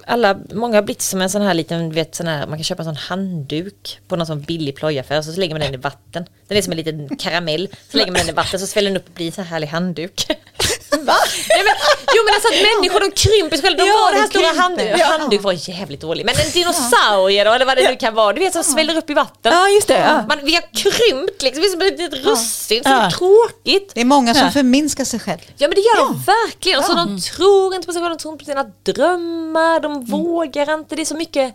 alla, 0.06 0.38
många 0.52 0.76
har 0.76 0.82
blivit 0.82 1.02
som 1.02 1.20
en 1.20 1.30
sån 1.30 1.42
här 1.42 1.54
liten, 1.54 1.88
du 1.88 1.94
vet, 1.94 2.14
sån 2.14 2.26
här, 2.26 2.46
man 2.46 2.58
kan 2.58 2.64
köpa 2.64 2.82
en 2.82 2.86
sån 2.86 2.96
handduk 2.96 4.00
på 4.08 4.16
någon 4.16 4.26
sån 4.26 4.40
billig 4.40 4.76
plojaffär 4.76 5.22
så, 5.22 5.32
så 5.32 5.40
lägger 5.40 5.54
man 5.54 5.60
den 5.60 5.74
i 5.74 5.76
vatten. 5.76 6.26
Den 6.48 6.58
är 6.58 6.62
som 6.62 6.72
en 6.72 6.76
liten 6.76 7.16
karamell. 7.16 7.68
Så 7.90 7.96
lägger 7.96 8.12
man 8.12 8.20
den 8.20 8.28
i 8.28 8.32
vatten 8.32 8.60
så 8.60 8.66
sväller 8.66 8.90
den 8.90 8.96
upp 8.96 9.08
och 9.08 9.14
blir 9.14 9.26
en 9.26 9.32
sån 9.32 9.44
här 9.44 9.50
härlig 9.50 9.66
handduk. 9.66 10.26
Va? 10.90 11.16
Nej, 11.48 11.62
men, 11.64 11.74
jo 12.16 12.20
men 12.24 12.34
alltså 12.34 12.48
att 12.48 12.62
människor 12.70 13.00
de 13.00 13.10
krymper 13.10 13.56
sig 13.56 13.64
själva. 13.66 13.82
De 13.84 13.88
Ja, 13.88 13.96
var 13.96 14.12
det 14.12 14.18
här 14.20 14.26
stora 14.26 14.42
krymper. 14.44 14.62
handduk. 14.62 14.94
Ja. 14.98 15.06
Handduk 15.06 15.42
var 15.42 15.52
jävligt 15.68 16.00
dålig. 16.00 16.24
Men 16.26 16.34
en 16.44 16.50
dinosaurie 16.50 17.44
då, 17.44 17.52
eller 17.52 17.66
vad 17.66 17.76
det 17.76 17.90
nu 17.90 17.96
kan 17.96 18.14
vara. 18.14 18.32
Du 18.32 18.40
vet 18.40 18.52
som 18.52 18.64
sväller 18.64 18.96
upp 18.96 19.10
i 19.10 19.14
vatten. 19.14 19.52
Ja, 19.52 19.68
just 19.68 19.88
det. 19.88 19.98
Ja. 19.98 20.24
Man, 20.28 20.38
vi 20.42 20.54
har 20.54 20.62
krympt 20.62 21.42
liksom, 21.42 21.60
vi 21.62 21.66
är 21.66 21.70
som 21.70 21.82
ett 21.82 21.98
litet 21.98 22.24
russin. 22.26 22.82
Så 22.84 22.90
Ja. 22.90 23.10
tråkigt. 23.10 23.92
Det 23.94 24.00
är 24.00 24.04
många 24.04 24.34
som 24.34 24.44
Ja. 24.44 24.50
förminskar 24.50 25.04
sig 25.04 25.20
själv. 25.20 25.40
Ja 25.56 25.68
men 25.68 25.74
det 25.74 25.80
gör 25.80 25.96
de 25.96 26.22
verkligen. 26.22 26.78
Och 26.78 26.84
så 26.84 26.94
de 26.94 27.20
tror 27.20 27.74
inte 27.74 27.86
på 27.86 27.92
sig 27.92 28.02
själva, 28.02 28.14
de 28.16 28.18
tror 28.22 28.32
inte 28.32 28.44
på 28.44 28.50
sina 28.50 28.64
drömmar, 28.82 29.80
de 29.80 30.04
vågar 30.04 30.74
inte. 30.74 30.96
Det 30.96 31.02
är 31.02 31.06
så 31.06 31.16
mycket 31.16 31.54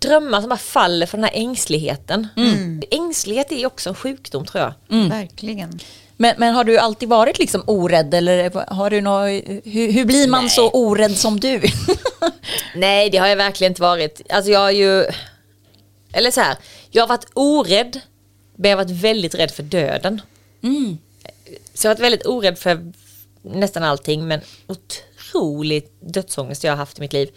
drömmar 0.00 0.40
som 0.40 0.48
bara 0.48 0.58
faller 0.58 1.06
för 1.06 1.16
den 1.16 1.24
här 1.24 1.32
ängsligheten. 1.34 2.28
Ängslighet 2.90 3.52
är 3.52 3.66
också 3.66 3.88
en 3.88 3.94
sjukdom 3.94 4.46
tror 4.46 4.64
jag. 4.64 5.08
Verkligen. 5.08 5.80
Men, 6.20 6.34
men 6.38 6.54
har 6.54 6.64
du 6.64 6.78
alltid 6.78 7.08
varit 7.08 7.38
liksom 7.38 7.62
orädd 7.66 8.14
eller 8.14 8.50
har 8.74 8.90
du 8.90 9.00
nå, 9.00 9.22
hur, 9.64 9.92
hur 9.92 10.04
blir 10.04 10.28
man 10.28 10.50
så 10.50 10.70
orädd 10.70 11.16
som 11.16 11.40
du? 11.40 11.62
Nej 12.74 13.10
det 13.10 13.18
har 13.18 13.26
jag 13.26 13.36
verkligen 13.36 13.70
inte 13.70 13.82
varit. 13.82 14.20
Alltså 14.28 14.50
jag 14.50 14.60
har 14.60 14.70
ju, 14.70 15.04
eller 16.12 16.30
så 16.30 16.40
här, 16.40 16.56
jag 16.90 17.02
har 17.02 17.08
varit 17.08 17.26
orädd 17.34 18.00
men 18.56 18.70
jag 18.70 18.78
har 18.78 18.84
varit 18.84 18.96
väldigt 18.96 19.34
rädd 19.34 19.50
för 19.50 19.62
döden. 19.62 20.20
Så 21.74 21.86
jag 21.86 21.90
har 21.90 21.94
varit 21.94 22.04
väldigt 22.04 22.26
orädd 22.26 22.58
för 22.58 22.92
nästan 23.42 23.82
allting 23.82 24.28
men 24.28 24.40
otroligt 24.66 25.92
dödsångest 26.00 26.64
jag 26.64 26.72
har 26.72 26.76
haft 26.76 26.98
i 26.98 27.00
mitt 27.00 27.12
liv. 27.12 27.28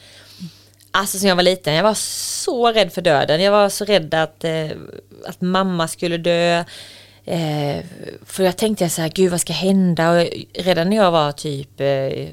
Alltså 0.92 1.20
sen 1.20 1.30
jag 1.30 1.36
var 1.36 1.44
liten, 1.44 1.74
jag 1.74 1.84
var 1.84 1.94
så 1.94 2.72
rädd 2.72 2.94
för 2.94 3.02
döden. 3.02 3.42
Jag 3.42 3.52
var 3.52 3.70
så 3.70 3.86
rädd 3.86 4.14
att, 4.14 4.44
eh, 4.44 4.70
att 5.26 5.42
mamma 5.42 5.88
skulle 5.88 6.18
dö. 6.18 6.64
Eh, 7.26 7.86
för 8.26 8.44
jag 8.44 8.58
tänkte 8.58 8.90
så 8.90 9.02
här, 9.02 9.10
gud 9.10 9.32
vad 9.32 9.42
ska 9.42 9.54
hända? 9.54 10.12
Och 10.12 10.28
redan 10.54 10.90
när 10.90 10.98
jag 10.98 11.12
var 11.12 11.32
typ 11.32 11.82
eh, 11.82 12.28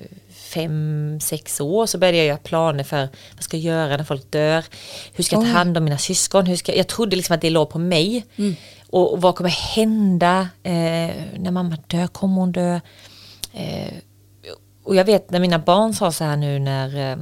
fem, 0.48 1.18
sex 1.20 1.61
år 1.61 1.87
så 1.87 1.98
började 1.98 2.18
jag 2.18 2.27
göra 2.27 2.38
planer 2.38 2.85
för 2.85 3.09
vad 3.35 3.42
ska 3.42 3.57
jag 3.57 3.64
göra 3.64 3.96
när 3.96 4.05
folk 4.05 4.31
dör? 4.31 4.64
Hur 5.12 5.24
ska 5.24 5.37
jag 5.37 5.44
ta 5.44 5.51
hand 5.51 5.77
om 5.77 5.85
mina 5.85 5.98
syskon? 5.98 6.46
Hur 6.46 6.57
ska, 6.57 6.77
jag 6.77 6.87
trodde 6.87 7.16
liksom 7.16 7.35
att 7.35 7.40
det 7.40 7.51
låg 7.51 7.70
på 7.70 7.79
mig. 7.79 8.27
Och, 8.90 9.12
och 9.12 9.22
vad 9.22 9.35
kommer 9.35 9.51
hända 9.51 10.48
eh, 10.62 10.72
när 11.38 11.51
mamma 11.51 11.77
dör? 11.87 12.07
Kommer 12.07 12.35
hon 12.35 12.53
dö? 12.53 12.81
Eh, 13.53 13.94
och 14.85 14.94
jag 14.94 15.05
vet 15.05 15.31
när 15.31 15.40
mina 15.40 15.59
barn 15.59 15.94
sa 15.94 16.12
så 16.12 16.24
här 16.24 16.37
nu 16.37 16.59
när 16.59 17.12
eh, 17.12 17.16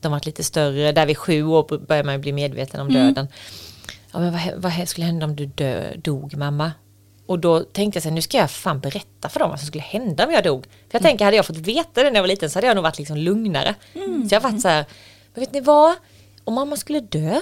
de 0.00 0.12
varit 0.12 0.26
lite 0.26 0.44
större. 0.44 0.92
Där 0.92 1.06
vid 1.06 1.18
sju 1.18 1.44
år 1.44 1.86
börjar 1.86 2.04
man 2.04 2.20
bli 2.20 2.32
medveten 2.32 2.80
om 2.80 2.92
döden. 2.92 3.28
Ja, 4.12 4.20
men 4.20 4.32
vad, 4.32 4.72
vad 4.72 4.88
skulle 4.88 5.06
hända 5.06 5.26
om 5.26 5.36
du 5.36 5.46
dö, 5.46 5.96
dog 5.96 6.36
mamma? 6.36 6.72
Och 7.32 7.38
då 7.38 7.60
tänkte 7.60 7.96
jag 7.96 8.02
så 8.02 8.08
här, 8.08 8.14
nu 8.14 8.22
ska 8.22 8.36
jag 8.36 8.50
fan 8.50 8.80
berätta 8.80 9.28
för 9.28 9.40
dem 9.40 9.50
vad 9.50 9.58
som 9.58 9.66
skulle 9.66 9.82
hända 9.82 10.26
om 10.26 10.32
jag 10.32 10.44
dog. 10.44 10.64
För 10.64 10.70
jag 10.92 11.02
tänker, 11.02 11.24
hade 11.24 11.36
jag 11.36 11.46
fått 11.46 11.56
veta 11.56 12.02
det 12.02 12.10
när 12.10 12.14
jag 12.16 12.22
var 12.22 12.28
liten 12.28 12.50
så 12.50 12.56
hade 12.56 12.66
jag 12.66 12.74
nog 12.76 12.82
varit 12.82 12.98
liksom 12.98 13.16
lugnare. 13.16 13.74
Så 14.28 14.34
jag 14.34 14.40
har 14.40 14.50
varit 14.50 14.62
så 14.62 14.68
här, 14.68 14.84
men 15.34 15.40
vet 15.40 15.52
ni 15.52 15.60
vad? 15.60 15.94
Om 16.44 16.54
mamma 16.54 16.76
skulle 16.76 17.00
dö, 17.00 17.40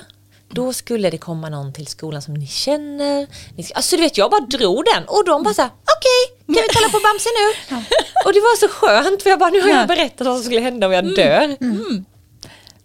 då 0.53 0.73
skulle 0.73 1.11
det 1.11 1.19
komma 1.19 1.49
någon 1.49 1.73
till 1.73 1.87
skolan 1.87 2.23
som 2.23 2.35
ni 2.35 2.47
känner. 2.47 3.27
Ni 3.57 3.63
ska, 3.63 3.75
alltså 3.75 3.97
du 3.97 4.03
vet, 4.03 4.19
jag 4.19 4.31
bara 4.31 4.41
drog 4.41 4.85
den 4.95 5.05
och 5.09 5.25
de 5.27 5.43
bara 5.43 5.55
så 5.55 5.63
här, 5.63 5.71
okej, 5.97 6.37
kan 6.47 6.55
vi 6.55 6.69
kolla 6.75 6.89
på 6.89 7.01
Bamse 7.09 7.29
nu? 7.41 7.77
Och 8.25 8.33
det 8.33 8.41
var 8.41 8.57
så 8.57 8.69
skönt 8.69 9.23
för 9.23 9.31
jag 9.31 9.39
bara, 9.39 9.51
nu 9.51 9.61
har 9.61 9.69
jag 9.69 9.89
berättat 9.89 10.27
vad 10.27 10.37
som 10.37 10.45
skulle 10.45 10.61
hända 10.61 10.87
om 10.87 10.93
jag 10.93 11.15
dör. 11.15 11.57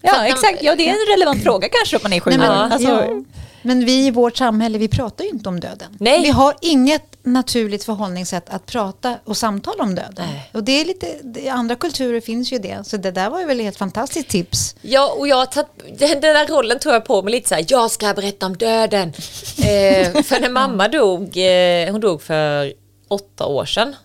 Ja, 0.01 0.25
exakt. 0.27 0.63
Ja, 0.63 0.75
det 0.75 0.89
är 0.89 0.91
en 0.91 1.07
relevant 1.17 1.43
fråga 1.43 1.67
kanske 1.69 1.95
om 1.95 2.03
man 2.03 2.13
är 2.13 2.19
sju 2.19 2.29
Nej, 2.29 2.39
men. 2.39 2.51
Alltså, 2.51 2.89
ja. 2.89 3.23
Men 3.65 3.85
vi 3.85 4.07
i 4.07 4.11
vårt 4.11 4.37
samhälle, 4.37 4.77
vi 4.77 4.87
pratar 4.87 5.23
ju 5.23 5.29
inte 5.29 5.49
om 5.49 5.59
döden. 5.59 5.97
Nej. 5.99 6.21
Vi 6.21 6.29
har 6.29 6.55
inget 6.61 7.17
naturligt 7.23 7.83
förhållningssätt 7.83 8.49
att 8.49 8.65
prata 8.65 9.19
och 9.23 9.37
samtala 9.37 9.83
om 9.83 9.95
döden. 9.95 10.27
Nej. 10.31 10.49
Och 10.53 10.63
det 10.63 10.71
är 10.71 10.85
lite, 10.85 11.07
I 11.39 11.49
andra 11.49 11.75
kulturer 11.75 12.21
finns 12.21 12.53
ju 12.53 12.59
det. 12.59 12.87
Så 12.87 12.97
det 12.97 13.11
där 13.11 13.29
var 13.29 13.39
ju 13.39 13.45
väl 13.45 13.59
ett 13.59 13.77
fantastiskt 13.77 14.29
tips. 14.29 14.75
Ja, 14.81 15.15
och 15.19 15.27
jag 15.27 15.51
tagit, 15.51 15.99
den, 15.99 16.21
där 16.21 16.47
rollen 16.47 16.79
tog 16.79 16.93
jag 16.93 17.05
på 17.05 17.21
mig 17.21 17.31
lite 17.31 17.49
så 17.49 17.55
här, 17.55 17.65
jag 17.67 17.91
ska 17.91 18.13
berätta 18.13 18.45
om 18.45 18.57
döden. 18.57 19.07
eh, 19.57 20.23
för 20.23 20.39
när 20.39 20.49
mamma 20.49 20.87
dog, 20.87 21.37
eh, 21.37 21.91
hon 21.91 22.01
dog 22.01 22.21
för 22.21 22.73
åtta 23.07 23.45
år 23.45 23.65
sedan. 23.65 23.95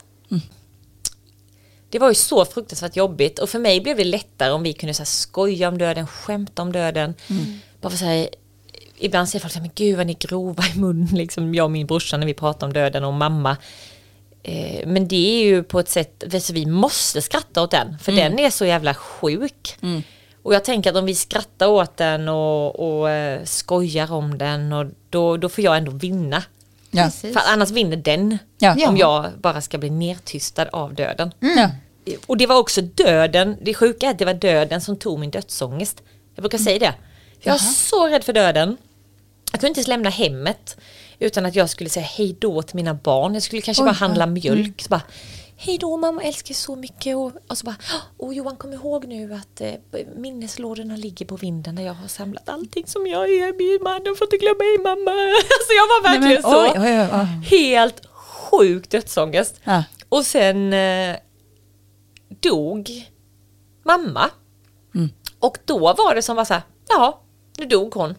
Det 1.91 1.99
var 1.99 2.09
ju 2.09 2.15
så 2.15 2.45
fruktansvärt 2.45 2.97
jobbigt 2.97 3.39
och 3.39 3.49
för 3.49 3.59
mig 3.59 3.81
blev 3.81 3.97
det 3.97 4.05
lättare 4.05 4.51
om 4.51 4.63
vi 4.63 4.73
kunde 4.73 4.95
så 4.95 5.05
skoja 5.05 5.69
om 5.69 5.79
döden, 5.79 6.07
skämta 6.07 6.63
om 6.63 6.73
döden. 6.73 7.15
Bara 7.81 7.91
för 7.91 7.99
så 7.99 8.05
här, 8.05 8.29
ibland 9.01 9.29
säger 9.29 9.41
folk 9.41 9.53
så 9.53 9.59
här, 9.59 9.63
men 9.67 9.71
gud 9.75 9.97
vad 9.97 10.07
ni 10.07 10.13
är 10.13 10.29
grova 10.29 10.63
i 10.75 10.79
munnen, 10.79 11.09
liksom 11.13 11.55
jag 11.55 11.65
och 11.65 11.71
min 11.71 11.87
brorsa 11.87 12.17
när 12.17 12.27
vi 12.27 12.35
pratar 12.35 12.67
om 12.67 12.73
döden 12.73 13.05
och 13.05 13.13
mamma. 13.15 13.57
Eh, 14.43 14.87
men 14.87 15.09
det 15.09 15.41
är 15.41 15.45
ju 15.45 15.63
på 15.63 15.81
ett 15.81 15.89
sätt, 15.89 16.35
alltså 16.35 16.53
vi 16.53 16.67
måste 16.67 17.23
skratta 17.23 17.63
åt 17.63 17.71
den, 17.71 17.99
för 17.99 18.13
den 18.13 18.39
är 18.39 18.51
så 18.51 18.65
jävla 18.65 18.95
sjuk. 18.95 19.77
Och 20.43 20.55
jag 20.55 20.65
tänker 20.65 20.91
att 20.91 20.97
om 20.97 21.05
vi 21.05 21.15
skrattar 21.15 21.67
åt 21.67 21.97
den 21.97 22.29
och, 22.29 22.99
och 23.01 23.11
eh, 23.11 23.45
skojar 23.45 24.13
om 24.13 24.39
den, 24.39 24.73
och 24.73 24.87
då, 25.11 25.37
då 25.37 25.49
får 25.49 25.65
jag 25.65 25.77
ändå 25.77 25.93
vinna. 25.93 26.43
ja. 26.91 27.11
För 27.11 27.41
annars 27.53 27.71
vinner 27.71 27.97
den, 27.97 28.39
Ja. 28.59 28.89
om 28.89 28.97
jag 28.97 29.27
bara 29.41 29.61
ska 29.61 29.79
bli 29.79 29.91
nertystad 29.91 30.67
av 30.73 30.95
döden. 30.95 31.33
Ja. 31.41 31.71
Och 32.27 32.37
det 32.37 32.47
var 32.47 32.57
också 32.57 32.81
döden, 32.81 33.57
det 33.63 33.75
sjuka 33.75 34.07
är 34.07 34.11
att 34.11 34.19
det 34.19 34.25
var 34.25 34.35
döden 34.35 34.81
som 34.81 34.97
tog 34.97 35.19
min 35.19 35.31
dödsångest. 35.31 36.03
Jag 36.35 36.43
brukar 36.43 36.59
säga 36.59 36.79
det. 36.79 36.95
Jag 37.41 37.53
var 37.53 37.59
så 37.59 38.09
rädd 38.09 38.25
för 38.25 38.33
döden. 38.33 38.77
Jag 39.53 39.61
kunde 39.61 39.69
inte 39.69 39.81
ens 39.81 39.89
lämna 39.89 40.11
hemmet 40.11 40.77
utan 41.19 41.47
att 41.47 41.55
jag 41.55 41.71
skulle 41.71 41.91
säga 41.91 42.07
hej 42.07 42.37
då 42.41 42.63
till 42.63 42.77
mina 42.77 42.95
barn. 42.95 43.35
Jag 43.35 43.43
skulle 43.43 43.63
kanske 43.63 43.83
bara 43.83 43.93
handla 43.93 44.27
mjölk. 44.27 44.83
Så 44.83 44.89
bara, 44.89 45.03
hej 45.57 45.79
då 45.79 45.97
mamma, 45.97 46.23
älskar 46.23 46.55
så 46.55 46.77
mycket. 46.77 47.17
Och, 47.17 47.33
och 47.49 47.59
så 47.59 47.67
bara, 47.67 47.77
åh 48.19 48.35
Johan 48.35 48.57
kom 48.57 48.73
ihåg 48.73 49.05
nu 49.07 49.35
att 49.35 49.61
eh, 49.61 49.73
minneslådorna 50.17 50.97
ligger 50.97 51.27
på 51.27 51.37
vinden 51.37 51.75
där 51.75 51.83
jag 51.83 51.95
har 51.95 52.09
samlat 52.09 52.49
allting 52.49 52.87
som 52.87 53.07
jag 53.07 53.25
är. 53.31 53.53
Min 53.59 53.83
man, 53.83 54.05
du 54.05 54.17
får 54.17 54.27
inte 54.27 54.37
glömma 54.37 54.59
mig 54.59 54.79
mamma. 54.79 55.11
Alltså 55.59 55.73
jag 55.73 55.87
var 55.87 56.03
Nej, 56.03 56.21
men, 56.21 56.29
verkligen 56.29 56.43
så 56.43 56.63
oj, 56.63 56.73
oj, 56.77 57.01
oj, 57.01 57.09
oj. 57.13 57.59
helt 57.59 58.07
sjuk 58.51 58.91
dödsångest. 58.91 59.61
Ja. 59.65 59.85
Och 60.09 60.27
sen 60.27 60.73
eh, 60.73 61.17
dog 62.41 62.91
mamma. 63.85 64.31
Mm. 64.95 65.11
Och 65.39 65.59
då 65.65 65.79
var 65.79 66.15
det 66.15 66.23
som 66.23 66.37
var 66.37 66.45
så 66.45 66.55
här, 66.55 66.63
ja, 66.89 67.21
nu 67.59 67.67
dog 67.67 67.95
hon. 67.95 68.15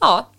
Ja, 0.00 0.30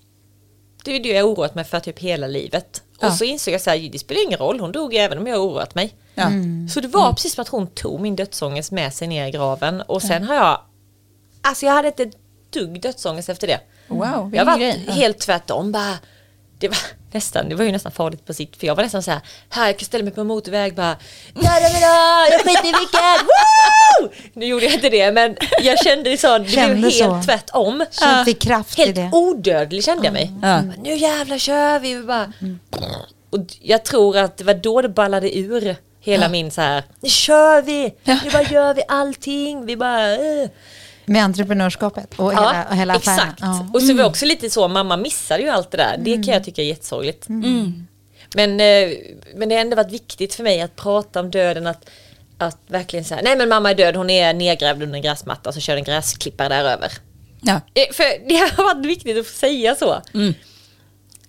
det 0.83 0.95
är 0.95 0.99
det 0.99 1.09
jag 1.09 1.25
oroat 1.25 1.55
mig 1.55 1.63
för 1.63 1.79
typ 1.79 1.99
hela 1.99 2.27
livet. 2.27 2.83
Ja. 2.99 3.07
Och 3.07 3.13
så 3.13 3.23
insåg 3.23 3.53
jag 3.53 3.61
så 3.61 3.69
här, 3.69 3.89
det 3.91 3.99
spelar 3.99 4.23
ingen 4.23 4.39
roll, 4.39 4.59
hon 4.59 4.71
dog 4.71 4.93
även 4.95 5.17
om 5.17 5.27
jag 5.27 5.37
har 5.37 5.45
oroat 5.45 5.75
mig. 5.75 5.95
Ja. 6.15 6.31
Så 6.73 6.79
det 6.79 6.87
var 6.87 7.13
precis 7.13 7.33
som 7.33 7.41
att 7.41 7.47
hon 7.47 7.67
tog 7.67 7.99
min 7.99 8.15
dödsångest 8.15 8.71
med 8.71 8.93
sig 8.93 9.07
ner 9.07 9.27
i 9.27 9.31
graven. 9.31 9.81
Och 9.81 10.01
sen 10.01 10.23
har 10.23 10.35
jag, 10.35 10.61
alltså 11.41 11.65
jag 11.65 11.73
hade 11.73 11.87
inte 11.87 12.03
ett 12.03 12.17
dugg 12.49 12.81
dödsångest 12.81 13.29
efter 13.29 13.47
det. 13.47 13.59
Wow, 13.87 14.35
Jag 14.35 14.45
var 14.45 14.57
helt 14.91 15.19
tvärtom 15.19 15.71
bara. 15.71 15.97
Det 16.57 16.67
var, 16.67 16.77
nästan, 17.11 17.49
det 17.49 17.55
var 17.55 17.65
ju 17.65 17.71
nästan 17.71 17.91
farligt 17.91 18.25
på 18.25 18.33
sitt, 18.33 18.57
för 18.57 18.67
jag 18.67 18.75
var 18.75 18.83
nästan 18.83 19.03
så 19.03 19.11
här, 19.11 19.19
här 19.49 19.67
jag 19.67 19.77
kan 19.79 19.85
ställa 19.85 20.03
mig 20.03 20.13
på 20.13 20.21
en 20.21 20.27
motorväg 20.27 20.75
bara, 20.75 20.97
mina, 21.33 22.27
jag 22.31 22.41
skiter 22.41 22.65
i 22.67 22.71
vilket, 22.79 23.21
woo! 23.21 24.09
Nu 24.33 24.45
gjorde 24.45 24.65
jag 24.65 24.73
inte 24.73 24.89
det, 24.89 25.11
men 25.11 25.35
jag 25.61 25.79
kände 25.79 26.17
så, 26.17 26.37
det 26.37 26.43
blev 26.43 26.55
Kände 26.55 26.89
helt 26.89 26.93
så. 26.95 27.21
tvärtom. 27.25 27.85
Att 28.01 28.27
vi 28.27 28.33
kraft 28.33 28.79
i 28.79 28.81
Helt 28.81 28.95
det. 28.95 29.09
odödlig 29.13 29.83
kände 29.83 30.05
jag 30.05 30.13
mig. 30.13 30.31
Ja. 30.41 30.61
Nu 30.61 30.95
jävlar 30.95 31.37
kör 31.37 31.79
vi, 31.79 31.93
vi 31.95 32.03
bara. 32.03 32.33
Och 33.29 33.39
jag 33.61 33.85
tror 33.85 34.17
att 34.17 34.37
det 34.37 34.43
var 34.43 34.53
då 34.53 34.81
det 34.81 34.89
ballade 34.89 35.37
ur 35.37 35.75
hela 36.01 36.29
min 36.29 36.51
så 36.51 36.61
här, 36.61 36.83
nu 36.99 37.09
kör 37.09 37.61
vi, 37.61 37.93
nu 38.23 38.31
bara 38.31 38.43
gör 38.43 38.73
vi 38.73 38.81
allting, 38.87 39.65
vi 39.65 39.77
bara, 39.77 40.11
eh. 40.13 40.49
Med 41.09 41.23
entreprenörskapet 41.23 42.13
och 42.19 42.31
hela, 42.31 42.65
och 42.69 42.75
hela 42.75 42.93
affären. 42.93 43.17
Exakt. 43.19 43.39
Ja. 43.41 43.67
Och 43.73 43.81
så 43.81 43.87
var 43.93 44.03
det 44.03 44.05
också 44.09 44.25
lite 44.25 44.49
så, 44.49 44.67
mamma 44.67 44.97
missade 44.97 45.43
ju 45.43 45.49
allt 45.49 45.71
det 45.71 45.77
där. 45.77 45.97
Det 45.99 46.13
kan 46.13 46.33
jag 46.33 46.43
tycka 46.43 46.61
är 46.61 46.65
jättesorgligt. 46.65 47.25
Men, 48.35 48.59
eh, 48.59 48.89
men 49.35 49.49
det 49.49 49.55
har 49.55 49.61
ändå 49.61 49.75
varit 49.75 49.91
viktigt 49.91 50.35
för 50.35 50.43
mig 50.43 50.61
att 50.61 50.75
prata 50.75 51.19
om 51.19 51.31
döden, 51.31 51.67
att, 51.67 51.89
att 52.37 52.57
verkligen 52.67 53.05
säga, 53.05 53.21
nej 53.23 53.37
men 53.37 53.49
mamma 53.49 53.71
är 53.71 53.75
död, 53.75 53.95
hon 53.95 54.09
är 54.09 54.33
nedgrävd 54.33 54.83
under 54.83 54.95
en 54.95 55.01
gräsmatta 55.03 55.49
och 55.49 55.53
så 55.53 55.59
kör 55.61 55.75
en 55.75 55.83
gräsklippare 55.83 56.47
där 56.49 56.63
över. 56.63 56.91
Ja. 57.41 57.53
Eh, 57.73 57.93
För 57.93 58.29
det 58.29 58.35
har 58.37 58.63
varit 58.75 58.85
viktigt 58.85 59.17
att 59.17 59.27
få 59.27 59.33
säga 59.37 59.75
så. 59.75 60.01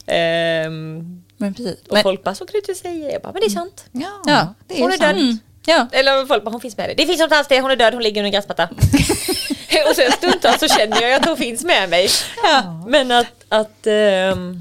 Ehm, 0.06 1.22
Men 1.36 1.54
precis. 1.54 1.80
och 1.88 1.92
Men, 1.94 2.02
folk 2.02 2.24
bara, 2.24 2.34
så 2.34 2.46
kan 2.46 2.52
du 2.52 2.58
inte 2.58 2.74
säga. 2.74 3.12
Jag 3.12 3.22
bara, 3.22 3.32
men 3.32 3.40
det 3.40 3.46
är 3.46 3.50
sant. 3.50 3.84
Ja, 3.92 4.22
Ja, 4.26 4.54
det 4.68 4.74
är 4.74 4.80
Hon 4.80 4.90
ju 4.90 4.94
är 4.94 4.98
sant. 4.98 5.16
död. 5.18 5.38
Ja. 5.66 5.86
Eller 5.92 6.26
folk 6.26 6.44
bara, 6.44 6.50
hon 6.50 6.60
finns 6.60 6.76
med 6.76 6.88
dig. 6.88 6.94
Det 6.96 7.06
finns 7.06 7.20
alls 7.20 7.48
det, 7.48 7.60
hon 7.60 7.70
är 7.70 7.76
död, 7.76 7.94
hon 7.94 8.02
ligger 8.02 8.20
under 8.20 8.26
en 8.28 8.32
gräsmatta. 8.32 8.68
och 9.90 9.96
sen 9.96 10.12
stundtals 10.12 10.60
så 10.60 10.68
känner 10.68 11.02
jag 11.02 11.12
att 11.12 11.26
hon 11.26 11.36
finns 11.36 11.64
med 11.64 11.90
mig. 11.90 12.08
Ja. 12.42 12.84
Men 12.88 13.10
att, 13.10 13.44
att 13.48 13.86
ehm, 13.86 14.60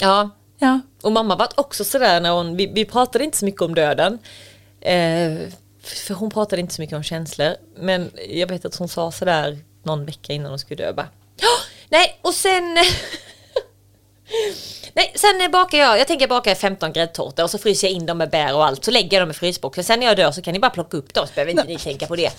ja. 0.00 0.30
Ja. 0.58 0.80
Och 1.02 1.12
mamma 1.12 1.36
var 1.36 1.48
också 1.54 1.84
sådär 1.84 2.20
när 2.20 2.30
hon, 2.30 2.56
vi, 2.56 2.66
vi 2.66 2.84
pratade 2.84 3.24
inte 3.24 3.36
så 3.36 3.44
mycket 3.44 3.62
om 3.62 3.74
döden. 3.74 4.18
Eh, 4.80 5.48
för 5.82 6.14
hon 6.14 6.30
pratade 6.30 6.60
inte 6.60 6.74
så 6.74 6.82
mycket 6.82 6.96
om 6.96 7.02
känslor. 7.02 7.54
Men 7.76 8.10
jag 8.28 8.46
vet 8.46 8.64
att 8.64 8.76
hon 8.76 8.88
sa 8.88 9.12
sådär 9.12 9.58
någon 9.82 10.04
vecka 10.06 10.32
innan 10.32 10.50
hon 10.50 10.58
skulle 10.58 10.84
dö 10.84 10.92
bara, 10.92 11.08
"Ja, 11.36 11.48
nej 11.88 12.18
och 12.22 12.34
sen 12.34 12.78
Nej, 14.94 15.12
sen 15.14 15.50
bakar 15.50 15.78
jag, 15.78 15.98
jag 15.98 16.06
tänker 16.06 16.28
baka 16.28 16.54
15 16.54 16.92
gräddtårtor 16.92 17.42
och 17.44 17.50
så 17.50 17.58
fryser 17.58 17.88
jag 17.88 17.94
in 17.94 18.06
dem 18.06 18.18
med 18.18 18.30
bär 18.30 18.54
och 18.54 18.64
allt. 18.66 18.84
Så 18.84 18.90
lägger 18.90 19.16
jag 19.16 19.22
dem 19.22 19.30
i 19.30 19.34
frysboxen. 19.34 19.84
Sen 19.84 20.00
när 20.00 20.06
jag 20.06 20.16
dör 20.16 20.30
så 20.32 20.42
kan 20.42 20.52
ni 20.52 20.60
bara 20.60 20.70
plocka 20.70 20.96
upp 20.96 21.14
dem 21.14 21.26
så 21.26 21.32
behöver 21.34 21.50
inte 21.50 21.64
ni 21.64 21.78
tänka 21.78 22.06
på 22.06 22.16
det. 22.16 22.30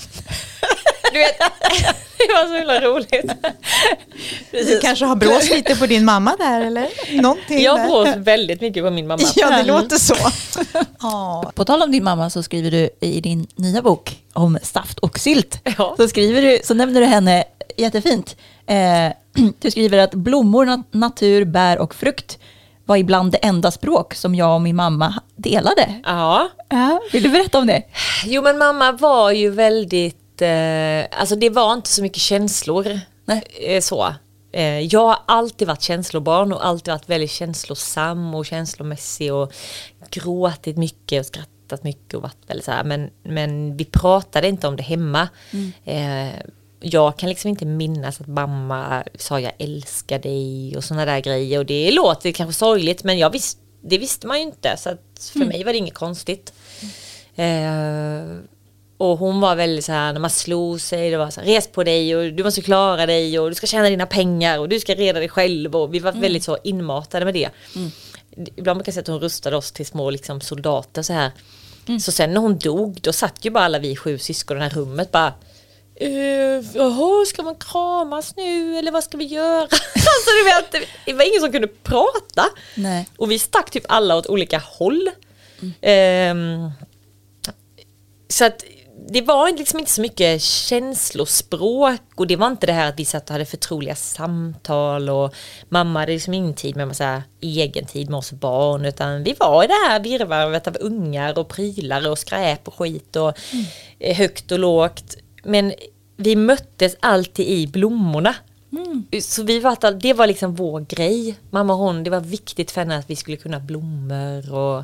Du 1.14 1.20
vet, 1.20 1.38
det 2.18 2.34
var 2.34 2.48
så 2.48 2.56
himla 2.56 2.82
roligt. 2.82 3.32
Du 4.52 4.80
kanske 4.80 5.06
har 5.06 5.16
brås 5.16 5.50
lite 5.50 5.76
på 5.76 5.86
din 5.86 6.06
mamma 6.06 6.36
där 6.40 6.62
eller? 6.62 6.90
Någonting 7.22 7.62
Jag 7.64 7.78
där. 7.78 7.88
brås 7.88 8.08
väldigt 8.16 8.62
mycket 8.62 8.84
på 8.84 8.92
min 8.92 9.08
mamma. 9.08 9.24
Ja, 9.36 9.50
det 9.50 9.64
låter 9.64 9.96
så. 9.98 10.16
På 11.56 11.66
tal 11.66 11.82
om 11.82 11.92
din 11.92 12.04
mamma 12.04 12.30
så 12.30 12.44
skriver 12.44 12.72
du 12.72 12.90
i 13.02 13.22
din 13.22 13.48
nya 13.56 13.82
bok 13.82 14.18
om 14.34 14.58
saft 14.64 15.00
och 15.00 15.20
sylt. 15.20 15.60
Ja. 15.78 15.94
Så, 15.98 16.08
skriver 16.08 16.42
du, 16.42 16.60
så 16.64 16.74
nämner 16.74 17.02
du 17.02 17.08
henne 17.08 17.44
jättefint. 17.78 18.36
Eh, 18.68 19.12
du 19.60 19.72
skriver 19.72 19.98
att 19.98 20.14
blommor, 20.14 20.66
nat- 20.66 20.84
natur, 20.92 21.46
bär 21.46 21.80
och 21.80 21.96
frukt 21.96 22.40
var 22.86 22.98
ibland 22.98 23.32
det 23.32 23.38
enda 23.38 23.72
språk 23.72 24.14
som 24.14 24.36
jag 24.36 24.56
och 24.56 24.62
min 24.62 24.76
mamma 24.76 25.14
delade. 25.36 26.02
Ja. 26.06 26.50
Ja, 26.70 27.02
vill 27.12 27.24
du 27.24 27.30
berätta 27.30 27.58
om 27.58 27.68
det? 27.68 27.84
Jo 28.26 28.42
men 28.42 28.58
mamma 28.58 28.92
var 28.92 29.32
ju 29.32 29.50
väldigt, 29.50 30.42
eh, 30.42 31.20
alltså 31.20 31.36
det 31.36 31.50
var 31.50 31.74
inte 31.74 31.90
så 31.90 32.02
mycket 32.02 32.22
känslor. 32.22 33.00
Nej. 33.26 33.44
Eh, 33.60 33.82
så. 33.82 34.14
Eh, 34.52 34.80
jag 34.80 35.00
har 35.08 35.18
alltid 35.26 35.68
varit 35.68 35.82
känslobarn 35.82 36.54
och 36.54 36.66
alltid 36.66 36.94
varit 36.94 37.10
väldigt 37.10 37.32
känslosam 37.32 38.36
och 38.36 38.46
känslomässig 38.46 39.34
och 39.34 39.54
gråtit 40.10 40.78
mycket 40.78 41.20
och 41.20 41.26
skrattat 41.26 41.84
mycket 41.84 42.14
och 42.14 42.22
varit 42.22 42.38
väldigt 42.48 42.66
så 42.66 42.72
här. 42.72 42.84
Men, 42.84 43.10
men 43.24 43.78
vi 43.78 43.86
pratade 43.86 44.48
inte 44.48 44.68
om 44.68 44.76
det 44.76 44.84
hemma. 44.84 45.28
Eh, 45.86 46.40
jag 46.88 47.18
kan 47.18 47.30
liksom 47.30 47.50
inte 47.50 47.66
minnas 47.66 48.22
att 48.22 48.28
mamma 48.28 49.04
sa 49.16 49.40
jag 49.40 49.54
älskar 49.60 50.20
dig 50.20 50.78
och 50.78 50.84
sådana 50.84 51.06
där 51.06 51.20
grejer. 51.20 51.60
Och 51.60 51.66
det 51.66 51.92
låter 51.92 52.32
kanske 52.32 52.60
sorgligt 52.60 53.04
men 53.04 53.18
jag 53.18 53.30
visst, 53.30 53.58
det 53.82 53.98
visste 53.98 54.28
man 54.28 54.38
ju 54.38 54.44
inte. 54.44 54.78
Så 54.78 54.90
att 54.90 55.32
för 55.34 55.46
mig 55.46 55.64
var 55.64 55.72
det 55.72 55.78
inget 55.78 55.94
konstigt. 55.94 56.54
Eh, 57.36 58.38
och 58.98 59.18
hon 59.18 59.42
var 59.42 59.56
väldigt 59.56 59.86
så 59.86 59.92
här 59.92 60.14
när 60.14 60.20
man 60.20 60.30
slog 60.30 60.82
sig, 60.82 61.10
det 61.10 61.18
var 61.18 61.30
så 61.30 61.42
här, 61.42 61.48
res 61.48 61.68
på 61.68 61.84
dig 61.84 62.16
och 62.16 62.34
du 62.34 62.44
måste 62.44 62.62
klara 62.62 63.06
dig 63.06 63.40
och 63.40 63.50
du 63.50 63.56
ska 63.56 63.68
tjäna 63.68 63.90
dina 63.90 64.06
pengar 64.06 64.60
och 64.60 64.70
du 64.70 64.80
ska 64.80 64.96
reda 64.96 65.20
dig 65.20 65.30
själv. 65.30 65.76
Och 65.76 65.94
vi 65.94 66.00
var 66.00 66.12
väldigt 66.12 66.44
så 66.44 66.58
inmatade 66.64 67.26
med 67.26 67.34
det. 67.34 67.50
Ibland 68.56 68.78
brukar 68.78 68.90
jag 68.90 68.94
säga 68.94 69.02
att 69.02 69.08
hon 69.08 69.20
rustade 69.20 69.56
oss 69.56 69.72
till 69.72 69.86
små 69.86 70.10
liksom, 70.10 70.42
soldater 70.42 71.02
så 71.02 71.14
här. 71.14 71.32
Så 72.00 72.12
sen 72.12 72.34
när 72.34 72.42
hon 72.42 72.58
dog, 72.58 73.00
då 73.02 73.14
satt 73.14 73.46
ju 73.46 73.50
bara 73.50 73.64
alla 73.64 73.80
vi 73.80 73.96
sju 73.96 74.18
syskon 74.18 74.58
i 74.58 74.60
det 74.60 74.64
här 74.64 74.72
rummet 74.72 75.12
bara 75.12 75.34
Uh, 76.02 76.66
jaha, 76.74 77.26
ska 77.26 77.44
man 77.44 77.56
kramas 77.56 78.36
nu 78.36 78.78
eller 78.78 78.92
vad 78.92 79.04
ska 79.04 79.18
vi 79.18 79.26
göra? 79.26 79.62
alltså 79.62 80.30
du 80.40 80.44
vet, 80.44 80.90
det 81.06 81.14
var 81.14 81.28
ingen 81.30 81.42
som 81.42 81.52
kunde 81.52 81.68
prata. 81.68 82.46
Nej. 82.76 83.10
Och 83.18 83.32
vi 83.32 83.40
stack 83.40 83.72
typ 83.72 83.86
alla 83.88 84.16
åt 84.16 84.28
olika 84.28 84.58
håll. 84.58 85.10
Ehm, 85.82 86.72
så 88.30 88.46
att 88.46 88.64
det 89.08 89.22
var 89.22 89.58
liksom 89.58 89.80
inte 89.80 89.92
så 89.92 90.02
mycket 90.02 90.42
känslospråk 90.42 92.02
och 92.16 92.28
det 92.28 92.36
var 92.36 92.48
inte 92.48 92.66
det 92.66 92.74
här 92.74 92.90
att 92.90 93.00
vi 93.00 93.06
satt 93.06 93.30
och 93.30 93.34
hade 93.34 93.46
förtroliga 93.46 93.96
samtal 93.96 95.10
och 95.10 95.36
mamma 95.70 96.00
hade 96.00 96.12
liksom 96.12 96.34
ingen 96.34 96.54
tid 96.54 96.76
med 96.76 96.98
här, 97.00 97.24
egen 97.42 97.86
tid 97.86 98.10
med 98.10 98.18
oss 98.18 98.32
barn 98.32 98.86
utan 98.86 99.24
vi 99.24 99.36
var 99.40 99.64
i 99.64 99.68
det 99.68 99.88
här 99.88 100.00
virrvarret 100.00 100.68
av 100.68 100.78
ungar 100.80 101.40
och 101.40 101.50
prylar 101.50 102.10
och 102.10 102.20
skräp 102.20 102.68
och 102.68 102.74
skit 102.74 103.16
och 103.16 103.40
eh, 104.00 104.18
högt 104.18 104.52
och 104.52 104.60
lågt. 104.60 105.18
Men 105.46 105.74
vi 106.18 106.36
möttes 106.36 106.96
alltid 107.00 107.48
i 107.48 107.68
blommorna. 107.68 108.36
Så 109.22 109.44
vi 109.44 109.60
var, 109.60 109.92
det 110.00 110.14
var 110.14 110.28
liksom 110.28 110.56
vår 110.56 110.82
grej. 110.82 111.36
Mamma 111.50 111.74
och 111.74 111.80
hon, 111.80 112.04
det 112.04 112.10
var 112.10 112.20
viktigt 112.20 112.72
för 112.72 112.82
henne 112.82 112.98
att 112.98 113.10
vi 113.10 113.16
skulle 113.16 113.38
kunna 113.38 113.60
blommor 113.60 114.54
och 114.54 114.84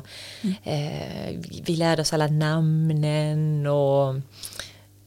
eh, 0.64 1.36
vi- 1.64 1.76
lärde 1.76 2.02
oss 2.02 2.12
alla 2.12 2.26
namnen 2.26 3.66
och 3.66 4.14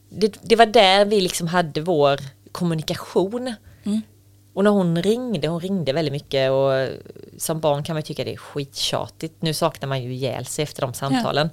det, 0.09 0.37
det 0.41 0.55
var 0.55 0.65
där 0.65 1.05
vi 1.05 1.21
liksom 1.21 1.47
hade 1.47 1.81
vår 1.81 2.19
kommunikation. 2.51 3.53
Och 4.53 4.63
när 4.63 4.71
hon 4.71 5.01
ringde, 5.03 5.47
hon 5.47 5.59
ringde 5.59 5.93
väldigt 5.93 6.11
mycket 6.11 6.51
och 6.51 6.71
som 7.37 7.59
barn 7.59 7.83
kan 7.83 7.93
man 7.95 8.03
tycka 8.03 8.23
det 8.23 8.33
är 8.33 8.37
skittjatigt. 8.37 9.41
Nu 9.41 9.53
saknar 9.53 9.87
man 9.89 10.03
ju 10.03 10.13
ihjäl 10.13 10.45
sig 10.45 10.63
efter 10.63 10.81
de 10.81 10.93
samtalen. 10.93 11.49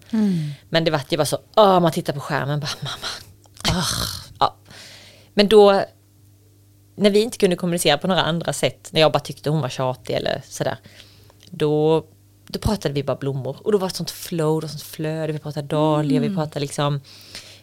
Men 0.68 0.84
det 0.84 0.90
var, 0.90 1.00
det 1.08 1.16
var 1.16 1.24
så, 1.24 1.38
man 1.56 1.92
tittar 1.92 2.12
på 2.12 2.20
skärmen 2.20 2.60
bara 2.60 2.70
mamma. 2.82 3.06
Ah, 3.68 3.84
ja. 4.40 4.56
Men 5.34 5.48
då, 5.48 5.84
när 6.96 7.10
vi 7.10 7.20
inte 7.22 7.38
kunde 7.38 7.56
kommunicera 7.56 7.98
på 7.98 8.06
några 8.06 8.22
andra 8.22 8.52
sätt, 8.52 8.88
när 8.92 9.00
jag 9.00 9.12
bara 9.12 9.20
tyckte 9.20 9.50
hon 9.50 9.60
var 9.60 9.68
tjatig 9.68 10.14
eller 10.14 10.42
sådär, 10.48 10.76
då, 11.50 12.04
då 12.46 12.58
pratade 12.58 12.94
vi 12.94 13.02
bara 13.02 13.16
blommor. 13.16 13.56
Och 13.64 13.72
då 13.72 13.78
var 13.78 13.88
det 13.88 13.94
sånt 13.94 14.10
flow, 14.10 14.60
det 14.60 14.66
var 14.66 14.70
sånt 14.70 14.82
flöde, 14.82 15.32
vi 15.32 15.38
pratade 15.38 15.66
dahlia, 15.66 16.20
vi 16.20 16.34
pratade 16.36 16.60
liksom 16.60 17.00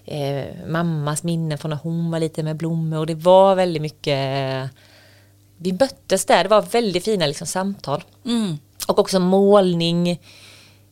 eh, 0.05 0.45
mammas 0.67 1.23
minnen 1.23 1.57
från 1.57 1.69
när 1.69 1.77
hon 1.77 2.11
var 2.11 2.19
lite 2.19 2.43
med 2.43 2.57
blommor 2.57 2.97
och 2.99 3.05
det 3.07 3.15
var 3.15 3.55
väldigt 3.55 3.81
mycket 3.81 4.69
vi 5.57 5.73
möttes 5.73 6.25
där, 6.25 6.43
det 6.43 6.49
var 6.49 6.61
väldigt 6.61 7.05
fina 7.05 7.25
liksom, 7.27 7.47
samtal. 7.47 8.03
Och 8.87 8.99
också 8.99 9.19
målning. 9.19 10.21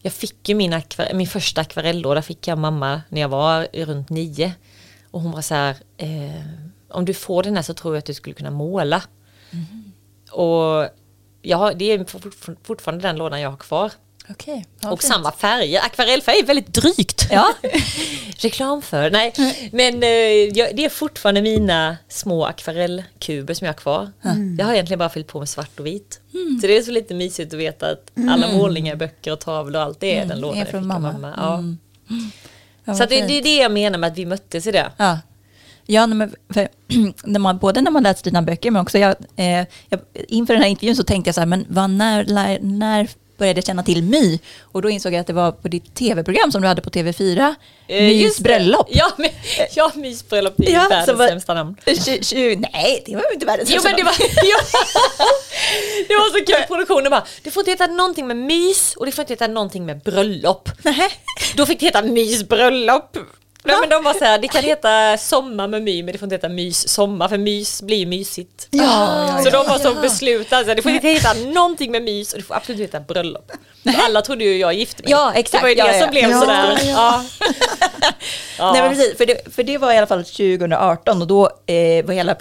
Jag 0.01 0.13
fick 0.13 0.49
ju 0.49 0.55
min, 0.55 0.73
akvar- 0.73 1.13
min 1.13 1.27
första 1.27 1.61
akvarellåda 1.61 2.21
fick 2.21 2.47
jag 2.47 2.57
mamma 2.57 3.01
när 3.09 3.21
jag 3.21 3.29
var 3.29 3.67
runt 3.73 4.09
nio. 4.09 4.53
Och 5.17 5.23
hon 5.23 5.31
var 5.31 5.41
så 5.41 5.55
här, 5.55 5.75
eh, 5.97 6.41
om 6.89 7.05
du 7.05 7.13
får 7.13 7.43
den 7.43 7.55
här 7.55 7.63
så 7.63 7.73
tror 7.73 7.95
jag 7.95 7.99
att 7.99 8.05
du 8.05 8.13
skulle 8.13 8.33
kunna 8.35 8.51
måla. 8.51 9.01
Och 10.31 10.89
jag 11.41 11.57
har, 11.57 11.73
det 11.73 11.91
är 11.91 12.05
fort- 12.05 12.57
fortfarande 12.67 13.07
den 13.07 13.15
lådan 13.17 13.41
jag 13.41 13.49
har 13.49 13.57
kvar. 13.57 13.91
Okej. 14.29 14.65
och 14.91 15.03
samma 15.03 15.31
färger. 15.31 15.81
Akvarellfärg 15.85 16.39
är 16.39 16.45
väldigt 16.45 16.73
drygt. 16.73 17.27
Ja. 17.31 17.53
Reklam 18.37 18.81
för, 18.81 19.09
nej. 19.11 19.33
Men 19.71 20.03
eh, 20.03 20.09
jag, 20.59 20.75
det 20.75 20.85
är 20.85 20.89
fortfarande 20.89 21.41
mina 21.41 21.97
små 22.09 22.45
akvarellkuber 22.45 23.53
som 23.53 23.65
jag 23.65 23.73
har 23.73 23.77
kvar. 23.77 24.11
Jag 24.59 24.65
har 24.65 24.73
egentligen 24.73 24.99
bara 24.99 25.09
fyllt 25.09 25.27
på 25.27 25.39
med 25.39 25.49
svart 25.49 25.79
och 25.79 25.85
vit. 25.85 26.19
Så 26.61 26.67
det 26.67 26.77
är 26.77 26.81
så 26.81 26.91
lite 26.91 27.13
mysigt 27.13 27.53
att 27.53 27.59
veta 27.59 27.89
att 27.91 28.11
alla 28.29 28.47
målningar, 28.57 28.95
böcker 28.95 29.31
och 29.33 29.39
tavlor 29.39 29.79
och 29.79 29.85
allt 29.85 29.99
det 29.99 30.15
är 30.17 30.25
den 30.25 30.39
lådan 30.39 30.55
är 30.57 30.61
jag 30.61 30.67
från 30.69 30.83
fick 30.83 30.91
av 30.93 31.01
mamma. 31.01 31.33
Ja. 31.37 31.63
Ja, 32.87 32.95
Så 32.95 33.05
det, 33.05 33.27
det 33.27 33.37
är 33.37 33.43
det 33.43 33.57
jag 33.57 33.71
menar 33.71 33.99
med 33.99 34.11
att 34.11 34.17
vi 34.17 34.25
möttes 34.25 34.67
i 34.67 34.71
det. 34.71 34.91
Ja, 34.97 35.19
ja 35.85 36.07
men 36.07 36.35
för, 36.49 36.67
när 37.23 37.39
man, 37.39 37.57
både 37.57 37.81
när 37.81 37.91
man 37.91 38.03
läser 38.03 38.23
dina 38.23 38.41
böcker 38.41 38.71
men 38.71 38.81
också 38.81 38.97
jag, 38.97 39.15
eh, 39.35 39.65
jag, 39.89 39.99
inför 40.27 40.53
den 40.53 40.63
här 40.63 40.69
intervjun 40.69 40.95
så 40.95 41.03
tänkte 41.03 41.27
jag 41.27 41.35
så 41.35 41.41
här, 41.41 41.45
men 41.45 41.65
vad, 41.69 41.89
när, 41.89 42.59
när 42.61 43.09
började 43.37 43.61
känna 43.61 43.83
till 43.83 44.03
My? 44.03 44.39
Och 44.61 44.81
då 44.81 44.89
insåg 44.89 45.13
jag 45.13 45.19
att 45.19 45.27
det 45.27 45.33
var 45.33 45.51
på 45.51 45.67
ditt 45.67 45.95
tv-program 45.95 46.51
som 46.51 46.61
du 46.61 46.67
hade 46.67 46.81
på 46.81 46.89
TV4, 46.89 47.55
Eh, 47.89 48.03
Mys 48.03 48.39
bröllop. 48.39 48.87
Ja, 48.91 49.11
ja 49.75 49.91
Mys 49.95 50.29
bröllop, 50.29 50.53
det 50.57 50.67
är 50.67 50.73
Ja, 50.73 50.87
världens 50.89 51.17
var- 51.19 51.27
sämsta 51.27 51.53
namn. 51.53 51.75
Tju- 51.85 52.19
tju- 52.21 52.65
Nej, 52.73 53.03
det 53.05 53.15
var 53.15 53.33
inte 53.33 53.45
världens 53.45 53.69
sämsta 53.69 53.89
men 53.89 53.97
det 53.97 54.03
var, 54.03 54.13
ja, 54.19 54.57
det 56.07 56.13
var 56.13 56.39
så 56.39 56.45
kul, 56.45 56.67
produktionen 56.67 57.09
bara, 57.11 57.25
det 57.43 57.51
får 57.51 57.61
inte 57.61 57.71
heta 57.71 57.87
någonting 57.87 58.27
med 58.27 58.37
mys 58.37 58.95
och 58.95 59.05
det 59.05 59.11
får 59.11 59.21
inte 59.23 59.33
heta 59.33 59.47
någonting 59.47 59.85
med 59.85 59.99
bröllop. 59.99 60.69
Nej. 60.83 61.09
Då 61.55 61.65
fick 61.65 61.79
det 61.79 61.85
heta 61.85 62.01
mysbröllop. 62.01 63.17
Nej, 63.63 63.75
men 63.79 63.89
de 63.89 64.03
var 64.03 64.13
så 64.13 64.25
här, 64.25 64.39
det 64.39 64.47
kan 64.47 64.63
heta 64.63 65.17
sommar 65.17 65.67
med 65.67 65.81
my 65.83 66.03
men 66.03 66.11
det 66.11 66.17
får 66.19 66.25
inte 66.25 66.35
heta 66.35 66.49
mys 66.49 66.87
sommar 66.89 67.27
för 67.29 67.37
mys 67.37 67.81
blir 67.81 68.05
mysigt. 68.05 68.67
Ja, 68.71 69.39
så 69.43 69.49
de 69.49 69.67
var 69.67 69.77
så 69.79 69.93
beslutade, 69.93 70.63
så 70.63 70.67
här, 70.69 70.75
det 70.75 70.81
får 70.81 70.91
inte 70.91 71.07
heta 71.07 71.33
någonting 71.33 71.91
med 71.91 72.03
mys 72.03 72.33
och 72.33 72.39
det 72.39 72.45
får 72.45 72.55
absolut 72.55 72.79
inte 72.81 72.97
heta 72.97 73.13
bröllop. 73.13 73.51
För 73.83 73.93
alla 74.05 74.21
trodde 74.21 74.43
ju 74.43 74.57
jag 74.57 74.73
gifte 74.73 75.03
mig. 75.03 75.11
Ja, 75.11 75.33
exakt. 75.35 75.51
Det 75.51 75.65
var 75.65 75.69
ju 75.69 75.75
det 75.75 75.79
Ja, 75.81 75.87
ja, 75.87 75.93
som 75.93 76.01
ja. 76.05 76.11
blev 76.11 76.29
Ja, 76.29 76.39
sådär. 76.39 76.79
ja. 76.85 77.23
Ja. 77.39 77.47
Ja. 78.57 78.71
Nej 78.73 78.81
men 78.81 78.89
precis, 78.95 79.17
för 79.17 79.25
det, 79.25 79.55
för 79.55 79.63
det 79.63 79.77
var 79.77 79.93
i 79.93 79.97
alla 79.97 80.07
fall 80.07 80.23
2018 80.25 81.21
och 81.21 81.27
då 81.27 81.45
eh, 81.45 82.05
var 82.05 82.13
hela 82.13 82.35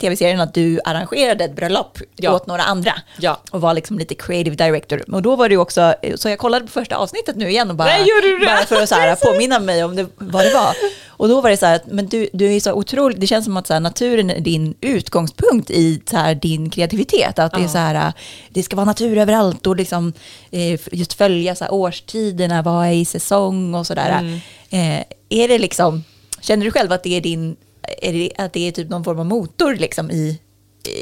tv-serien 0.00 0.40
att 0.40 0.54
du 0.54 0.80
arrangerade 0.84 1.44
ett 1.44 1.56
bröllop 1.56 1.98
Ja. 2.16 2.34
åt 2.34 2.46
några 2.46 2.62
andra. 2.62 2.92
Ja. 3.18 3.40
Och 3.50 3.60
var 3.60 3.74
liksom 3.74 3.98
lite 3.98 4.14
creative 4.14 4.56
director. 4.56 5.14
Och 5.14 5.22
då 5.22 5.36
var 5.36 5.48
det 5.48 5.56
också, 5.56 5.94
eh, 6.02 6.16
så 6.16 6.28
jag 6.28 6.38
kollade 6.38 6.66
på 6.66 6.72
första 6.72 6.96
avsnittet 6.96 7.36
nu 7.36 7.48
igen 7.50 7.70
och 7.70 7.76
bara, 7.76 7.88
Nej, 7.88 8.06
bara 8.46 8.56
för 8.66 8.82
att 8.82 8.88
så 8.88 8.94
här, 8.94 9.14
påminna 9.16 9.58
mig 9.60 9.84
om 9.84 9.96
det, 9.96 10.06
vad 10.18 10.44
det 10.44 10.54
var. 10.54 10.59
Och 11.08 11.28
då 11.28 11.40
var 11.40 11.50
det 11.50 11.56
så 11.56 11.66
här, 11.66 11.76
att, 11.76 11.86
men 11.86 12.06
du, 12.06 12.28
du 12.32 12.54
är 12.54 12.60
så 12.60 12.72
otrolig, 12.72 13.20
det 13.20 13.26
känns 13.26 13.44
som 13.44 13.56
att 13.56 13.66
så 13.66 13.72
här, 13.72 13.80
naturen 13.80 14.30
är 14.30 14.40
din 14.40 14.74
utgångspunkt 14.80 15.70
i 15.70 16.00
så 16.10 16.16
här, 16.16 16.34
din 16.34 16.70
kreativitet. 16.70 17.38
Att 17.38 17.54
det 17.54 17.60
är 17.60 17.68
så 17.68 17.78
här, 17.78 18.12
det 18.50 18.62
ska 18.62 18.76
vara 18.76 18.86
natur 18.86 19.18
överallt 19.18 19.66
och 19.66 19.76
liksom 19.76 20.12
eh, 20.50 20.80
just 20.92 21.12
följa 21.12 21.54
så 21.54 21.64
här, 21.64 21.72
årstiderna, 21.72 22.62
vad 22.62 22.86
är 22.86 22.92
i 22.92 23.04
säsong 23.04 23.74
och 23.74 23.86
sådär. 23.86 24.18
Mm. 24.18 24.34
Eh, 24.70 25.04
är 25.28 25.48
det 25.48 25.58
liksom, 25.58 26.04
känner 26.40 26.64
du 26.64 26.70
själv 26.70 26.92
att 26.92 27.02
det 27.02 27.16
är 27.16 27.20
din, 27.20 27.56
är 28.02 28.12
det, 28.12 28.30
att 28.38 28.52
det 28.52 28.68
är 28.68 28.72
typ 28.72 28.88
någon 28.88 29.04
form 29.04 29.18
av 29.18 29.26
motor 29.26 29.74
liksom 29.74 30.10
i, 30.10 30.40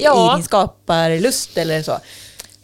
Ja. 0.03 0.33
i 0.33 0.37
din 0.37 0.45
skaparlust 0.45 1.59
eller 1.59 1.83
så? 1.83 1.99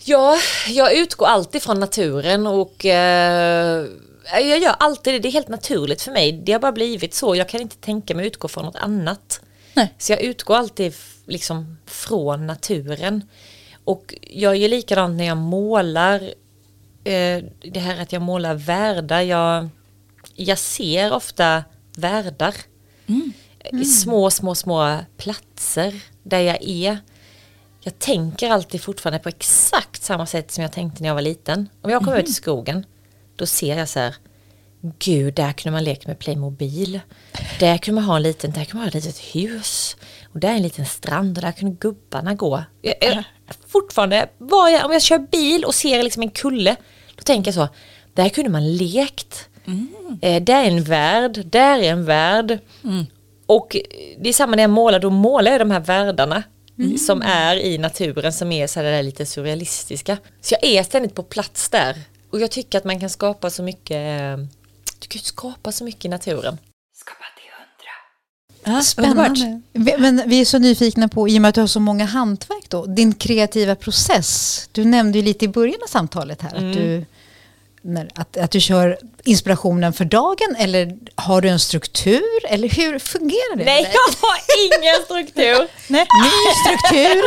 Ja, 0.05 0.38
jag 0.68 0.95
utgår 0.95 1.26
alltid 1.26 1.62
från 1.62 1.80
naturen 1.80 2.47
och 2.47 2.86
eh, 2.86 3.84
jag 4.33 4.59
gör 4.59 4.75
alltid 4.79 5.14
det. 5.14 5.18
Det 5.18 5.29
är 5.29 5.33
helt 5.33 5.49
naturligt 5.49 6.03
för 6.03 6.12
mig. 6.12 6.33
Det 6.33 6.53
har 6.53 6.61
bara 6.61 6.72
blivit 6.72 7.14
så. 7.14 7.37
Jag 7.37 7.49
kan 7.49 7.61
inte 7.61 7.77
tänka 7.77 8.14
mig 8.14 8.27
utgå 8.27 8.49
från 8.49 8.64
något 8.64 8.77
annat. 8.77 9.41
Nej. 9.75 9.95
Så 9.99 10.12
jag 10.12 10.22
utgår 10.22 10.57
alltid 10.57 10.95
liksom 11.27 11.79
från 11.87 12.47
naturen. 12.47 13.22
Och 13.85 14.14
jag 14.20 14.57
gör 14.57 14.68
likadant 14.68 15.16
när 15.16 15.25
jag 15.25 15.37
målar. 15.37 16.22
Eh, 17.05 17.45
det 17.72 17.81
här 17.81 18.03
att 18.03 18.12
jag 18.12 18.22
målar 18.22 18.55
världar. 18.55 19.20
Jag, 19.20 19.68
jag 20.35 20.59
ser 20.59 21.12
ofta 21.12 21.64
världar. 21.97 22.55
I 23.72 23.85
små, 23.85 24.31
små, 24.31 24.55
små 24.55 24.99
platser 25.16 26.01
där 26.22 26.41
jag 26.41 26.59
är. 26.62 26.99
Jag 27.81 27.99
tänker 27.99 28.51
alltid 28.51 28.83
fortfarande 28.83 29.18
på 29.18 29.29
exakt 29.29 30.03
samma 30.03 30.27
sätt 30.27 30.51
som 30.51 30.62
jag 30.62 30.72
tänkte 30.72 31.03
när 31.03 31.09
jag 31.09 31.14
var 31.14 31.22
liten. 31.22 31.68
Om 31.83 31.91
jag 31.91 32.05
kommer 32.05 32.18
ut 32.18 32.29
i 32.29 32.33
skogen, 32.33 32.87
då 33.37 33.47
ser 33.47 33.76
jag 33.78 33.89
så 33.89 34.01
här, 34.01 34.14
gud, 34.99 35.35
där 35.35 35.53
kunde 35.53 35.76
man 35.76 35.85
leka 35.85 36.09
med 36.09 36.18
Playmobil. 36.18 37.01
Där 37.61 37.78
kunde 37.78 38.01
man 38.01 38.09
ha 38.09 38.16
en 38.16 38.22
liten, 38.22 38.51
där 38.51 38.64
kunde 38.64 38.74
man 38.74 38.82
ha 38.82 38.89
ett 38.89 38.95
litet 39.05 39.18
hus. 39.18 39.97
Och 40.32 40.41
där 40.41 40.49
är 40.49 40.55
en 40.57 40.62
liten 40.62 40.87
strand 40.87 41.39
och 41.39 41.45
där 41.45 41.53
kunde 41.53 41.76
gubbarna 41.80 42.35
gå. 42.35 42.64
Jag, 42.82 42.95
jag, 43.01 43.24
fortfarande, 43.68 44.28
jag, 44.39 44.85
om 44.85 44.93
jag 44.93 45.03
kör 45.03 45.18
bil 45.18 45.64
och 45.64 45.74
ser 45.74 46.03
liksom 46.03 46.22
en 46.22 46.30
kulle, 46.30 46.76
då 47.16 47.22
tänker 47.22 47.49
jag 47.49 47.55
så, 47.55 47.68
där 48.14 48.28
kunde 48.28 48.51
man 48.51 48.76
lekt. 48.76 49.49
Eh, 50.20 50.43
där 50.43 50.64
är 50.64 50.68
en 50.68 50.82
värld, 50.85 51.47
där 51.47 51.78
är 51.78 51.91
en 51.91 52.05
värld. 52.05 52.59
Och 53.47 53.76
det 54.18 54.28
är 54.28 54.32
samma 54.32 54.57
när 54.57 54.62
jag 54.62 54.70
målar, 54.70 54.99
då 55.01 55.11
målar 55.11 55.51
jag 55.51 55.61
de 55.61 55.70
här 55.70 55.80
världarna 55.80 56.43
som 56.99 57.22
är 57.22 57.57
i 57.57 57.78
naturen 57.78 58.32
som 58.32 58.53
är 58.53 58.66
så 58.66 58.82
där 58.82 59.03
lite 59.03 59.26
surrealistiska. 59.26 60.18
Så 60.41 60.55
jag 60.61 60.70
är 60.70 60.82
ständigt 60.82 61.14
på 61.14 61.22
plats 61.22 61.68
där. 61.70 61.97
Och 62.35 62.41
jag 62.41 62.51
tycker 62.51 62.78
att 62.78 62.85
man 62.85 63.01
kan 63.01 63.11
skapa 63.11 63.51
så 63.51 63.62
mycket, 63.62 63.99
du 64.99 65.09
kan 65.09 65.22
skapa 65.22 65.72
så 65.72 65.85
mycket 65.85 66.05
i 66.05 66.09
naturen. 66.09 66.59
Ja, 68.64 68.72
underbart. 68.72 69.37
Spännande. 69.39 69.61
Vi- 69.72 69.97
Men 69.99 70.22
vi 70.26 70.41
är 70.41 70.45
så 70.45 70.59
nyfikna 70.59 71.09
på, 71.09 71.28
i 71.28 71.39
och 71.39 71.43
med 71.43 71.49
att 71.49 71.55
du 71.55 71.61
har 71.61 71.68
så 71.68 71.80
många 71.80 72.05
hantverk 72.05 72.68
då, 72.68 72.87
din 72.87 73.14
kreativa 73.14 73.74
process. 73.76 74.68
Du 74.72 74.85
nämnde 74.85 75.18
ju 75.18 75.24
lite 75.24 75.45
i 75.45 75.49
början 75.49 75.78
av 75.82 75.87
samtalet 75.89 76.43
här 76.43 76.55
att, 76.55 76.74
du, 76.74 77.07
när, 77.85 78.09
att, 78.14 78.37
att 78.37 78.51
du 78.51 78.61
kör 78.61 78.99
inspirationen 79.24 79.93
för 79.93 80.05
dagen 80.05 80.57
eller 80.59 80.93
har 81.14 81.41
du 81.41 81.49
en 81.49 81.59
struktur 81.61 82.22
eller 82.49 82.68
hur 82.68 82.99
fungerar 82.99 83.57
det? 83.57 83.64
Nej, 83.64 83.82
jag 83.93 84.28
har 84.28 84.39
ingen 84.64 85.05
struktur. 85.05 85.68
Nej. 85.89 86.07
Ny 86.24 86.55
struktur? 86.64 87.22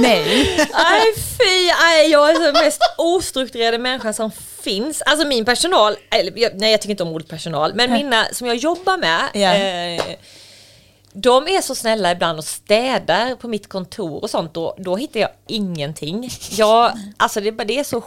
Nej. 0.00 0.68
Nej 0.72 1.02
fy, 1.38 1.66
nej, 1.82 2.10
jag 2.10 2.30
är 2.30 2.40
den 2.40 2.52
mest 2.64 2.80
ostrukturerade 2.98 3.78
människan 3.78 4.14
som 4.14 4.30
finns. 4.62 5.02
Alltså 5.02 5.26
min 5.26 5.44
personal, 5.44 5.96
eller, 6.10 6.32
jag, 6.36 6.52
nej 6.54 6.70
jag 6.70 6.80
tycker 6.82 6.90
inte 6.90 7.02
om 7.02 7.08
ordet 7.08 7.28
personal, 7.28 7.74
men 7.74 7.92
mina 7.92 8.24
som 8.32 8.46
jag 8.46 8.56
jobbar 8.56 8.96
med, 8.96 9.20
Ja. 9.34 9.54
eh, 9.54 10.02
de 11.22 11.48
är 11.48 11.60
så 11.60 11.74
snälla 11.74 12.12
ibland 12.12 12.38
och 12.38 12.44
städar 12.44 13.34
på 13.34 13.48
mitt 13.48 13.68
kontor 13.68 14.22
och 14.22 14.30
sånt. 14.30 14.54
Då, 14.54 14.74
då 14.78 14.96
hittar 14.96 15.20
jag 15.20 15.30
ingenting. 15.46 16.30
Jag, 16.50 16.92
alltså 17.16 17.40
det, 17.40 17.50
det 17.50 17.78
är 17.78 17.84
så 17.84 18.04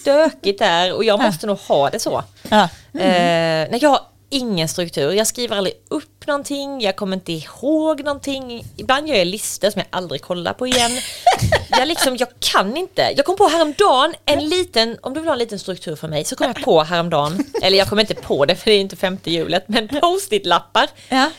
stökigt 0.00 0.58
där 0.58 0.92
och 0.92 1.04
jag 1.04 1.22
måste 1.22 1.46
nog 1.46 1.58
ha 1.58 1.90
det 1.90 1.98
så. 1.98 2.22
Ja. 2.48 2.62
Eh, 2.94 3.68
nej, 3.70 3.78
jag 3.80 3.90
har 3.90 4.00
ingen 4.30 4.68
struktur. 4.68 5.12
Jag 5.12 5.26
skriver 5.26 5.56
aldrig 5.56 5.74
upp 5.88 6.26
någonting, 6.26 6.80
jag 6.80 6.96
kommer 6.96 7.16
inte 7.16 7.32
ihåg 7.32 8.04
någonting. 8.04 8.64
Ibland 8.76 9.08
gör 9.08 9.16
jag 9.16 9.26
listor 9.26 9.70
som 9.70 9.78
jag 9.78 9.86
aldrig 9.90 10.22
kollar 10.22 10.52
på 10.52 10.66
igen. 10.66 10.92
Jag, 11.70 11.88
liksom, 11.88 12.16
jag 12.16 12.28
kan 12.38 12.76
inte. 12.76 13.12
Jag 13.16 13.26
kom 13.26 13.36
på 13.36 13.48
häromdagen 13.48 14.14
en 14.26 14.48
liten, 14.48 14.98
om 15.02 15.14
du 15.14 15.20
vill 15.20 15.28
ha 15.28 15.32
en 15.32 15.38
liten 15.38 15.58
struktur 15.58 15.96
för 15.96 16.08
mig, 16.08 16.24
så 16.24 16.36
kom 16.36 16.46
jag 16.46 16.64
på 16.64 16.82
häromdagen, 16.82 17.44
eller 17.62 17.78
jag 17.78 17.88
kom 17.88 18.00
inte 18.00 18.14
på 18.14 18.44
det 18.44 18.56
för 18.56 18.70
det 18.70 18.76
är 18.76 18.80
inte 18.80 18.96
femte 18.96 19.30
hjulet, 19.30 19.64
men 19.66 19.88
post-it-lappar. 19.88 20.88
Ja. 21.08 21.30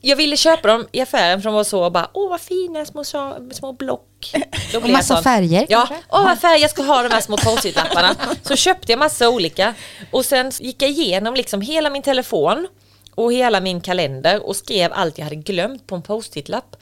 Jag 0.00 0.16
ville 0.16 0.36
köpa 0.36 0.68
dem 0.68 0.86
i 0.92 1.00
affären 1.00 1.42
för 1.42 1.48
de 1.50 1.54
var 1.54 1.64
så 1.64 1.90
bara, 1.90 2.10
åh 2.14 2.30
vad 2.30 2.40
fina 2.40 2.84
små, 2.84 3.04
små 3.52 3.72
block. 3.72 4.32
Då 4.32 4.40
jag 4.80 4.90
massa 4.90 5.22
färger 5.22 5.66
Ja, 5.68 5.86
kanske? 5.88 6.06
åh 6.10 6.24
vad 6.24 6.38
färger, 6.38 6.60
jag 6.62 6.70
ska 6.70 6.82
ha 6.82 7.02
de 7.02 7.08
här 7.12 7.20
små 7.20 7.36
post-it-lapparna. 7.36 8.14
Så 8.42 8.56
köpte 8.56 8.92
jag 8.92 8.98
massa 8.98 9.28
olika 9.28 9.74
och 10.10 10.24
sen 10.24 10.52
gick 10.58 10.82
jag 10.82 10.90
igenom 10.90 11.34
liksom 11.34 11.60
hela 11.60 11.90
min 11.90 12.02
telefon 12.02 12.68
och 13.14 13.32
hela 13.32 13.60
min 13.60 13.80
kalender 13.80 14.46
och 14.46 14.56
skrev 14.56 14.92
allt 14.92 15.18
jag 15.18 15.24
hade 15.24 15.36
glömt 15.36 15.86
på 15.86 15.94
en 15.94 16.02
post-it-lapp. 16.02 16.76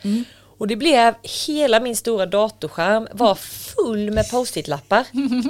Och 0.59 0.67
det 0.69 0.77
blev, 0.77 1.15
hela 1.47 1.81
min 1.81 1.97
stora 1.97 2.27
datorskärm 2.27 3.09
var 3.13 3.35
full 3.35 4.11
med 4.11 4.31
post-it-lappar. 4.31 5.05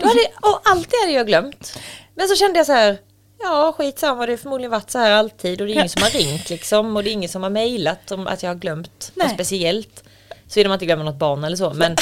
Hade, 0.04 0.50
och 0.52 0.60
allt 0.64 0.90
det 0.90 0.96
hade 1.02 1.12
jag 1.12 1.26
glömt. 1.26 1.78
Men 2.14 2.28
så 2.28 2.36
kände 2.36 2.58
jag 2.58 2.66
så 2.66 2.72
här, 2.72 2.98
ja 3.42 3.74
skitsamma 3.78 4.26
det 4.26 4.32
har 4.32 4.36
förmodligen 4.36 4.70
varit 4.70 4.90
så 4.90 4.98
här 4.98 5.10
alltid 5.10 5.60
och 5.60 5.66
det 5.66 5.72
är 5.72 5.74
ingen 5.74 5.88
som 5.88 6.02
har 6.02 6.10
ringt 6.10 6.50
liksom 6.50 6.96
och 6.96 7.02
det 7.04 7.10
är 7.10 7.12
ingen 7.12 7.28
som 7.28 7.42
har 7.42 7.50
mejlat 7.50 8.10
om 8.12 8.26
att 8.26 8.42
jag 8.42 8.50
har 8.50 8.54
glömt 8.54 9.12
Nej. 9.14 9.26
något 9.26 9.34
speciellt. 9.34 10.04
Såvida 10.48 10.68
man 10.68 10.76
inte 10.76 10.86
glömmer 10.86 11.04
något 11.04 11.18
barn 11.18 11.44
eller 11.44 11.56
så. 11.56 11.72
Men, 11.74 11.96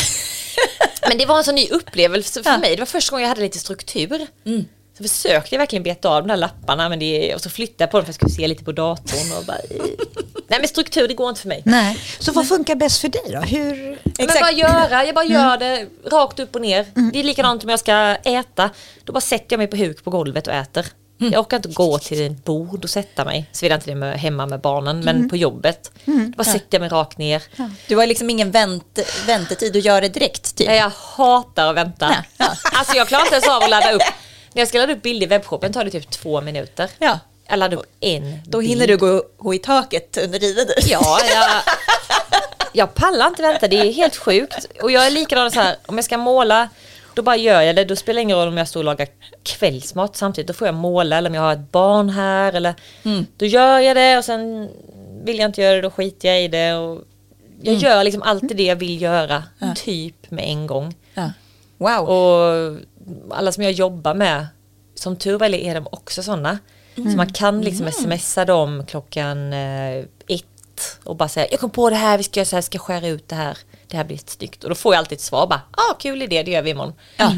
men 1.09 1.18
det 1.18 1.26
var 1.26 1.39
en 1.39 1.45
sån 1.45 1.55
ny 1.55 1.68
upplevelse 1.68 2.43
för 2.43 2.51
Ja. 2.51 2.59
mig. 2.59 2.70
Det 2.76 2.80
var 2.80 2.87
första 2.87 3.11
gången 3.11 3.22
jag 3.22 3.28
hade 3.28 3.41
lite 3.41 3.59
struktur. 3.59 4.26
Så 4.99 5.03
försökte 5.05 5.55
jag 5.55 5.59
verkligen 5.59 5.82
beta 5.82 6.09
av 6.09 6.22
de 6.22 6.28
där 6.28 6.37
lapparna 6.37 6.89
men 6.89 6.99
det, 6.99 7.35
och 7.35 7.41
så 7.41 7.51
flyttade 7.51 7.82
jag 7.85 7.91
på 7.91 7.97
dem 7.97 8.05
för 8.05 8.11
att 8.12 8.14
jag 8.22 8.30
skulle 8.30 8.43
se 8.45 8.49
lite 8.49 8.64
på 8.64 8.72
datorn. 8.72 9.39
Och 9.39 9.45
bara, 9.45 9.57
nej 10.49 10.59
men 10.61 10.68
struktur 10.68 11.09
det 11.09 11.14
går 11.14 11.28
inte 11.28 11.41
för 11.41 11.49
mig. 11.49 11.62
Nej. 11.64 11.99
Så 12.18 12.32
vad 12.32 12.49
funkar 12.49 12.74
bäst 12.74 13.01
för 13.01 13.09
dig 13.09 13.22
då? 13.32 13.39
Hur... 13.41 13.99
Men 14.18 14.26
bara 14.26 14.53
göra, 14.53 15.05
jag 15.05 15.14
bara 15.14 15.24
gör 15.24 15.57
det 15.57 15.87
rakt 16.11 16.39
upp 16.41 16.55
och 16.55 16.61
ner. 16.61 16.87
Det 17.12 17.20
är 17.20 17.24
likadant 17.24 17.64
om 17.64 17.70
jag 17.70 17.78
ska 17.78 18.16
äta. 18.24 18.70
Då 19.05 19.12
bara 19.12 19.20
sätter 19.20 19.47
jag 19.49 19.59
mig 19.59 19.66
på 19.66 19.76
huk 19.76 20.05
på 20.05 20.11
golvet 20.11 20.47
och 20.47 20.53
äter. 20.55 20.87
Jag 21.19 21.41
orkar 21.41 21.57
inte 21.57 21.69
gå 21.69 21.99
till 21.99 22.27
ett 22.27 22.45
bord 22.45 22.85
och 22.85 22.91
sätta 22.91 23.25
mig. 23.25 23.47
Såvida 23.53 23.75
inte 23.75 23.95
det 23.95 24.07
är 24.07 24.17
hemma 24.17 24.47
med 24.47 24.61
barnen, 24.61 25.01
men 25.01 25.29
på 25.29 25.37
jobbet. 25.37 25.91
Då 26.05 26.12
bara 26.37 26.45
sätter 26.45 26.67
jag 26.71 26.81
mig 26.81 26.89
rakt 26.89 27.19
ner. 27.19 27.43
Du 27.89 27.97
har 27.97 28.07
liksom 28.07 28.31
ingen 28.31 28.51
vänt, 28.51 28.99
väntetid 29.27 29.77
och 29.77 29.81
gör 29.83 30.01
det 30.01 30.09
direkt 30.09 30.57
typ. 30.57 30.67
Nej, 30.67 30.77
jag 30.79 30.91
hatar 31.17 31.67
att 31.71 31.77
vänta. 31.77 32.25
Alltså 32.73 32.97
jag 32.97 33.09
klarar 33.09 33.23
inte 33.25 33.35
ens 33.35 33.49
av 33.49 33.62
att 33.62 33.71
ladda 33.71 33.93
upp. 33.93 34.03
När 34.53 34.61
jag 34.61 34.69
ska 34.69 34.79
ladda 34.79 34.93
upp 34.93 35.03
bilder 35.03 35.27
i 35.27 35.29
webbshoppen 35.29 35.73
tar 35.73 35.85
det 35.85 35.91
typ 35.91 36.11
två 36.11 36.41
minuter. 36.41 36.91
Ja. 36.99 37.19
Jag 37.49 37.59
laddar 37.59 37.77
upp 37.77 37.87
en 38.01 38.41
Då 38.47 38.59
bild. 38.59 38.71
hinner 38.71 38.87
du 38.87 38.97
gå, 38.97 39.23
gå 39.39 39.55
i 39.55 39.59
taket 39.59 40.19
under 40.25 40.39
tiden. 40.39 40.67
Ja, 40.87 41.19
jag, 41.35 41.51
jag 42.73 42.95
pallar 42.95 43.27
inte 43.27 43.43
vänta. 43.43 43.69
Det 43.69 43.77
är 43.77 43.93
helt 43.93 44.17
sjukt. 44.17 44.67
Och 44.83 44.91
jag 44.91 45.07
är 45.07 45.11
likadan 45.11 45.51
så 45.51 45.61
här, 45.61 45.77
om 45.87 45.97
jag 45.97 46.05
ska 46.05 46.17
måla, 46.19 46.69
då 47.15 47.23
bara 47.23 47.37
gör 47.37 47.61
jag 47.62 47.77
det. 47.77 47.85
Då 47.85 47.97
spelar 47.97 48.15
det 48.17 48.23
ingen 48.23 48.37
roll 48.37 48.49
om 48.49 48.57
jag 48.57 48.69
står 48.69 48.81
och 48.81 48.85
lagar 48.85 49.09
kvällsmat 49.43 50.17
samtidigt. 50.17 50.49
Då 50.49 50.55
får 50.55 50.69
jag 50.69 50.75
måla 50.75 51.19
eller 51.19 51.31
om 51.31 51.35
jag 51.35 51.43
har 51.43 51.53
ett 51.53 51.73
barn 51.73 52.11
här. 52.11 52.53
Eller, 52.53 52.75
Då 53.37 53.47
gör 53.47 53.79
jag 53.79 53.97
det 53.97 54.19
och 54.19 54.25
sen 54.25 54.71
vill 55.25 55.39
jag 55.39 55.49
inte 55.49 55.62
göra 55.62 55.75
det, 55.75 55.83
då 55.83 55.91
skiter 55.91 56.29
jag 56.29 56.43
i 56.45 56.49
det. 56.49 56.75
Och 56.75 57.03
jag 57.62 57.75
gör 57.75 58.05
liksom 58.05 58.23
alltid 58.23 58.57
det 58.57 58.62
jag 58.65 58.77
vill 58.77 59.03
göra, 59.03 59.43
typ 59.77 60.31
med 60.31 60.45
en 60.49 60.67
gång. 60.67 60.95
Ja. 61.15 61.31
Wow. 61.79 62.09
Och 62.09 62.79
alla 63.31 63.53
som 63.53 63.62
jag 63.62 63.73
jobbar 63.73 64.15
med, 64.15 64.47
som 64.95 65.17
tur 65.17 65.39
väl 65.39 65.55
är 65.55 65.75
de 65.75 65.87
också 65.93 66.23
sådana. 66.23 66.59
Så 66.95 67.17
man 67.17 67.33
kan 67.33 67.61
liksom 67.61 67.91
smsa 67.93 68.45
dem 68.45 68.85
klockan 68.87 69.53
eh, 69.53 69.97
ett 70.29 70.99
och 71.05 71.17
bara 71.17 71.29
säga 71.29 71.47
jag 71.51 71.61
kom 71.61 71.71
på 71.71 71.91
det 71.91 71.97
här, 71.97 72.19
vi 72.19 72.25
ska 72.25 72.41
göra 72.41 72.47
så 72.47 72.57
här, 72.57 72.61
ska 72.61 72.79
skära 72.79 73.07
ut 73.09 73.29
det 73.29 73.35
här. 73.35 73.59
Det 73.95 73.99
här 73.99 74.05
blir 74.05 74.20
snyggt. 74.26 74.62
Och 74.64 74.68
då 74.70 74.74
får 74.74 74.95
jag 74.95 74.99
alltid 74.99 75.18
ett 75.18 75.22
svar 75.24 75.47
bara, 75.47 75.61
ah, 75.70 75.95
kul 75.99 76.22
idé, 76.22 76.42
det 76.42 76.51
gör 76.51 76.62
vi 76.62 76.70
imorgon. 76.70 76.92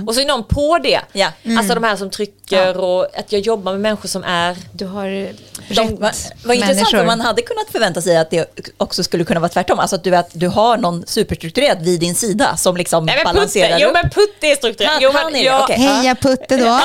Och 0.06 0.14
så 0.14 0.20
är 0.20 0.24
någon 0.24 0.44
på 0.44 0.78
det. 0.78 1.00
Ja. 1.12 1.32
Alltså 1.58 1.74
de 1.74 1.84
här 1.84 1.96
som 1.96 2.10
trycker 2.10 2.76
och 2.78 3.18
att 3.18 3.32
jag 3.32 3.40
jobbar 3.40 3.72
med 3.72 3.80
människor 3.80 4.08
som 4.08 4.24
är 4.24 4.56
Du 4.72 4.86
har 4.86 5.08
rätt 5.08 5.36
De, 5.68 5.96
vad, 5.96 6.12
vad 6.44 6.56
intressant, 6.56 6.76
människor. 6.76 6.98
för 6.98 7.04
man 7.06 7.20
hade 7.20 7.42
kunnat 7.42 7.66
förvänta 7.72 8.02
sig 8.02 8.16
att 8.16 8.30
det 8.30 8.72
också 8.78 9.02
skulle 9.02 9.24
kunna 9.24 9.40
vara 9.40 9.48
tvärtom. 9.48 9.78
Alltså 9.78 9.96
att 9.96 10.04
du, 10.04 10.16
att 10.16 10.30
du 10.32 10.48
har 10.48 10.76
någon 10.76 11.06
superstrukturerad 11.06 11.82
vid 11.82 12.00
din 12.00 12.14
sida 12.14 12.56
som 12.56 12.76
liksom 12.76 13.06
Nej, 13.06 13.24
balanserar 13.24 13.68
Putte, 13.68 13.82
jo 13.82 13.88
upp. 13.88 13.94
men 13.94 14.10
Putte 14.10 14.46
är 14.46 14.54
strukturerad. 14.56 14.92
Han- 14.92 15.02
Jo, 15.02 15.10
han 15.14 15.32
men, 15.32 15.40
är 15.40 15.44
ja, 15.44 15.62
okej. 15.64 15.76
Heja 15.76 16.14
Putte 16.14 16.56
då. 16.56 16.80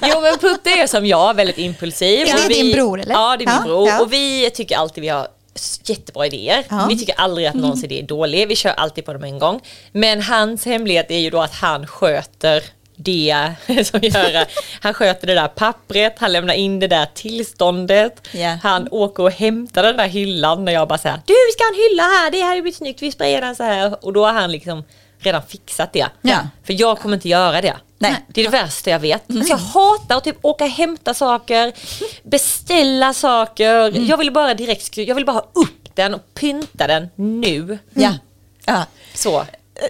Jo 0.02 0.20
men 0.20 0.38
Putte 0.38 0.70
är 0.70 0.86
som 0.86 1.06
jag, 1.06 1.34
väldigt 1.34 1.58
impulsiv. 1.58 2.20
Är 2.28 2.32
det 2.36 2.42
Och 2.44 2.48
din 2.48 2.72
bror, 2.72 3.00
eller? 3.00 3.14
Ja 3.14 3.36
det 3.38 3.44
är 3.44 3.46
min 3.46 3.56
Ja, 3.56 3.62
bror. 3.64 3.88
ja. 3.88 4.00
Och 4.00 4.12
vi 4.12 4.50
tycker 4.50 4.76
alltid 4.76 5.02
vi 5.02 5.08
har 5.08 5.28
jättebra 5.84 6.26
idéer. 6.26 6.64
Ja. 6.68 6.76
Mm. 6.76 6.88
Vi 6.88 6.98
tycker 6.98 7.14
aldrig 7.20 7.46
att 7.46 7.54
någons 7.54 7.84
idé 7.84 7.98
är 7.98 8.02
dålig. 8.02 8.48
Vi 8.48 8.56
kör 8.56 8.70
alltid 8.70 9.04
på 9.04 9.12
dem 9.12 9.24
en 9.24 9.38
gång. 9.38 9.60
Men 9.92 10.22
hans 10.22 10.64
hemlighet 10.64 11.10
är 11.10 11.18
ju 11.18 11.30
då 11.30 11.40
att 11.40 11.54
han 11.54 11.86
sköter 11.86 12.62
det 12.96 13.54
som 13.66 14.00
gör 14.02 14.46
Han 14.80 14.94
sköter 14.94 15.26
det 15.26 15.34
där 15.34 15.48
pappret, 15.48 16.14
han 16.18 16.32
lämnar 16.32 16.54
in 16.54 16.80
det 16.80 16.88
där 16.88 17.06
tillståndet. 17.14 18.28
Ja. 18.32 18.58
Han 18.62 18.88
åker 18.90 19.22
och 19.22 19.32
hämtar 19.32 19.82
den 19.82 19.96
där 19.96 20.08
hyllan 20.08 20.64
när 20.64 20.72
jag 20.72 20.88
bara 20.88 20.98
säger 20.98 21.20
Du 21.26 21.32
vi 21.32 21.52
ska 21.52 21.64
ha 21.64 21.68
en 21.68 21.90
hylla 21.90 22.02
här, 22.02 22.30
det 22.30 22.40
här 22.40 22.62
blir 22.62 22.72
snyggt, 22.72 23.02
vi 23.02 23.12
sprayar 23.12 23.40
den 23.40 23.56
så 23.56 23.62
här. 23.62 24.04
Och 24.04 24.12
då 24.12 24.26
har 24.26 24.32
han 24.32 24.52
liksom 24.52 24.84
redan 25.18 25.42
fixat 25.42 25.92
det. 25.92 26.06
Ja. 26.22 26.38
För 26.64 26.80
jag 26.80 26.98
kommer 26.98 27.14
inte 27.14 27.28
göra 27.28 27.60
det. 27.60 27.76
Nej. 27.98 28.14
Det 28.28 28.40
är 28.40 28.44
det 28.44 28.50
värsta 28.50 28.90
jag 28.90 28.98
vet. 28.98 29.30
Alltså 29.30 29.50
jag 29.50 29.56
hatar 29.58 30.16
att 30.16 30.24
typ 30.24 30.36
åka 30.42 30.64
och 30.64 30.70
hämta 30.70 31.14
saker, 31.14 31.72
beställa 32.22 33.12
saker. 33.14 33.98
Jag 34.08 34.16
vill 34.16 34.32
bara 34.32 34.54
direkt, 34.54 34.96
jag 34.96 35.14
vill 35.14 35.24
bara 35.26 35.32
ha 35.32 35.48
upp 35.52 35.94
den 35.94 36.14
och 36.14 36.34
pynta 36.34 36.86
den 36.86 37.08
nu. 37.16 37.78
Ja. 37.94 38.14
Ja. 38.64 38.84
Så. 39.14 39.44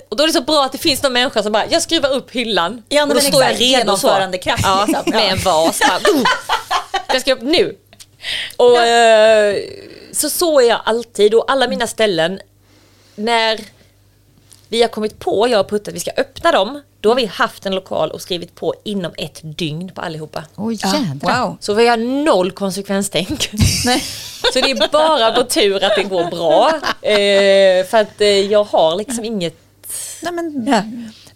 Och 0.08 0.16
då 0.16 0.22
är 0.22 0.26
det 0.26 0.32
så 0.32 0.40
bra 0.40 0.64
att 0.64 0.72
det 0.72 0.78
finns 0.78 1.02
någon 1.02 1.12
människa 1.12 1.42
som 1.42 1.52
bara, 1.52 1.66
jag 1.70 1.82
skruvar 1.82 2.10
upp 2.12 2.30
hyllan. 2.30 2.82
Ja, 2.88 3.02
och 3.02 3.14
då 3.14 3.20
står 3.20 3.42
jag 3.42 3.50
redo 3.60 3.96
så. 3.96 4.06
Genomförandekraft, 4.06 4.62
Ja, 4.66 4.84
liksom. 4.88 5.10
med 5.10 5.24
Ja. 5.24 5.28
en 5.30 5.38
vas. 5.38 5.78
Bara, 5.88 5.98
"Oh, 6.14 6.24
jag 7.08 7.20
ska 7.20 7.32
upp 7.32 7.42
nu. 7.42 7.76
Och 8.56 8.78
eh, 8.78 9.56
så 10.12 10.30
så 10.30 10.60
är 10.60 10.68
jag 10.68 10.80
alltid 10.84 11.34
och 11.34 11.50
alla 11.50 11.68
mina 11.68 11.86
ställen 11.86 12.40
när 13.14 13.60
vi 14.68 14.82
har 14.82 14.88
kommit 14.88 15.18
på, 15.18 15.48
jag 15.48 15.60
och 15.60 15.70
Putte, 15.70 15.90
att 15.90 15.94
vi 15.96 16.00
ska 16.00 16.10
öppna 16.16 16.52
dem. 16.52 16.82
Då 17.06 17.10
har 17.10 17.16
vi 17.16 17.26
haft 17.26 17.66
en 17.66 17.74
lokal 17.74 18.10
och 18.10 18.20
skrivit 18.20 18.54
på 18.54 18.74
inom 18.84 19.12
ett 19.18 19.40
dygn 19.42 19.90
på 19.94 20.00
allihopa. 20.00 20.44
Oj 20.56 20.78
Ja. 20.82 20.94
jädrar. 21.08 21.40
Wow. 21.46 21.56
Så 21.60 21.74
vi 21.74 21.88
har 21.88 21.96
noll 21.96 22.50
konsekvenstänk. 22.52 23.50
Så 24.52 24.60
det 24.60 24.70
är 24.70 24.88
bara 24.92 25.32
på 25.32 25.42
tur 25.44 25.84
att 25.84 25.96
det 25.96 26.02
går 26.02 26.24
bra. 26.24 26.68
Eh, 27.10 27.86
för 27.86 27.98
att 27.98 28.20
eh, 28.20 28.28
jag 28.28 28.64
har 28.64 28.96
liksom 28.96 29.24
inget... 29.24 29.56
Nej, 30.22 30.32
men, 30.32 30.66
Ja. 30.68 30.82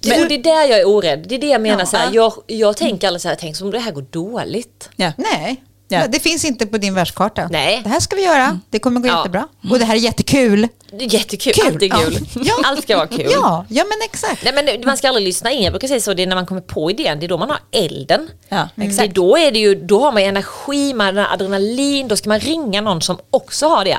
Det, 0.01 0.23
och 0.23 0.29
det 0.29 0.35
är 0.35 0.43
där 0.43 0.65
jag 0.65 0.81
är 0.81 0.89
orädd. 0.89 1.25
Det 1.29 1.35
är 1.35 1.39
det 1.39 1.47
jag 1.47 1.61
menar 1.61 1.79
Ja. 1.81 1.87
så 1.87 1.97
här. 1.97 2.09
Jag, 2.13 2.33
jag 2.47 2.77
tänker 2.77 3.07
aldrig 3.07 3.21
så 3.23 3.29
här, 3.29 3.37
tänk 3.41 3.61
om 3.61 3.71
det 3.71 3.79
här 3.79 3.93
går 3.93 4.05
dåligt. 4.11 4.91
Ja. 4.97 5.13
Nej, 5.17 5.63
Ja. 5.91 6.07
det 6.09 6.21
finns 6.21 6.45
inte 6.45 6.67
på 6.67 6.79
din 6.79 6.95
världskarta. 6.95 7.49
Nej. 7.51 7.81
Det 7.85 7.89
här 7.89 8.01
ska 8.01 8.17
vi 8.17 8.25
göra, 8.25 8.61
det 8.71 8.79
kommer 8.79 9.01
gå 9.01 9.09
Ja. 9.09 9.17
jättebra. 9.19 9.49
Och 9.71 9.79
det 9.79 9.85
här 9.85 9.95
är 9.95 9.99
jättekul. 9.99 10.69
Jättekul. 10.99 11.53
Kul. 11.53 11.65
Allt 11.67 11.83
är 11.83 11.89
kul. 11.89 12.29
Ja. 12.45 12.55
Allt 12.65 12.83
ska 12.83 12.97
vara 12.97 13.07
kul. 13.07 13.27
Ja, 13.33 13.67
ja 13.69 13.85
men 13.85 13.99
exakt. 14.05 14.45
Nej, 14.45 14.53
men 14.55 14.85
man 14.87 14.97
ska 14.97 15.09
aldrig 15.09 15.27
lyssna 15.27 15.51
in. 15.53 15.63
Jag 15.63 15.73
brukar 15.73 15.89
säga 15.89 16.01
så, 16.01 16.15
det 16.15 16.23
är 16.23 16.27
när 16.27 16.37
man 16.37 16.47
kommer 16.47 16.61
på 16.61 16.91
idén, 16.91 17.21
det 17.21 17.27
är 17.27 17.29
då 17.29 17.39
man 17.39 17.51
har 17.51 17.59
elden. 17.71 18.31
Ja, 18.49 18.69
Det 18.75 18.85
är 18.99 19.09
då, 19.09 19.39
är 19.39 19.53
det 19.53 19.59
ju, 19.59 19.75
då 19.75 20.01
har 20.01 20.13
man 20.13 20.23
energi, 20.23 20.95
man 20.95 21.17
har 21.17 21.27
adrenalin, 21.33 22.09
då 22.09 22.17
ska 22.17 22.29
man 22.29 22.41
ringa 22.41 22.81
någon 22.81 23.03
som 23.03 23.19
också 23.31 23.67
har 23.67 23.85
det. 23.85 23.99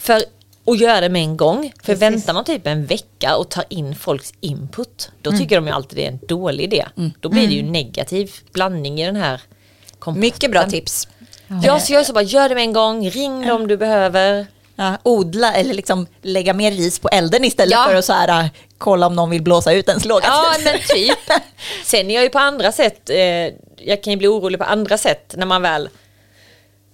För 0.00 0.22
att 0.66 0.80
göra 0.80 1.00
det 1.00 1.08
med 1.08 1.22
en 1.22 1.36
gång. 1.36 1.72
För 1.82 1.94
väntar 1.94 2.34
man 2.34 2.44
typ 2.44 2.66
en 2.66 2.86
vecka 2.86 3.36
och 3.36 3.48
tar 3.48 3.64
in 3.68 3.94
folks 3.96 4.32
input, 4.40 5.10
då 5.22 5.30
tycker 5.30 5.56
de 5.56 5.66
ju 5.66 5.72
alltid 5.72 5.98
det 5.98 6.04
är 6.04 6.08
en 6.08 6.18
dålig 6.28 6.64
idé. 6.64 6.84
Då 7.20 7.28
blir 7.28 7.48
det 7.48 7.54
ju 7.54 7.62
negativ 7.62 8.30
blandning 8.52 9.00
i 9.00 9.06
den 9.06 9.16
här 9.16 9.40
kompakten. 9.98 10.20
Mycket 10.20 10.50
bra 10.50 10.70
tips. 10.70 11.08
Ja, 11.62 11.80
så 11.80 11.92
jag 11.92 12.00
är 12.00 12.04
så 12.04 12.12
bara, 12.12 12.24
gör 12.24 12.48
det 12.48 12.54
med 12.54 12.64
en 12.64 12.72
gång, 12.72 13.10
ring 13.10 13.46
dem 13.46 13.66
du 13.68 13.76
behöver. 13.76 14.46
Ja, 14.76 14.98
odla 15.02 15.52
eller 15.54 15.74
liksom 15.74 16.06
lägga 16.22 16.52
mer 16.54 16.70
ris 16.70 16.98
på 16.98 17.08
elden 17.08 17.44
istället 17.44 17.72
Ja. 17.72 17.84
för 17.88 17.94
att 17.94 18.04
så 18.04 18.12
här, 18.12 18.28
äh, 18.44 18.46
kolla 18.78 19.06
om 19.06 19.16
någon 19.16 19.30
vill 19.30 19.42
blåsa 19.42 19.72
ut 19.72 19.88
ens 19.88 20.04
låga. 20.04 20.24
Ja 20.26 20.54
men 20.64 20.74
typ. 20.88 21.18
Sen 21.84 22.10
är 22.10 22.14
jag 22.14 22.22
ju 22.22 22.30
på 22.30 22.38
andra 22.38 22.72
sätt, 22.72 23.10
eh, 23.10 23.16
jag 23.86 24.02
kan 24.02 24.10
ju 24.12 24.16
bli 24.16 24.28
orolig 24.28 24.58
på 24.60 24.64
andra 24.66 24.98
sätt 24.98 25.34
när 25.36 25.46
man 25.46 25.62
väl 25.62 25.88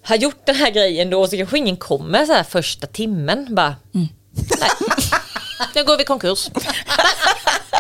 har 0.05 0.17
gjort 0.17 0.47
den 0.47 0.55
här 0.55 0.71
grejen 0.71 1.11
då 1.11 1.27
så 1.27 1.37
kanske 1.37 1.59
ingen 1.59 1.77
kommer 1.77 2.27
så 2.27 2.33
här 2.33 2.43
första 2.45 2.87
timmen 2.87 3.55
bara. 3.55 3.77
Nej, 3.93 4.09
nu 5.75 5.85
går 5.85 5.97
vi 5.97 6.05
konkurs. 6.05 6.49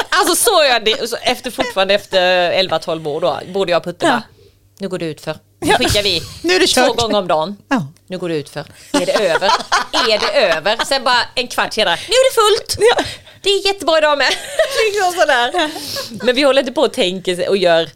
alltså 0.08 0.34
så 0.50 0.60
är 0.62 0.68
jag 0.68 0.84
det, 0.84 0.92
efter 1.22 1.50
fortfarande 1.50 1.94
efter 1.94 2.52
11-12 2.52 3.06
år 3.08 3.20
då, 3.20 3.40
borde 3.52 3.72
jag 3.72 3.84
putta 3.84 4.06
Ja. 4.06 4.20
nu 4.78 4.88
går 4.88 4.98
det 4.98 5.04
ut 5.06 5.20
för. 5.20 5.36
Nu 5.60 5.74
skickar 5.74 6.02
vi 6.02 6.22
Nu 6.42 6.54
är 6.54 6.60
det 6.60 6.66
två 6.66 6.92
gånger 6.92 7.18
om 7.18 7.28
dagen. 7.28 7.56
Ja. 7.68 7.86
nu 8.06 8.18
går 8.18 8.28
det 8.28 8.36
ut 8.36 8.48
för. 8.48 8.64
Är 8.92 9.06
det 9.06 9.12
över? 9.12 9.50
är 10.08 10.18
det 10.18 10.32
över? 10.46 10.84
Sen 10.84 11.04
bara 11.04 11.20
en 11.34 11.48
kvart 11.48 11.72
senare, 11.72 11.96
nu 12.08 12.14
är 12.14 12.30
det 12.30 12.34
fullt! 12.34 12.78
Det 13.42 13.50
är 13.50 13.66
jättebra 13.66 13.98
idag 13.98 14.18
med. 14.18 14.28
liksom 14.92 15.20
sådär. 15.20 15.70
Men 16.24 16.34
vi 16.34 16.42
håller 16.42 16.60
inte 16.60 16.72
på 16.72 16.82
och 16.82 16.92
tänker 16.92 17.48
och 17.48 17.56
gör 17.56 17.90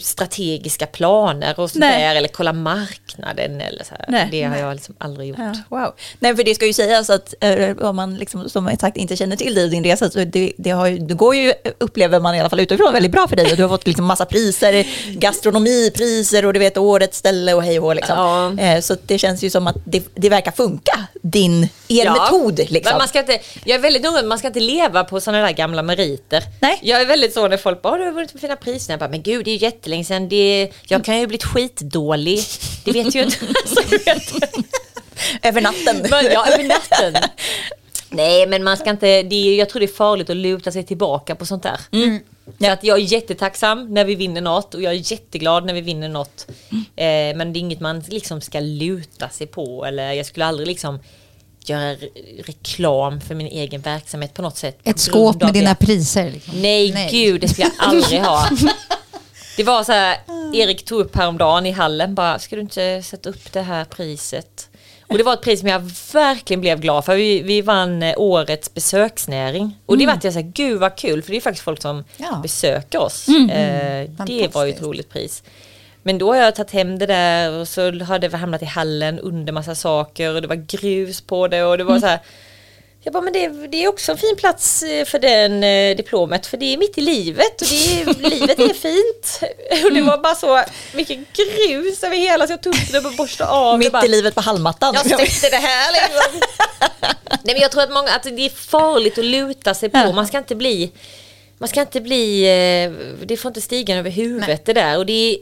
strategiska 0.00 0.86
planer 0.86 1.60
och 1.60 1.70
sånt 1.70 1.80
Nej. 1.80 2.02
där 2.02 2.14
eller 2.16 2.28
kolla 2.28 2.52
marknaden 2.52 3.60
eller 3.60 3.84
så. 3.84 3.94
Det 4.30 4.42
har 4.42 4.56
jag 4.56 4.74
liksom 4.74 4.94
aldrig 4.98 5.28
gjort. 5.28 5.38
Ja, 5.38 5.54
wow. 5.68 5.94
Nej, 6.18 6.36
för 6.36 6.44
det 6.44 6.54
ska 6.54 6.66
ju 6.66 6.72
sägas 6.72 7.10
att 7.10 7.34
eh, 7.40 7.76
om 7.76 7.96
man 7.96 8.14
liksom, 8.16 8.48
som 8.48 8.76
sagt 8.80 8.96
inte 8.96 9.16
känner 9.16 9.36
till 9.36 9.54
dig 9.54 9.64
och 9.64 9.70
din 9.70 9.84
resa, 9.84 10.10
så 10.10 10.24
det, 10.24 10.52
det, 10.58 10.70
har 10.70 10.90
det 10.90 11.14
går 11.14 11.34
ju, 11.36 11.52
upplever 11.78 12.20
man 12.20 12.34
i 12.34 12.40
alla 12.40 12.50
fall 12.50 12.60
utifrån, 12.60 12.92
väldigt 12.92 13.12
bra 13.12 13.28
för 13.28 13.36
dig. 13.36 13.56
Du 13.56 13.62
har 13.62 13.68
fått 13.68 13.86
liksom 13.86 14.04
massa 14.06 14.24
priser, 14.26 14.86
gastronomipriser 15.18 16.44
och 16.46 16.52
du 16.52 16.58
vet 16.58 16.76
årets 16.78 17.18
ställe 17.18 17.54
och 17.54 17.62
hej 17.62 17.80
och 17.80 17.94
liksom. 17.94 18.16
Ja. 18.58 18.64
Eh, 18.64 18.80
Så 18.80 18.96
det 19.06 19.18
känns 19.18 19.42
ju 19.44 19.50
som 19.50 19.66
att 19.66 19.76
det, 19.84 20.02
det 20.14 20.28
verkar 20.28 20.52
funka, 20.52 21.04
din, 21.22 21.68
er 21.88 22.10
metod. 22.10 22.58
Liksom. 22.58 22.90
Men 22.92 22.98
man 22.98 23.08
ska 23.08 23.18
inte, 23.18 23.38
jag 23.64 23.74
är 23.74 23.78
väldigt 23.82 24.02
noga, 24.02 24.22
man 24.22 24.38
ska 24.38 24.46
inte 24.46 24.60
leva 24.60 25.04
på 25.04 25.20
sådana 25.20 25.46
där 25.46 25.52
gamla 25.52 25.82
meriter. 25.82 26.44
Nej. 26.60 26.78
Jag 26.82 27.00
är 27.00 27.06
väldigt 27.06 27.34
så 27.34 27.48
när 27.48 27.56
folk 27.56 27.82
bara, 27.82 27.92
"Åh, 27.92 27.98
du 27.98 28.04
har 28.04 28.12
vunnit 28.12 28.40
fina 28.40 28.56
priser. 28.56 28.92
Jag 28.92 29.00
bara, 29.00 29.08
men 29.10 29.22
gud 29.22 29.39
det 29.42 29.50
är 29.50 29.52
ju 29.52 29.58
jättelänge 29.64 30.04
sedan. 30.04 30.28
Det, 30.28 30.68
jag 30.88 31.04
kan 31.04 31.14
ju 31.16 31.20
ha 31.22 31.26
blivit 31.26 31.44
skitdålig. 31.44 32.40
Det 32.84 32.92
vet 32.92 33.14
ju 33.14 33.22
inte. 33.24 33.36
Över 35.42 35.60
natten. 35.60 36.06
Men, 36.10 36.24
ja, 36.24 36.46
över 36.46 36.64
natten. 36.64 37.22
Nej, 38.10 38.46
men 38.46 38.64
man 38.64 38.76
ska 38.76 38.90
inte, 38.90 39.22
det 39.22 39.34
är, 39.36 39.58
jag 39.58 39.68
tror 39.68 39.80
det 39.80 39.86
är 39.86 39.94
farligt 39.94 40.30
att 40.30 40.36
luta 40.36 40.72
sig 40.72 40.84
tillbaka 40.84 41.34
på 41.34 41.46
sånt 41.46 41.62
där. 41.62 41.80
Så 42.60 42.70
att 42.70 42.84
jag 42.84 42.98
är 42.98 43.02
jättetacksam 43.02 43.94
när 43.94 44.04
vi 44.04 44.14
vinner 44.14 44.40
något 44.40 44.74
och 44.74 44.82
jag 44.82 44.92
är 44.94 45.12
jätteglad 45.12 45.64
när 45.66 45.74
vi 45.74 45.80
vinner 45.80 46.08
något. 46.08 46.46
Eh, 46.96 47.36
men 47.36 47.52
det 47.52 47.58
är 47.58 47.60
inget 47.60 47.80
man 47.80 48.00
liksom 48.08 48.40
ska 48.40 48.60
luta 48.60 49.28
sig 49.28 49.46
på 49.46 49.84
eller 49.84 50.12
jag 50.12 50.26
skulle 50.26 50.44
aldrig 50.44 50.66
liksom 50.68 50.98
göra 51.64 51.94
re- 51.94 52.42
reklam 52.44 53.20
för 53.20 53.34
min 53.34 53.46
egen 53.46 53.80
verksamhet 53.80 54.34
på 54.34 54.42
något 54.42 54.56
sätt. 54.56 54.78
Ett 54.84 54.98
skåp 55.00 55.42
med 55.42 55.52
dina 55.52 55.74
priser. 55.74 56.30
Liksom. 56.30 56.54
Nej, 56.62 56.92
Nej. 56.92 57.08
gud, 57.10 57.40
det 57.40 57.48
skulle 57.48 57.66
jag 57.66 57.86
aldrig 57.88 58.20
ha. 58.20 58.48
Det 59.60 59.64
var 59.64 59.84
så 59.84 59.92
här, 59.92 60.16
Erik 60.54 60.84
tog 60.84 61.00
upp 61.00 61.16
häromdagen 61.16 61.66
i 61.66 61.70
hallen 61.70 62.14
bara, 62.14 62.38
ska 62.38 62.56
du 62.56 62.62
inte 62.62 63.02
sätta 63.02 63.30
upp 63.30 63.52
det 63.52 63.60
här 63.60 63.84
priset? 63.84 64.68
Och 65.08 65.18
det 65.18 65.24
var 65.24 65.32
ett 65.34 65.42
pris 65.42 65.60
som 65.60 65.68
jag 65.68 65.90
verkligen 66.12 66.60
blev 66.60 66.80
glad 66.80 67.04
för. 67.04 67.16
Vi, 67.16 67.42
vi 67.42 67.62
vann 67.62 68.02
eh, 68.02 68.14
årets 68.16 68.74
besöksnäring. 68.74 69.78
Och 69.86 69.98
det 69.98 70.06
var 70.06 70.12
att 70.12 70.24
jag 70.24 70.32
sa, 70.34 70.40
gud 70.40 70.80
vad 70.80 70.96
kul, 70.96 71.22
för 71.22 71.30
det 71.30 71.36
är 71.36 71.40
faktiskt 71.40 71.64
folk 71.64 71.82
som 71.82 72.04
Ja. 72.16 72.40
besöker 72.42 72.98
oss. 72.98 73.28
Eh, 73.28 74.10
det 74.26 74.54
var 74.54 74.64
ju 74.64 74.72
ett 74.72 74.82
roligt 74.82 75.10
pris. 75.10 75.42
Men 76.02 76.18
då 76.18 76.32
har 76.32 76.36
jag 76.36 76.54
tagit 76.54 76.70
hem 76.70 76.98
det 76.98 77.06
där 77.06 77.52
och 77.52 77.68
så 77.68 78.04
hade 78.04 78.28
det 78.28 78.36
hamnat 78.36 78.62
i 78.62 78.64
hallen 78.64 79.18
under 79.18 79.52
massa 79.52 79.74
saker 79.74 80.34
och 80.34 80.42
det 80.42 80.48
var 80.48 80.54
grus 80.78 81.20
på 81.20 81.48
det 81.48 81.64
och 81.64 81.78
det 81.78 81.84
var 81.84 82.00
så 82.00 82.06
här 82.06 82.18
jag 83.02 83.12
bara, 83.12 83.22
men 83.22 83.32
det, 83.32 83.48
det 83.48 83.84
är 83.84 83.88
också 83.88 84.12
en 84.12 84.18
fin 84.18 84.36
plats 84.36 84.82
eh, 84.82 85.04
för 85.04 85.18
den 85.18 85.64
eh, 85.64 85.96
diplomet 85.96 86.46
för 86.46 86.56
det 86.56 86.72
är 86.72 86.76
mitt 86.78 86.98
i 86.98 87.00
livet 87.00 87.60
och 87.62 87.66
det 87.68 88.02
är, 88.02 88.30
livet 88.30 88.58
är 88.58 88.74
fint. 88.74 89.40
Och 89.84 89.92
det 89.92 90.02
var 90.02 90.18
bara 90.18 90.34
så 90.34 90.62
mycket 90.94 91.18
grus 91.32 92.02
över 92.04 92.16
hela 92.16 92.46
så 92.46 92.52
jag 92.52 92.62
tog 92.62 92.74
upp 92.74 93.06
och 93.06 93.12
borstade 93.12 93.50
av. 93.50 93.78
Mitt 93.78 93.92
bara, 93.92 94.04
i 94.04 94.08
livet 94.08 94.34
på 94.34 94.40
hallmattan. 94.40 94.94
jag 94.94 95.06
släckte 95.06 95.48
det 95.48 95.56
här 95.56 95.92
liksom. 95.92 96.40
Nej 97.42 97.54
men 97.54 97.60
jag 97.62 97.70
tror 97.70 97.82
att 97.82 97.92
många, 97.92 98.10
att 98.10 98.22
det 98.22 98.46
är 98.46 98.50
farligt 98.50 99.18
att 99.18 99.24
luta 99.24 99.74
sig 99.74 99.88
på. 99.88 100.12
Man 100.12 100.26
ska 100.26 100.38
inte 100.38 100.54
bli, 100.54 100.92
man 101.58 101.68
ska 101.68 101.80
inte 101.80 102.00
bli, 102.00 102.42
eh, 102.42 102.92
det 103.26 103.36
får 103.36 103.48
inte 103.48 103.60
stiga 103.60 103.96
över 103.96 104.10
huvudet 104.10 104.64
det 104.66 104.72
där. 104.72 104.98
Och 104.98 105.06
det 105.06 105.12
är, 105.12 105.38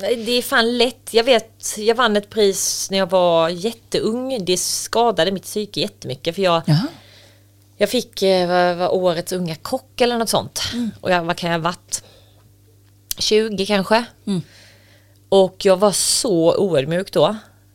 det 0.00 0.32
är 0.32 0.42
fan 0.42 0.78
lätt. 0.78 1.14
Jag 1.14 1.24
vet, 1.24 1.74
jag 1.78 1.94
vann 1.94 2.16
ett 2.16 2.30
pris 2.30 2.88
när 2.90 2.98
jag 2.98 3.10
var 3.10 3.48
jätteung. 3.48 4.44
Det 4.44 4.56
skadade 4.56 5.32
mitt 5.32 5.42
psyke 5.42 5.80
jättemycket 5.80 6.34
för 6.34 6.42
jag, 6.42 6.62
Jaha. 6.66 6.86
jag 7.76 7.88
fick 7.90 8.22
eh, 8.22 8.48
vad, 8.48 8.76
vad 8.76 8.90
årets 8.90 9.32
unga 9.32 9.54
kock 9.54 10.00
eller 10.00 10.18
något 10.18 10.28
sånt. 10.28 10.60
Och 11.00 11.10
jag, 11.10 11.22
vad 11.24 11.36
kan 11.36 11.50
jag 11.50 11.58
ha 11.58 11.62
varit? 11.64 12.02
20 13.18 13.66
kanske. 13.66 14.04
Och 15.28 15.56
jag 15.64 15.76
var 15.76 15.92
så 15.92 16.56
oödmjuk 16.56 17.12
då. 17.12 17.26
eh, 17.26 17.34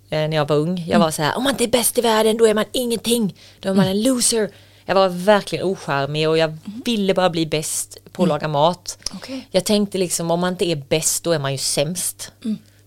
När 0.10 0.36
jag 0.36 0.48
var 0.48 0.56
ung. 0.56 0.86
Jag 0.88 1.00
var 1.00 1.12
så 1.12 1.22
här, 1.22 1.38
om 1.38 1.44
man 1.44 1.52
inte 1.54 1.64
är 1.64 1.68
bäst 1.68 1.98
i 1.98 2.02
världen 2.02 2.38
då 2.38 2.48
är 2.48 2.54
man 2.54 2.66
ingenting. 2.72 3.36
Då 3.60 3.70
är 3.70 3.74
man 3.74 3.88
en 3.88 4.04
loser. 4.04 4.50
Jag 4.86 4.96
var 4.96 5.10
verkligen 5.10 5.66
ocharmig 5.66 6.30
och 6.30 6.38
jag 6.38 6.58
ville 6.86 7.14
bara 7.14 7.30
bli 7.30 7.46
bäst 7.46 7.98
på 8.14 8.24
att 8.24 8.30
laga 8.30 8.48
mat. 8.48 8.98
Okej. 9.14 9.48
Jag 9.52 9.66
tänkte 9.66 9.98
liksom 9.98 10.32
om 10.32 10.40
man 10.40 10.54
inte 10.54 10.66
är 10.66 10.76
bäst 10.76 11.24
då 11.24 11.32
är 11.32 11.40
man 11.40 11.52
ju 11.52 11.58
sämst. 11.58 12.32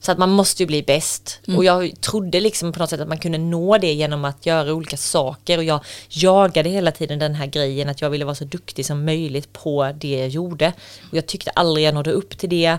Så 0.01 0.12
att 0.12 0.18
man 0.18 0.31
måste 0.31 0.62
ju 0.62 0.66
bli 0.66 0.83
bäst. 0.83 1.41
Och 1.57 1.64
jag 1.64 2.01
trodde 2.01 2.41
liksom 2.41 2.72
på 2.72 2.79
något 2.79 2.91
sätt 2.91 3.01
att 3.01 3.09
man 3.09 3.18
kunde 3.18 3.39
nå 3.39 3.79
det 3.79 3.93
genom 3.93 4.24
att 4.24 4.47
göra 4.47 4.74
olika 4.74 4.97
saker. 4.97 5.59
Och 5.59 5.64
jag 5.64 5.85
jagade 6.09 6.68
hela 6.68 6.93
tiden 6.93 7.18
den 7.18 7.35
här 7.35 7.47
grejen 7.47 7.89
att 7.89 8.01
jag 8.01 8.11
ville 8.11 8.24
vara 8.24 8.35
så 8.35 8.45
duktig 8.45 8.87
som 8.87 9.05
möjligt 9.05 9.53
på 9.53 9.93
det 10.01 10.18
jag 10.18 10.29
gjorde. 10.29 10.72
Och 11.11 11.16
jag 11.16 11.27
tyckte 11.27 11.51
aldrig 11.51 11.87
jag 11.87 11.95
nådde 11.95 12.11
upp 12.12 12.39
till 12.39 12.49
det. 12.49 12.79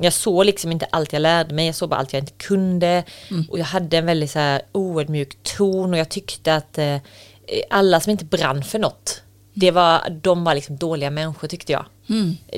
Jag 0.00 0.12
såg 0.12 0.44
liksom 0.44 0.72
inte 0.72 0.86
allt 0.90 1.12
jag 1.12 1.20
lärde 1.20 1.54
mig, 1.54 1.66
jag 1.66 1.74
såg 1.74 1.88
bara 1.88 2.00
allt 2.00 2.12
jag 2.12 2.22
inte 2.22 2.32
kunde. 2.32 3.04
Och 3.50 3.58
jag 3.58 3.64
hade 3.64 3.98
en 3.98 4.06
väldigt 4.06 4.30
så 4.30 4.38
här 4.38 4.62
oödmjuk 4.72 5.36
ton 5.42 5.92
och 5.92 5.98
jag 5.98 6.08
tyckte 6.08 6.54
att 6.54 6.78
eh, 6.78 6.96
alla 7.70 8.00
som 8.00 8.10
inte 8.10 8.24
brann 8.24 8.64
för 8.64 8.78
något, 8.78 9.22
det 9.60 9.70
var, 9.70 10.10
de 10.22 10.44
var 10.44 10.54
liksom 10.54 10.76
dåliga 10.76 11.10
människor 11.10 11.48
tyckte 11.48 11.72
jag. 11.72 11.84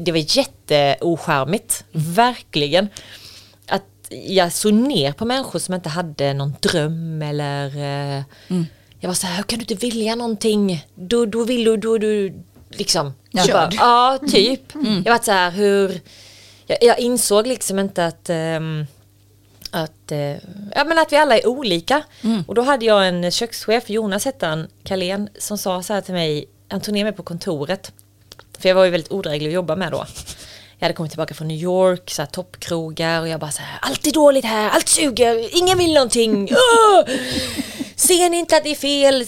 Det 0.01 0.13
var 0.13 0.37
jätteocharmigt, 0.39 1.85
verkligen. 1.93 2.89
Att 3.69 3.83
jag 4.27 4.53
såg 4.53 4.73
ner 4.73 5.13
på 5.13 5.25
människor 5.25 5.59
som 5.59 5.75
inte 5.75 5.89
hade 5.89 6.35
någon 6.35 6.55
dröm 6.61 7.23
eller 7.23 7.67
eh, 7.77 8.23
Jag 9.01 9.09
var 9.09 9.15
så 9.15 9.27
här, 9.27 9.43
kan 9.43 9.59
du 9.59 9.63
inte 9.63 9.75
vilja 9.75 10.15
någonting? 10.15 10.87
Då, 10.95 11.27
då 11.27 11.45
vill 11.45 11.65
du, 11.65 11.77
då 11.77 11.99
du 11.99 12.43
liksom 12.71 13.13
Ja. 13.31 13.45
jag 13.49 13.53
bara, 13.53 13.71
Ja, 13.73 14.19
typ. 14.31 14.63
Jag 15.05 15.13
var 15.13 15.25
så 15.25 15.33
här, 15.33 15.51
hur 15.51 16.01
jag, 16.67 16.79
jag 16.81 16.99
insåg 16.99 17.47
liksom 17.47 17.79
inte 17.79 18.07
att 18.07 18.31
ehm, 18.31 18.87
att, 19.73 20.13
eh, 20.13 20.19
ja, 20.75 20.85
men 20.87 20.99
att 20.99 21.13
vi 21.13 21.17
alla 21.17 21.39
är 21.39 21.47
olika. 21.47 22.03
Och 22.47 22.55
då 22.55 22.63
hade 22.63 22.85
jag 22.87 23.09
en 23.09 23.31
kökschef, 23.31 23.91
Jonas 23.91 24.25
hette 24.25 24.47
han, 24.47 24.69
Carlén, 24.85 25.29
som 25.39 25.59
sa 25.59 25.83
så 25.83 25.93
här 25.93 26.01
till 26.01 26.15
mig, 26.15 26.45
han 26.71 26.81
tog 26.81 26.95
ner 26.95 27.05
mig 27.05 27.12
på 27.12 27.23
kontoret. 27.23 27.93
För 28.59 28.68
jag 28.68 28.77
var 28.77 28.85
ju 28.85 28.91
väldigt 28.91 29.12
odräglig 29.12 29.49
att 29.49 29.55
jobba 29.55 29.77
med 29.77 29.93
då. 29.93 30.07
Jag 30.79 30.85
hade 30.85 30.95
kommit 30.95 31.12
tillbaka 31.12 31.35
från 31.35 31.49
New 31.49 31.57
York, 31.57 32.11
så 32.11 32.23
här, 32.23 32.27
toppkrogar 32.27 33.21
och 33.21 33.29
jag 33.29 33.41
bara 33.41 33.51
så 33.51 33.62
här, 33.62 33.79
allt 33.83 34.07
är 34.07 34.12
dåligt 34.12 34.45
här, 34.45 34.71
allt 34.71 34.89
suger, 34.89 35.57
ingen 35.62 35.79
vill 35.79 35.95
någonting. 35.95 36.49
Åh! 36.51 37.14
Ser 37.97 38.31
ni 38.31 38.39
inte 38.39 38.57
att 38.57 38.64
det 38.64 38.71
är 38.71 38.75
fel? 38.75 39.25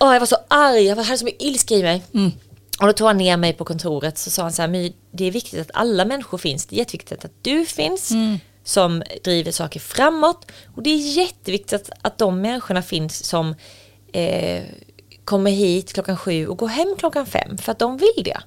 Åh, 0.00 0.12
jag 0.12 0.20
var 0.20 0.26
så 0.26 0.36
arg, 0.48 0.82
jag 0.82 0.96
hade 0.96 1.18
så 1.18 1.24
mycket 1.24 1.42
ilska 1.42 1.74
i 1.74 1.82
mig. 1.82 2.02
Och 2.80 2.86
då 2.86 2.92
tog 2.92 3.06
han 3.06 3.16
ner 3.16 3.36
mig 3.36 3.52
på 3.52 3.64
kontoret 3.64 4.18
så 4.18 4.30
sa 4.30 4.42
han 4.42 4.52
så 4.52 4.62
här, 4.62 4.68
My, 4.68 4.92
det 5.10 5.24
är 5.24 5.30
viktigt 5.30 5.60
att 5.60 5.70
alla 5.74 6.04
människor 6.04 6.38
finns. 6.38 6.66
Det 6.66 6.76
är 6.76 6.78
jätteviktigt 6.78 7.24
att 7.24 7.32
du 7.42 7.66
finns 7.66 8.12
som 8.64 9.02
driver 9.24 9.52
saker 9.52 9.80
framåt. 9.80 10.52
Och 10.74 10.82
det 10.82 10.90
är 10.90 11.16
jätteviktigt 11.16 11.72
att, 11.72 11.90
att 12.02 12.18
de 12.18 12.40
människorna 12.40 12.82
finns 12.82 13.24
som 13.24 13.54
eh, 14.12 14.62
kommer 15.24 15.50
hit 15.50 15.92
klockan 15.92 16.16
sju 16.16 16.46
och 16.46 16.58
går 16.58 16.68
hem 16.68 16.94
klockan 16.98 17.26
fem 17.26 17.58
för 17.58 17.72
att 17.72 17.78
de 17.78 17.96
vill 17.96 18.24
det. 18.24 18.40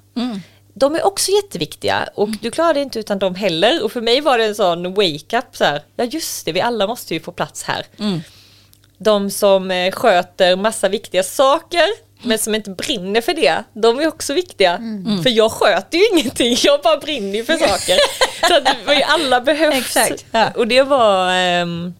De 0.74 0.94
är 0.94 1.06
också 1.06 1.30
jätteviktiga 1.30 2.08
och 2.14 2.28
du 2.28 2.50
klarar 2.50 2.74
det 2.74 2.80
inte 2.82 2.98
utan 2.98 3.18
dem 3.18 3.34
heller. 3.34 3.84
Och 3.84 3.92
för 3.92 4.00
mig 4.00 4.20
var 4.20 4.38
det 4.38 4.44
en 4.44 4.54
sån 4.54 4.94
wake-up 4.94 5.56
så 5.56 5.64
här. 5.64 5.82
Ja 5.96 6.04
just 6.04 6.44
det, 6.44 6.52
vi 6.52 6.60
alla 6.60 6.86
måste 6.86 7.14
ju 7.14 7.20
få 7.20 7.32
plats 7.32 7.62
här. 7.62 7.86
De 8.98 9.30
som 9.30 9.70
eh, 9.70 9.92
sköter 9.92 10.56
massa 10.56 10.88
viktiga 10.88 11.22
saker 11.22 12.06
men 12.22 12.38
som 12.38 12.54
inte 12.54 12.70
brinner 12.70 13.20
för 13.20 13.34
det, 13.34 13.64
de 13.72 14.00
är 14.00 14.06
också 14.06 14.34
viktiga. 14.34 14.76
För 15.22 15.30
jag 15.30 15.52
sköter 15.52 15.98
ju 15.98 16.04
ingenting, 16.12 16.56
jag 16.62 16.82
bara 16.82 16.96
brinner 16.96 17.42
för 17.44 17.52
saker. 17.56 17.96
Så 18.48 18.54
att 18.56 18.96
vi 18.96 19.02
alla 19.02 19.40
behövs. 19.40 19.74
Exakt, 19.74 20.24
ja. 20.30 20.50
Och 20.50 20.68
det 20.68 20.82
var, 20.82 21.32
ehm, 21.32 21.94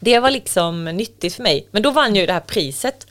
det 0.00 0.18
var 0.18 0.30
liksom 0.30 0.84
nyttigt 0.84 1.34
för 1.34 1.42
mig. 1.42 1.66
Men 1.70 1.82
då 1.82 1.90
vann 1.90 2.14
jag 2.14 2.20
ju 2.20 2.26
det 2.26 2.32
här 2.32 2.40
priset. 2.40 3.06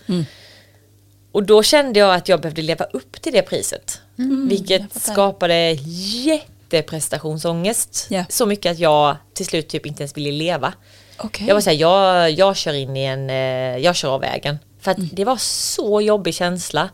Och 1.32 1.44
då 1.44 1.64
kände 1.64 2.00
jag 2.00 2.16
att 2.16 2.30
jag 2.30 2.42
behövde 2.42 2.62
leva 2.62 2.86
upp 2.86 3.22
till 3.22 3.34
det 3.34 3.42
priset. 3.42 4.02
Vilket 4.50 5.02
skapade 5.02 5.72
jätteprestationsångest. 5.82 8.08
Ja. 8.10 8.26
Så 8.30 8.46
mycket 8.46 8.72
att 8.72 8.80
jag 8.80 9.18
till 9.34 9.46
slut 9.46 9.68
typ 9.68 9.86
inte 9.86 10.04
ens 10.04 10.18
ville 10.18 10.32
leva. 10.32 10.74
Okej. 11.18 11.48
Jag 11.48 11.56
var 11.56 11.62
såhär, 11.62 11.78
jag, 11.78 12.32
jag 12.32 12.58
kör 12.58 12.74
in 12.74 12.98
i 12.98 13.04
en, 13.04 13.30
eh, 13.30 13.78
jag 13.78 13.96
kör 13.96 14.10
av 14.10 14.22
vägen. 14.22 14.60
För 14.80 14.92
att 14.92 14.98
det 15.12 15.26
var 15.26 15.38
så 15.38 16.02
jobbig 16.02 16.34
känsla 16.34 16.90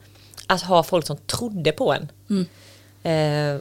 att 0.48 0.62
ha 0.62 0.84
folk 0.84 1.06
som 1.06 1.18
trodde 1.18 1.72
på 1.72 1.94
en. 1.94 2.12
Eh, 3.04 3.56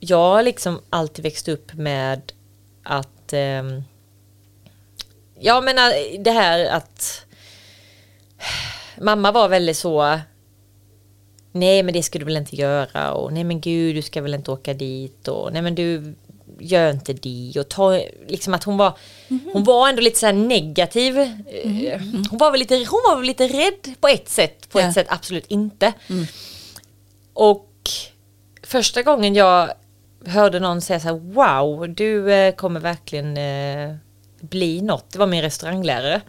jag 0.00 0.18
har 0.18 0.42
liksom 0.42 0.80
alltid 0.90 1.22
växt 1.22 1.48
upp 1.48 1.74
med 1.74 2.32
att 2.82 3.32
ehm, 3.32 3.82
Jag 5.40 5.64
menar 5.64 6.18
det 6.24 6.30
här 6.30 6.66
att 6.66 7.24
Mamma 9.02 9.32
var 9.32 9.48
väldigt 9.48 9.76
så 9.76 10.18
Nej 11.52 11.82
men 11.82 11.94
det 11.94 12.02
ska 12.02 12.18
du 12.18 12.24
väl 12.24 12.36
inte 12.36 12.56
göra 12.56 13.12
och 13.12 13.32
nej 13.32 13.44
men 13.44 13.60
gud 13.60 13.94
du 13.96 14.02
ska 14.02 14.22
väl 14.22 14.34
inte 14.34 14.50
åka 14.50 14.74
dit 14.74 15.28
och 15.28 15.52
nej 15.52 15.62
men 15.62 15.74
du 15.74 16.14
gör 16.58 16.90
inte 16.90 17.12
det 17.12 17.52
och 17.60 17.68
ta 17.68 18.00
liksom 18.26 18.54
att 18.54 18.64
hon 18.64 18.76
var 18.76 18.98
Hon 19.52 19.64
var 19.64 19.88
ändå 19.88 20.02
lite 20.02 20.18
så 20.18 20.32
negativ. 20.32 21.18
Eh, 21.18 22.00
Hon, 22.30 22.38
var 22.38 22.50
väl 22.50 22.60
lite, 22.60 22.74
hon 22.76 23.00
var 23.08 23.16
väl 23.16 23.26
lite 23.26 23.48
rädd 23.48 23.94
på 24.00 24.08
ett 24.08 24.28
sätt, 24.28 24.68
på 24.70 24.80
Ja. 24.80 24.86
ett 24.88 24.94
sätt 24.94 25.06
absolut 25.10 25.46
inte. 25.46 25.92
Och 27.32 27.68
första 28.62 29.02
gången 29.02 29.34
jag 29.34 29.70
hörde 30.26 30.60
någon 30.60 30.80
säga 30.80 31.00
så 31.00 31.08
här, 31.08 31.14
wow, 31.14 31.88
du 31.88 32.32
eh, 32.32 32.54
kommer 32.54 32.80
verkligen 32.80 33.36
eh, 33.36 33.94
bli 34.40 34.80
något. 34.82 35.10
Det 35.12 35.18
var 35.18 35.26
min 35.26 35.42
restauranglärare. 35.42 36.20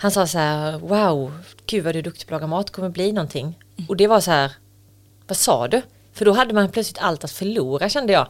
Han 0.00 0.10
sa 0.10 0.26
så 0.26 0.38
här, 0.38 0.78
wow, 0.78 1.32
gud 1.66 1.84
vad 1.84 1.94
du 1.94 1.98
är 1.98 2.02
duktig 2.02 2.28
på 2.28 2.34
att 2.34 2.40
laga 2.40 2.46
mat, 2.50 2.70
kommer 2.70 2.88
bli 2.88 3.12
någonting. 3.12 3.58
Och 3.88 3.96
det 3.96 4.06
var 4.06 4.20
så 4.20 4.30
här, 4.30 4.52
vad 5.26 5.36
sa 5.36 5.68
du? 5.68 5.82
För 6.14 6.24
då 6.24 6.32
hade 6.32 6.54
man 6.54 6.68
plötsligt 6.68 6.98
allt 6.98 7.24
att 7.24 7.30
förlora 7.30 7.88
kände 7.88 8.12
jag. 8.12 8.28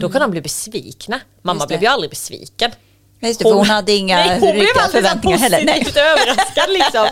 Då 0.00 0.08
kan 0.08 0.20
de 0.20 0.30
bli 0.30 0.40
besvikna. 0.40 1.20
Mamma 1.42 1.66
blev 1.66 1.82
ju 1.82 1.86
aldrig 1.86 2.10
besviken. 2.10 2.70
Just 3.20 3.38
det, 3.38 3.42
för 3.42 3.52
hon 3.52 3.66
hade 3.66 3.92
inga 3.92 4.16
Nej, 4.26 4.40
hon 4.40 4.52
blev 4.52 4.66
här 4.76 4.88
förväntningar 4.88 5.38
heller. 5.38 5.64
Nej. 5.64 5.86
överraskad 5.96 6.68
liksom. 6.68 7.06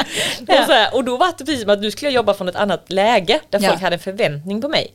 och, 0.61 0.67
så 0.67 0.73
här, 0.73 0.95
och 0.95 1.05
då 1.05 1.17
var 1.17 1.27
det 1.39 1.45
precis 1.45 1.61
som 1.61 1.71
att 1.71 1.81
nu 1.81 1.91
skulle 1.91 2.11
jag 2.11 2.15
jobba 2.15 2.35
från 2.35 2.49
ett 2.49 2.57
annat 2.57 2.85
läge 2.93 3.41
där 3.51 3.63
Ja. 3.63 3.69
folk 3.69 3.83
hade 3.83 3.97
en 3.97 4.01
förväntning 4.01 4.63
på 4.63 4.69
mig. 4.69 4.95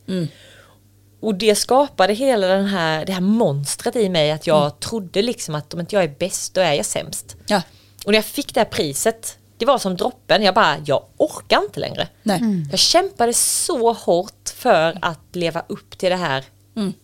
Och 1.20 1.34
det 1.34 1.54
skapade 1.54 2.12
hela 2.12 2.46
den 2.46 2.66
här, 2.66 3.04
det 3.04 3.12
här 3.12 3.20
monstret 3.20 3.96
i 3.96 4.08
mig 4.08 4.30
att 4.30 4.46
jag 4.46 4.80
trodde 4.80 5.22
liksom 5.22 5.54
att 5.54 5.74
om 5.74 5.80
inte 5.80 5.94
jag 5.96 6.04
är 6.04 6.14
bäst 6.18 6.54
då 6.54 6.60
är 6.60 6.72
jag 6.72 6.86
sämst. 6.86 7.36
Ja. 7.46 7.62
Och 8.04 8.12
när 8.12 8.18
jag 8.18 8.24
fick 8.24 8.54
det 8.54 8.60
här 8.60 8.64
priset, 8.64 9.38
det 9.56 9.66
var 9.66 9.78
som 9.78 9.96
droppen, 9.96 10.42
jag 10.42 10.54
bara, 10.54 10.76
jag 10.86 11.04
orkar 11.16 11.62
inte 11.62 11.80
längre. 11.80 12.08
Nej. 12.22 12.40
Jag 12.70 12.78
kämpade 12.78 13.32
så 13.32 13.92
hårt 13.92 14.48
för 14.54 14.98
att 15.02 15.20
leva 15.32 15.64
upp 15.68 15.98
till 15.98 16.10
det 16.10 16.16
här 16.16 16.44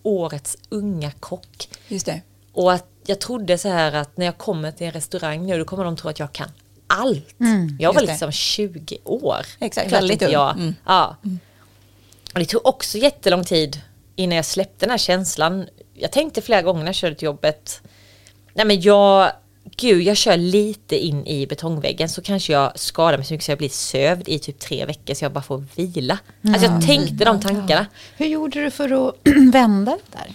årets 0.03 0.59
unga 0.69 1.11
kock. 1.11 1.69
Just 1.89 2.07
det. 2.07 2.21
Och 2.53 2.73
att 2.73 2.87
jag 3.07 3.19
trodde 3.19 3.59
så 3.59 3.69
här 3.69 3.93
att 3.93 4.17
när 4.17 4.27
jag 4.27 4.39
kommer 4.39 4.73
till 4.73 4.87
en 4.87 4.93
restaurang 4.93 5.47
nu 5.47 5.59
då 5.59 5.65
kommer 5.65 5.85
de 5.85 5.97
tro 5.97 6.11
att 6.11 6.19
jag 6.19 6.33
kan 6.33 6.49
allt. 6.87 7.35
jag 7.79 7.93
var 7.95 8.01
det. 8.01 8.07
liksom 8.07 8.33
20 8.33 8.99
år. 9.05 9.47
Exakt, 9.59 9.93
väldigt 9.93 10.23
ung. 10.23 10.31
jag. 10.31 10.51
Mm. 10.51 10.75
Ja. 10.87 11.17
Och 12.35 12.39
det 12.39 12.45
tog 12.45 12.67
också 12.67 12.99
jättelång 12.99 13.45
tid 13.45 13.81
innan 14.17 14.37
jag 14.37 14.45
släppte 14.45 14.87
den 14.87 14.91
här 14.91 14.99
känslan. 14.99 15.69
Jag 15.95 16.13
tänkte 16.13 16.43
flera 16.43 16.63
gånger 16.63 16.81
när 16.81 16.89
jag 16.89 16.95
körde 16.95 17.15
till 17.15 17.27
jobbet. 17.27 17.81
Nej 18.55 18.67
men 18.67 18.81
jag, 18.81 19.33
gud 19.77 20.03
jag 20.03 20.17
kör 20.17 20.37
lite 20.37 20.97
in 20.97 21.27
i 21.27 21.47
betongväggen 21.47 22.09
så 22.09 22.23
kanske 22.23 22.53
jag 22.53 22.79
skadar 22.79 23.19
mig 23.19 23.27
så 23.27 23.35
mycket 23.35 23.45
så 23.45 23.51
jag 23.51 23.59
blir 23.59 23.69
sövd 23.69 24.29
i 24.29 24.39
typ 24.39 24.59
tre 24.59 24.85
veckor 24.85 25.15
så 25.15 25.25
jag 25.25 25.33
bara 25.33 25.43
får 25.43 25.65
vila. 25.75 26.19
Alltså 26.45 26.67
jag 26.67 26.87
tänkte 26.87 27.25
de 27.25 27.41
tankarna. 27.41 27.87
Hur 28.17 28.27
gjorde 28.27 28.65
du 28.65 28.71
för 28.71 29.09
att 29.09 29.15
vända 29.53 29.93
det 29.93 30.19
där? 30.19 30.33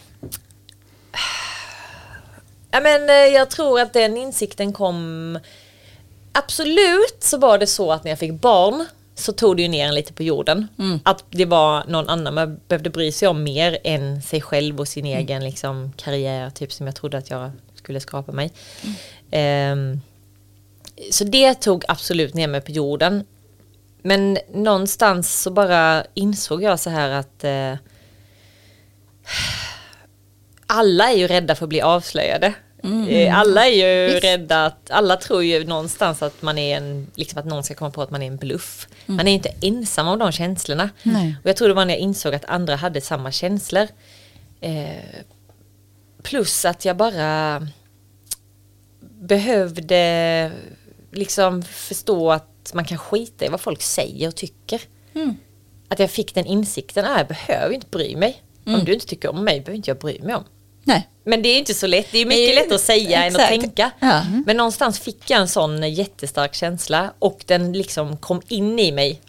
Ja, 2.71 2.79
men 2.79 3.09
eh, 3.09 3.15
jag 3.15 3.49
tror 3.49 3.79
att 3.79 3.93
den 3.93 4.17
insikten 4.17 4.73
kom... 4.73 5.39
Absolut 6.31 7.17
så 7.19 7.37
var 7.37 7.57
det 7.57 7.67
så 7.67 7.91
att 7.91 8.03
när 8.03 8.11
jag 8.11 8.19
fick 8.19 8.33
barn 8.33 8.85
så 9.15 9.31
tog 9.31 9.57
det 9.57 9.61
ju 9.61 9.67
ner 9.67 9.87
en 9.87 9.95
lite 9.95 10.13
på 10.13 10.23
jorden. 10.23 10.67
Att 11.03 11.23
det 11.29 11.45
var 11.45 11.83
någon 11.87 12.09
annan 12.09 12.33
man 12.33 12.59
behövde 12.67 12.89
bry 12.89 13.11
sig 13.11 13.27
om 13.27 13.43
mer 13.43 13.77
än 13.83 14.21
sig 14.21 14.41
själv 14.41 14.79
och 14.79 14.87
sin 14.87 15.05
egen 15.05 15.43
liksom, 15.43 15.93
karriär, 15.97 16.49
typ 16.49 16.71
som 16.71 16.85
jag 16.85 16.95
trodde 16.95 17.17
att 17.17 17.29
jag 17.29 17.51
skulle 17.75 17.99
skapa 17.99 18.31
mig. 18.31 18.51
Ehm, 19.35 20.01
så 21.11 21.23
det 21.23 21.53
tog 21.53 21.83
absolut 21.87 22.33
ner 22.33 22.47
mig 22.47 22.61
på 22.61 22.71
jorden. 22.71 23.25
Men 24.01 24.37
någonstans 24.53 25.41
så 25.41 25.51
bara 25.51 26.05
insåg 26.13 26.63
jag 26.63 26.79
så 26.79 26.89
här 26.89 27.09
att 27.09 27.43
eh, 27.43 27.73
alla 30.67 31.11
är 31.11 31.17
ju 31.17 31.27
rädda 31.27 31.55
för 31.55 31.65
att 31.65 31.69
bli 31.69 31.81
avslöjade. 31.81 32.53
Eh, 33.09 33.37
Alla 33.39 33.65
är 33.67 33.69
ju 33.71 34.19
rädda 34.19 34.65
att, 34.65 34.91
alla 34.91 35.17
tror 35.17 35.43
ju 35.43 35.65
någonstans 35.65 36.21
att 36.23 36.41
man 36.41 36.57
är 36.57 36.77
en, 36.77 37.07
liksom 37.15 37.39
att 37.39 37.45
någon 37.45 37.63
ska 37.63 37.73
komma 37.73 37.91
på 37.91 38.01
att 38.01 38.11
man 38.11 38.21
är 38.23 38.27
en 38.27 38.37
bluff. 38.37 38.87
Man 39.05 39.27
är 39.27 39.31
inte 39.33 39.49
ensam 39.61 40.07
om 40.07 40.19
de 40.19 40.31
känslorna. 40.31 40.89
Nej. 41.03 41.35
Och 41.43 41.49
jag 41.49 41.55
tror 41.55 41.67
det 41.67 41.73
var 41.73 41.85
när 41.85 41.93
jag 41.93 42.01
insåg 42.01 42.35
att 42.35 42.45
andra 42.45 42.75
hade 42.75 43.01
samma 43.01 43.31
känslor. 43.31 43.87
Eh, 44.61 45.03
plus 46.23 46.65
att 46.65 46.85
jag 46.85 46.97
bara 46.97 47.67
behövde 49.27 50.51
liksom 51.11 51.63
förstå 51.63 52.31
att 52.31 52.71
man 52.73 52.85
kan 52.85 52.97
skita 52.97 53.45
i 53.45 53.49
vad 53.49 53.61
folk 53.61 53.81
säger 53.81 54.27
och 54.27 54.35
tycker. 54.35 54.81
Att 55.87 55.99
jag 55.99 56.11
fick 56.11 56.35
den 56.35 56.45
insikten, 56.45 57.05
ah, 57.05 57.17
jag 57.17 57.27
behöver 57.27 57.75
inte 57.75 57.87
bry 57.87 58.15
mig. 58.15 58.43
Om 58.65 58.85
du 58.85 58.93
inte 58.93 59.05
tycker 59.05 59.29
om 59.29 59.43
mig 59.43 59.59
behöver 59.59 59.75
inte 59.75 59.89
jag 59.89 59.97
bry 59.97 60.19
mig 60.19 60.35
om. 60.35 60.43
Nej. 60.83 61.09
Men 61.23 61.41
det 61.41 61.49
är 61.49 61.57
inte 61.57 61.73
så 61.73 61.87
lätt, 61.87 62.07
det 62.11 62.17
är 62.17 62.25
mycket 62.25 62.55
lättare 62.55 62.75
att 62.75 62.81
säga 62.81 63.23
än 63.23 63.35
att 63.35 63.41
exakt. 63.41 63.61
tänka. 63.61 63.91
Ja. 63.99 64.23
Men 64.45 64.57
någonstans 64.57 64.99
fick 64.99 65.29
jag 65.29 65.39
en 65.41 65.47
sån 65.47 65.93
jättestark 65.93 66.53
känsla 66.53 67.13
och 67.19 67.43
den 67.47 67.73
liksom 67.73 68.17
kom 68.17 68.41
in 68.47 68.79
i 68.79 68.91
mig. 68.91 69.21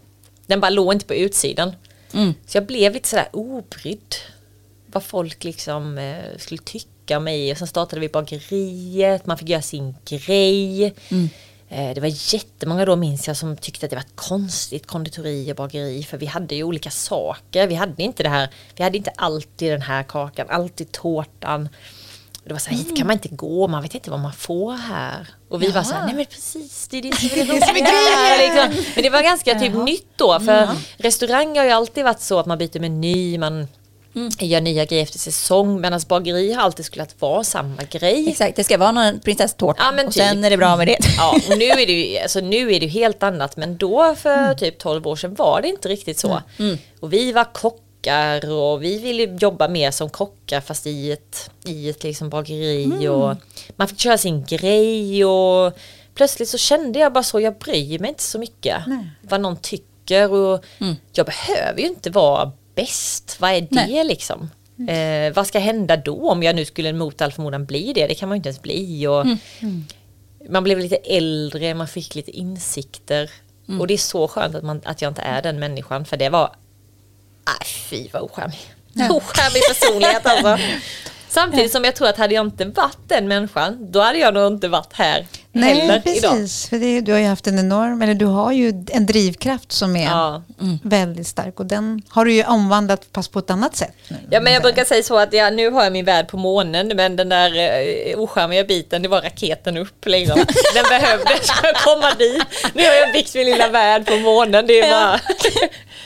Den 0.46 0.60
bara 0.60 0.70
låg 0.70 0.92
inte 0.92 1.06
på 1.06 1.14
utsidan. 1.14 1.72
Mm. 2.14 2.34
Så 2.46 2.56
jag 2.56 2.66
blev 2.66 2.92
lite 2.92 3.08
sådär 3.08 3.28
obrydd. 3.32 4.14
Vad 4.86 5.02
folk 5.02 5.44
liksom 5.44 5.98
eh, 5.98 6.38
skulle 6.38 6.60
tycka 6.64 6.88
om 7.10 7.24
mig. 7.24 7.52
Och 7.52 7.58
sen 7.58 7.66
startade 7.66 8.00
vi 8.00 8.08
bageriet, 8.08 9.26
man 9.26 9.38
fick 9.38 9.48
göra 9.48 9.62
sin 9.62 9.94
grej. 10.04 10.94
Eh, 11.68 11.94
det 11.94 12.00
var 12.00 12.34
jättemånga 12.34 12.84
då 12.84 12.96
minns 12.96 13.28
jag 13.28 13.36
som 13.36 13.56
tyckte 13.56 13.86
att 13.86 13.90
det 13.90 13.96
var 13.96 14.00
ett 14.02 14.16
konstigt 14.16 14.86
konditori 14.86 15.52
och 15.52 15.56
bageri. 15.56 16.02
För 16.02 16.18
vi 16.18 16.26
hade 16.26 16.54
ju 16.54 16.62
olika 16.62 16.90
saker. 16.90 17.66
Vi 17.66 17.74
hade 17.74 18.02
inte 18.02 18.22
det 18.22 18.28
här, 18.28 18.48
vi 18.76 18.84
hade 18.84 18.96
inte 18.96 19.10
alltid 19.16 19.72
den 19.72 19.82
här 19.82 20.02
kakan, 20.02 20.46
alltid 20.50 20.92
tårtan. 20.92 21.68
Det 22.44 22.52
var 22.52 22.60
så 22.60 22.70
här, 22.70 22.76
hit 22.76 22.96
kan 22.96 23.06
man 23.06 23.14
inte 23.14 23.28
gå, 23.28 23.68
man 23.68 23.82
vet 23.82 23.94
inte 23.94 24.10
vad 24.10 24.20
man 24.20 24.32
får 24.32 24.72
här. 24.72 25.28
Och 25.48 25.62
vi 25.62 25.70
var 25.70 25.82
så 25.82 25.94
här, 25.94 26.06
nej 26.06 26.14
men 26.14 26.26
precis, 26.26 26.88
det 26.88 26.98
är 26.98 27.02
det 27.02 27.16
som 27.16 27.28
är 27.38 27.44
roliga. 27.44 28.36
liksom. 28.38 28.84
Men 28.94 29.02
det 29.02 29.10
var 29.10 29.22
ganska 29.22 29.58
typ 29.60 29.74
nytt 29.74 30.08
då, 30.16 30.40
för 30.40 30.68
restaurang 30.96 31.56
har 31.56 31.64
ju 31.64 31.70
alltid 31.70 32.04
varit 32.04 32.20
så 32.20 32.38
att 32.38 32.46
man 32.46 32.58
byter 32.58 32.80
meny, 32.80 33.38
man 33.38 33.68
gör 34.38 34.60
nya 34.60 34.84
grejer 34.84 35.02
efter 35.02 35.18
säsong, 35.18 35.80
medan 35.80 36.00
bageri 36.08 36.52
har 36.52 36.62
alltid 36.62 36.86
skulle 36.86 37.06
vara 37.18 37.44
samma 37.44 37.82
grej. 37.90 38.28
Exakt, 38.28 38.56
det 38.56 38.64
ska 38.64 38.78
vara 38.78 38.92
någon 38.92 39.20
prinsesstårta. 39.20 39.82
Ja, 39.96 40.04
och 40.04 40.12
typ. 40.12 40.22
sen 40.22 40.44
är 40.44 40.50
det 40.50 40.56
bra 40.56 40.76
med 40.76 40.86
det. 40.86 40.98
Ja, 41.16 41.40
och 41.50 41.58
nu 41.58 41.64
är 41.64 41.86
det 41.86 41.92
ju 41.92 42.18
alltså, 42.22 42.40
nu 42.40 42.72
är 42.74 42.80
det 42.80 42.86
helt 42.86 43.22
annat, 43.22 43.56
men 43.56 43.76
då 43.76 44.14
för 44.14 44.54
typ 44.54 44.78
12 44.78 45.06
år 45.06 45.16
sedan 45.16 45.34
var 45.34 45.62
det 45.62 45.68
inte 45.68 45.88
riktigt 45.88 46.18
så. 46.18 46.42
Och 47.00 47.12
vi 47.12 47.32
var 47.32 47.52
kockar 47.52 48.50
och 48.50 48.82
vi 48.82 48.98
ville 48.98 49.36
jobba 49.40 49.68
mer 49.68 49.90
som 49.90 50.10
kockar 50.10 50.60
fast 50.60 50.86
i 50.86 51.12
ett, 51.12 51.50
i 51.66 51.90
ett 51.90 52.02
liksom 52.02 52.28
bageri 52.28 53.08
och 53.08 53.36
man 53.76 53.88
fick 53.88 53.98
köra 53.98 54.18
sin 54.18 54.44
grej 54.44 55.24
och 55.24 55.72
plötsligt 56.14 56.48
så 56.48 56.58
kände 56.58 56.98
jag 56.98 57.12
bara 57.12 57.24
så, 57.24 57.40
jag 57.40 57.58
bryr 57.58 57.98
mig 57.98 58.08
inte 58.08 58.22
så 58.22 58.38
mycket 58.38 58.76
vad 59.20 59.40
någon 59.40 59.56
tycker 59.56 60.32
och 60.32 60.64
jag 61.12 61.26
behöver 61.26 61.80
ju 61.80 61.86
inte 61.86 62.10
vara 62.10 62.52
bäst, 62.74 63.36
vad 63.40 63.50
är 63.50 63.60
det 63.60 63.68
Nej. 63.70 64.04
liksom? 64.04 64.50
Eh, 64.88 65.32
vad 65.34 65.46
ska 65.46 65.58
hända 65.58 65.96
då 65.96 66.30
om 66.30 66.42
jag 66.42 66.56
nu 66.56 66.64
skulle 66.64 66.92
mot 66.92 67.20
all 67.22 67.32
förmodan 67.32 67.64
bli 67.64 67.92
det? 67.92 68.06
Det 68.06 68.14
kan 68.14 68.28
man 68.28 68.36
ju 68.36 68.38
inte 68.38 68.48
ens 68.48 68.62
bli. 68.62 69.06
Och 69.06 69.26
Man 70.50 70.64
blev 70.64 70.78
lite 70.78 70.96
äldre, 70.96 71.74
man 71.74 71.88
fick 71.88 72.14
lite 72.14 72.30
insikter. 72.30 73.30
Och 73.80 73.86
det 73.86 73.94
är 73.94 73.98
så 73.98 74.28
skönt 74.28 74.54
att, 74.54 74.64
man, 74.64 74.80
att 74.84 75.02
jag 75.02 75.10
inte 75.10 75.22
är 75.22 75.42
den 75.42 75.58
människan, 75.58 76.04
för 76.04 76.16
det 76.16 76.28
var... 76.28 76.56
Aj, 77.44 77.66
fy 77.66 78.08
vad 78.12 78.22
ocharmig. 78.22 78.74
Ocharmig 78.94 79.62
personlighet 79.68 80.26
alltså. 80.26 80.58
Samtidigt 81.28 81.72
som 81.72 81.84
jag 81.84 81.96
tror 81.96 82.08
att 82.08 82.16
hade 82.18 82.34
jag 82.34 82.46
inte 82.46 82.64
varit 82.64 82.98
den 83.08 83.28
människan, 83.28 83.76
då 83.92 84.00
hade 84.00 84.18
jag 84.18 84.34
nog 84.34 84.52
inte 84.52 84.68
varit 84.68 84.92
här 84.92 85.26
Nej, 85.52 85.74
heller 85.74 86.02
idag. 86.16 86.32
precis. 86.32 86.68
För 86.68 86.78
det, 86.78 87.00
du 87.00 87.12
har 87.12 87.18
ju 87.18 87.26
haft 87.26 87.46
en 87.46 87.58
enorm, 87.58 88.02
eller 88.02 88.14
du 88.14 88.26
har 88.26 88.52
ju 88.52 88.84
en 88.90 89.06
drivkraft 89.06 89.72
som 89.72 89.96
är 89.96 90.04
Ja. 90.04 90.42
väldigt 90.82 91.26
stark. 91.26 91.60
Och 91.60 91.66
den 91.66 92.02
har 92.08 92.24
du 92.24 92.32
ju 92.32 92.44
omvandlat 92.44 93.02
fast 93.14 93.32
på 93.32 93.38
ett 93.38 93.50
annat 93.50 93.76
sätt. 93.76 93.92
nu, 94.08 94.16
Ja 94.30 94.40
men 94.40 94.52
jag 94.52 94.62
säger. 94.62 94.74
brukar 94.74 94.84
säga 94.84 95.02
så 95.02 95.18
att 95.18 95.32
jag, 95.32 95.54
nu 95.54 95.70
har 95.70 95.84
jag 95.84 95.92
min 95.92 96.04
värld 96.04 96.28
på 96.28 96.36
månen 96.36 96.92
men 96.96 97.16
den 97.16 97.28
där 97.28 97.56
eh, 98.10 98.18
ocharmiga 98.18 98.64
biten 98.64 99.02
det 99.02 99.08
var 99.08 99.22
raketen 99.22 99.76
upp 99.76 100.06
liksom. 100.06 100.36
Den 100.74 100.84
behövdes 100.88 101.50
för 101.50 101.68
att 101.68 101.82
komma 101.84 102.14
dit. 102.18 102.42
Nu 102.74 102.82
har 102.86 102.94
jag 102.94 103.12
byggt 103.12 103.34
min 103.34 103.46
lilla 103.46 103.68
värld 103.68 104.06
på 104.06 104.16
månen. 104.16 104.66
Det 104.66 104.80
är 104.80 104.90
bara 104.90 105.20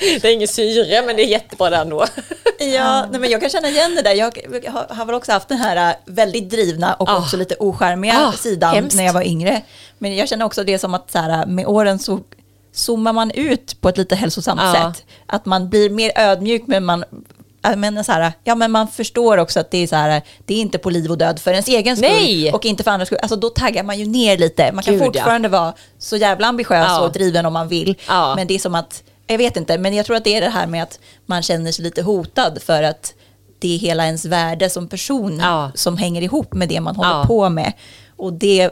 Det 0.22 0.24
är 0.28 0.32
ingen 0.32 0.48
syre 0.48 1.02
men 1.06 1.16
det 1.16 1.22
är 1.22 1.26
jättebra 1.28 1.70
där 1.70 1.80
ändå. 1.82 2.04
Ja, 2.60 3.06
nej, 3.10 3.20
men 3.20 3.30
jag 3.30 3.40
kan 3.40 3.50
känna 3.50 3.68
igen 3.68 3.94
det 3.94 4.02
där. 4.02 4.14
Jag 4.14 4.38
har, 4.72 4.94
har 4.94 5.04
väl 5.04 5.14
också 5.14 5.32
haft 5.32 5.48
den 5.48 5.58
här 5.58 5.90
äh, 5.90 5.96
väldigt 6.06 6.50
drivna 6.50 6.94
och 6.94 7.08
Ah. 7.08 7.18
också 7.18 7.36
lite 7.36 7.56
ocharmiga 7.58 8.14
Ah, 8.28 8.32
sidan 8.32 8.74
hemskt. 8.74 8.96
när 8.96 9.04
jag 9.04 9.12
var 9.12 9.22
yngre. 9.26 9.62
Men 9.98 10.16
jag 10.16 10.28
känner 10.28 10.44
också 10.44 10.64
det 10.64 10.78
som 10.78 10.94
att 10.94 11.10
så 11.10 11.18
här, 11.18 11.46
med 11.46 11.66
åren 11.66 11.98
så 11.98 12.20
zoomar 12.72 13.12
man 13.12 13.30
ut 13.30 13.80
på 13.80 13.88
ett 13.88 13.98
lite 13.98 14.14
hälsosamt 14.16 14.60
Ja. 14.64 14.72
sätt. 14.94 15.04
Att 15.26 15.46
man 15.46 15.68
blir 15.68 15.90
mer 15.90 16.12
ödmjuk 16.16 16.62
men 16.66 16.84
man 16.84 17.04
jag 17.62 17.78
menar 17.78 18.02
så 18.02 18.12
här, 18.12 18.32
ja 18.44 18.54
men 18.54 18.70
man 18.70 18.88
förstår 18.88 19.38
också 19.38 19.60
att 19.60 19.70
det 19.70 19.78
är 19.78 19.86
så 19.86 19.96
här, 19.96 20.22
det 20.46 20.54
är 20.54 20.58
inte 20.60 20.78
på 20.78 20.90
liv 20.90 21.10
och 21.10 21.18
död 21.18 21.38
för 21.40 21.50
ens 21.50 21.68
egen 21.68 21.96
skull 21.96 22.08
Nej! 22.10 22.52
och 22.52 22.64
inte 22.66 22.82
för 22.84 22.90
andras 22.90 23.08
skull. 23.08 23.18
Alltså 23.22 23.36
då 23.36 23.48
taggar 23.50 23.82
man 23.82 23.98
ju 23.98 24.06
ner 24.06 24.38
lite. 24.38 24.72
Man 24.72 24.84
kan 24.84 24.94
Gud, 24.94 25.02
ja. 25.02 25.06
fortfarande 25.06 25.48
vara 25.48 25.72
så 25.98 26.16
jävla 26.16 26.46
ambitiös 26.46 26.86
Ja. 26.88 27.00
och 27.00 27.12
driven 27.12 27.46
om 27.46 27.52
man 27.52 27.68
vill. 27.68 27.94
Ja. 28.08 28.34
Men 28.36 28.46
det 28.46 28.54
är 28.54 28.58
som 28.58 28.74
att, 28.74 29.02
jag 29.28 29.38
vet 29.38 29.56
inte, 29.56 29.78
men 29.78 29.94
jag 29.94 30.06
tror 30.06 30.16
att 30.16 30.24
det 30.24 30.34
är 30.36 30.40
det 30.40 30.48
här 30.50 30.66
med 30.66 30.82
att 30.82 30.98
man 31.26 31.42
känner 31.42 31.72
sig 31.72 31.84
lite 31.84 32.02
hotad 32.02 32.58
för 32.62 32.82
att 32.82 33.14
det 33.58 33.74
är 33.74 33.78
hela 33.78 34.04
ens 34.06 34.24
värde 34.24 34.70
som 34.70 34.88
person 34.88 35.38
Ja. 35.42 35.70
som 35.74 35.96
hänger 35.96 36.22
ihop 36.22 36.54
med 36.54 36.68
det 36.68 36.80
man 36.80 36.96
håller 36.96 37.10
Ja. 37.10 37.24
på 37.26 37.48
med. 37.48 37.72
Och 38.16 38.32
det, 38.32 38.60
eh, 38.60 38.70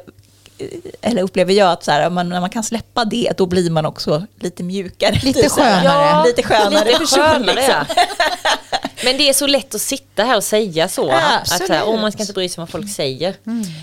eller 1.02 1.22
upplever 1.22 1.52
jag 1.54 1.70
att 1.72 1.84
så 1.84 1.90
här, 1.90 2.10
man, 2.10 2.28
när 2.28 2.40
man 2.40 2.50
kan 2.50 2.64
släppa 2.64 3.04
det, 3.04 3.32
då 3.36 3.46
blir 3.46 3.70
man 3.70 3.86
också 3.86 4.26
lite 4.40 4.62
mjukare. 4.62 5.20
Lite 5.22 5.48
skönare. 5.48 6.26
lite 6.26 6.42
skönare 6.42 6.84
Lite 6.84 6.98
person. 6.98 7.18
skönare, 7.22 7.54
liksom. 7.54 7.74
ja. 7.88 8.04
Men 9.04 9.16
det 9.16 9.28
är 9.28 9.32
så 9.32 9.46
lätt 9.46 9.74
att 9.74 9.80
sitta 9.80 10.24
här 10.24 10.36
och 10.36 10.44
säga 10.44 10.88
så. 10.88 11.06
Ja, 11.06 11.36
att 11.38 11.48
så 11.66 11.72
här, 11.72 11.84
oh, 11.84 12.00
man 12.00 12.12
ska 12.12 12.20
inte 12.22 12.32
bry 12.32 12.48
sig 12.48 12.60
om 12.60 12.62
vad 12.62 12.68
folk 12.70 12.90
säger. 12.90 13.34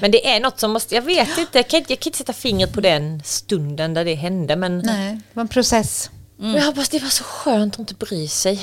Men 0.01 0.11
det 0.11 0.28
är 0.36 0.39
något 0.39 0.59
som 0.59 0.71
måste, 0.71 0.95
jag 0.95 1.01
vet 1.01 1.38
inte, 1.38 1.57
jag 1.57 1.67
kan, 1.67 1.78
inte- 1.80 1.93
jag 1.93 1.99
kan 1.99 2.07
inte 2.09 2.17
sätta 2.17 2.34
fingret 2.34 2.74
på 2.74 2.82
den 2.82 3.21
stunden 3.26 3.93
där 3.93 4.05
det 4.05 4.15
hände. 4.15 4.55
Men 4.55 4.78
Nej, 4.78 5.13
det 5.13 5.21
var 5.34 5.41
en 5.41 5.47
process. 5.47 6.09
Mm. 6.43 6.55
jag 6.55 6.63
hoppas 6.65 6.89
det 6.89 6.99
var 6.99 7.09
så 7.09 7.23
skönt 7.23 7.73
att 7.73 7.79
inte 7.79 7.93
bry 7.93 8.27
sig. 8.27 8.59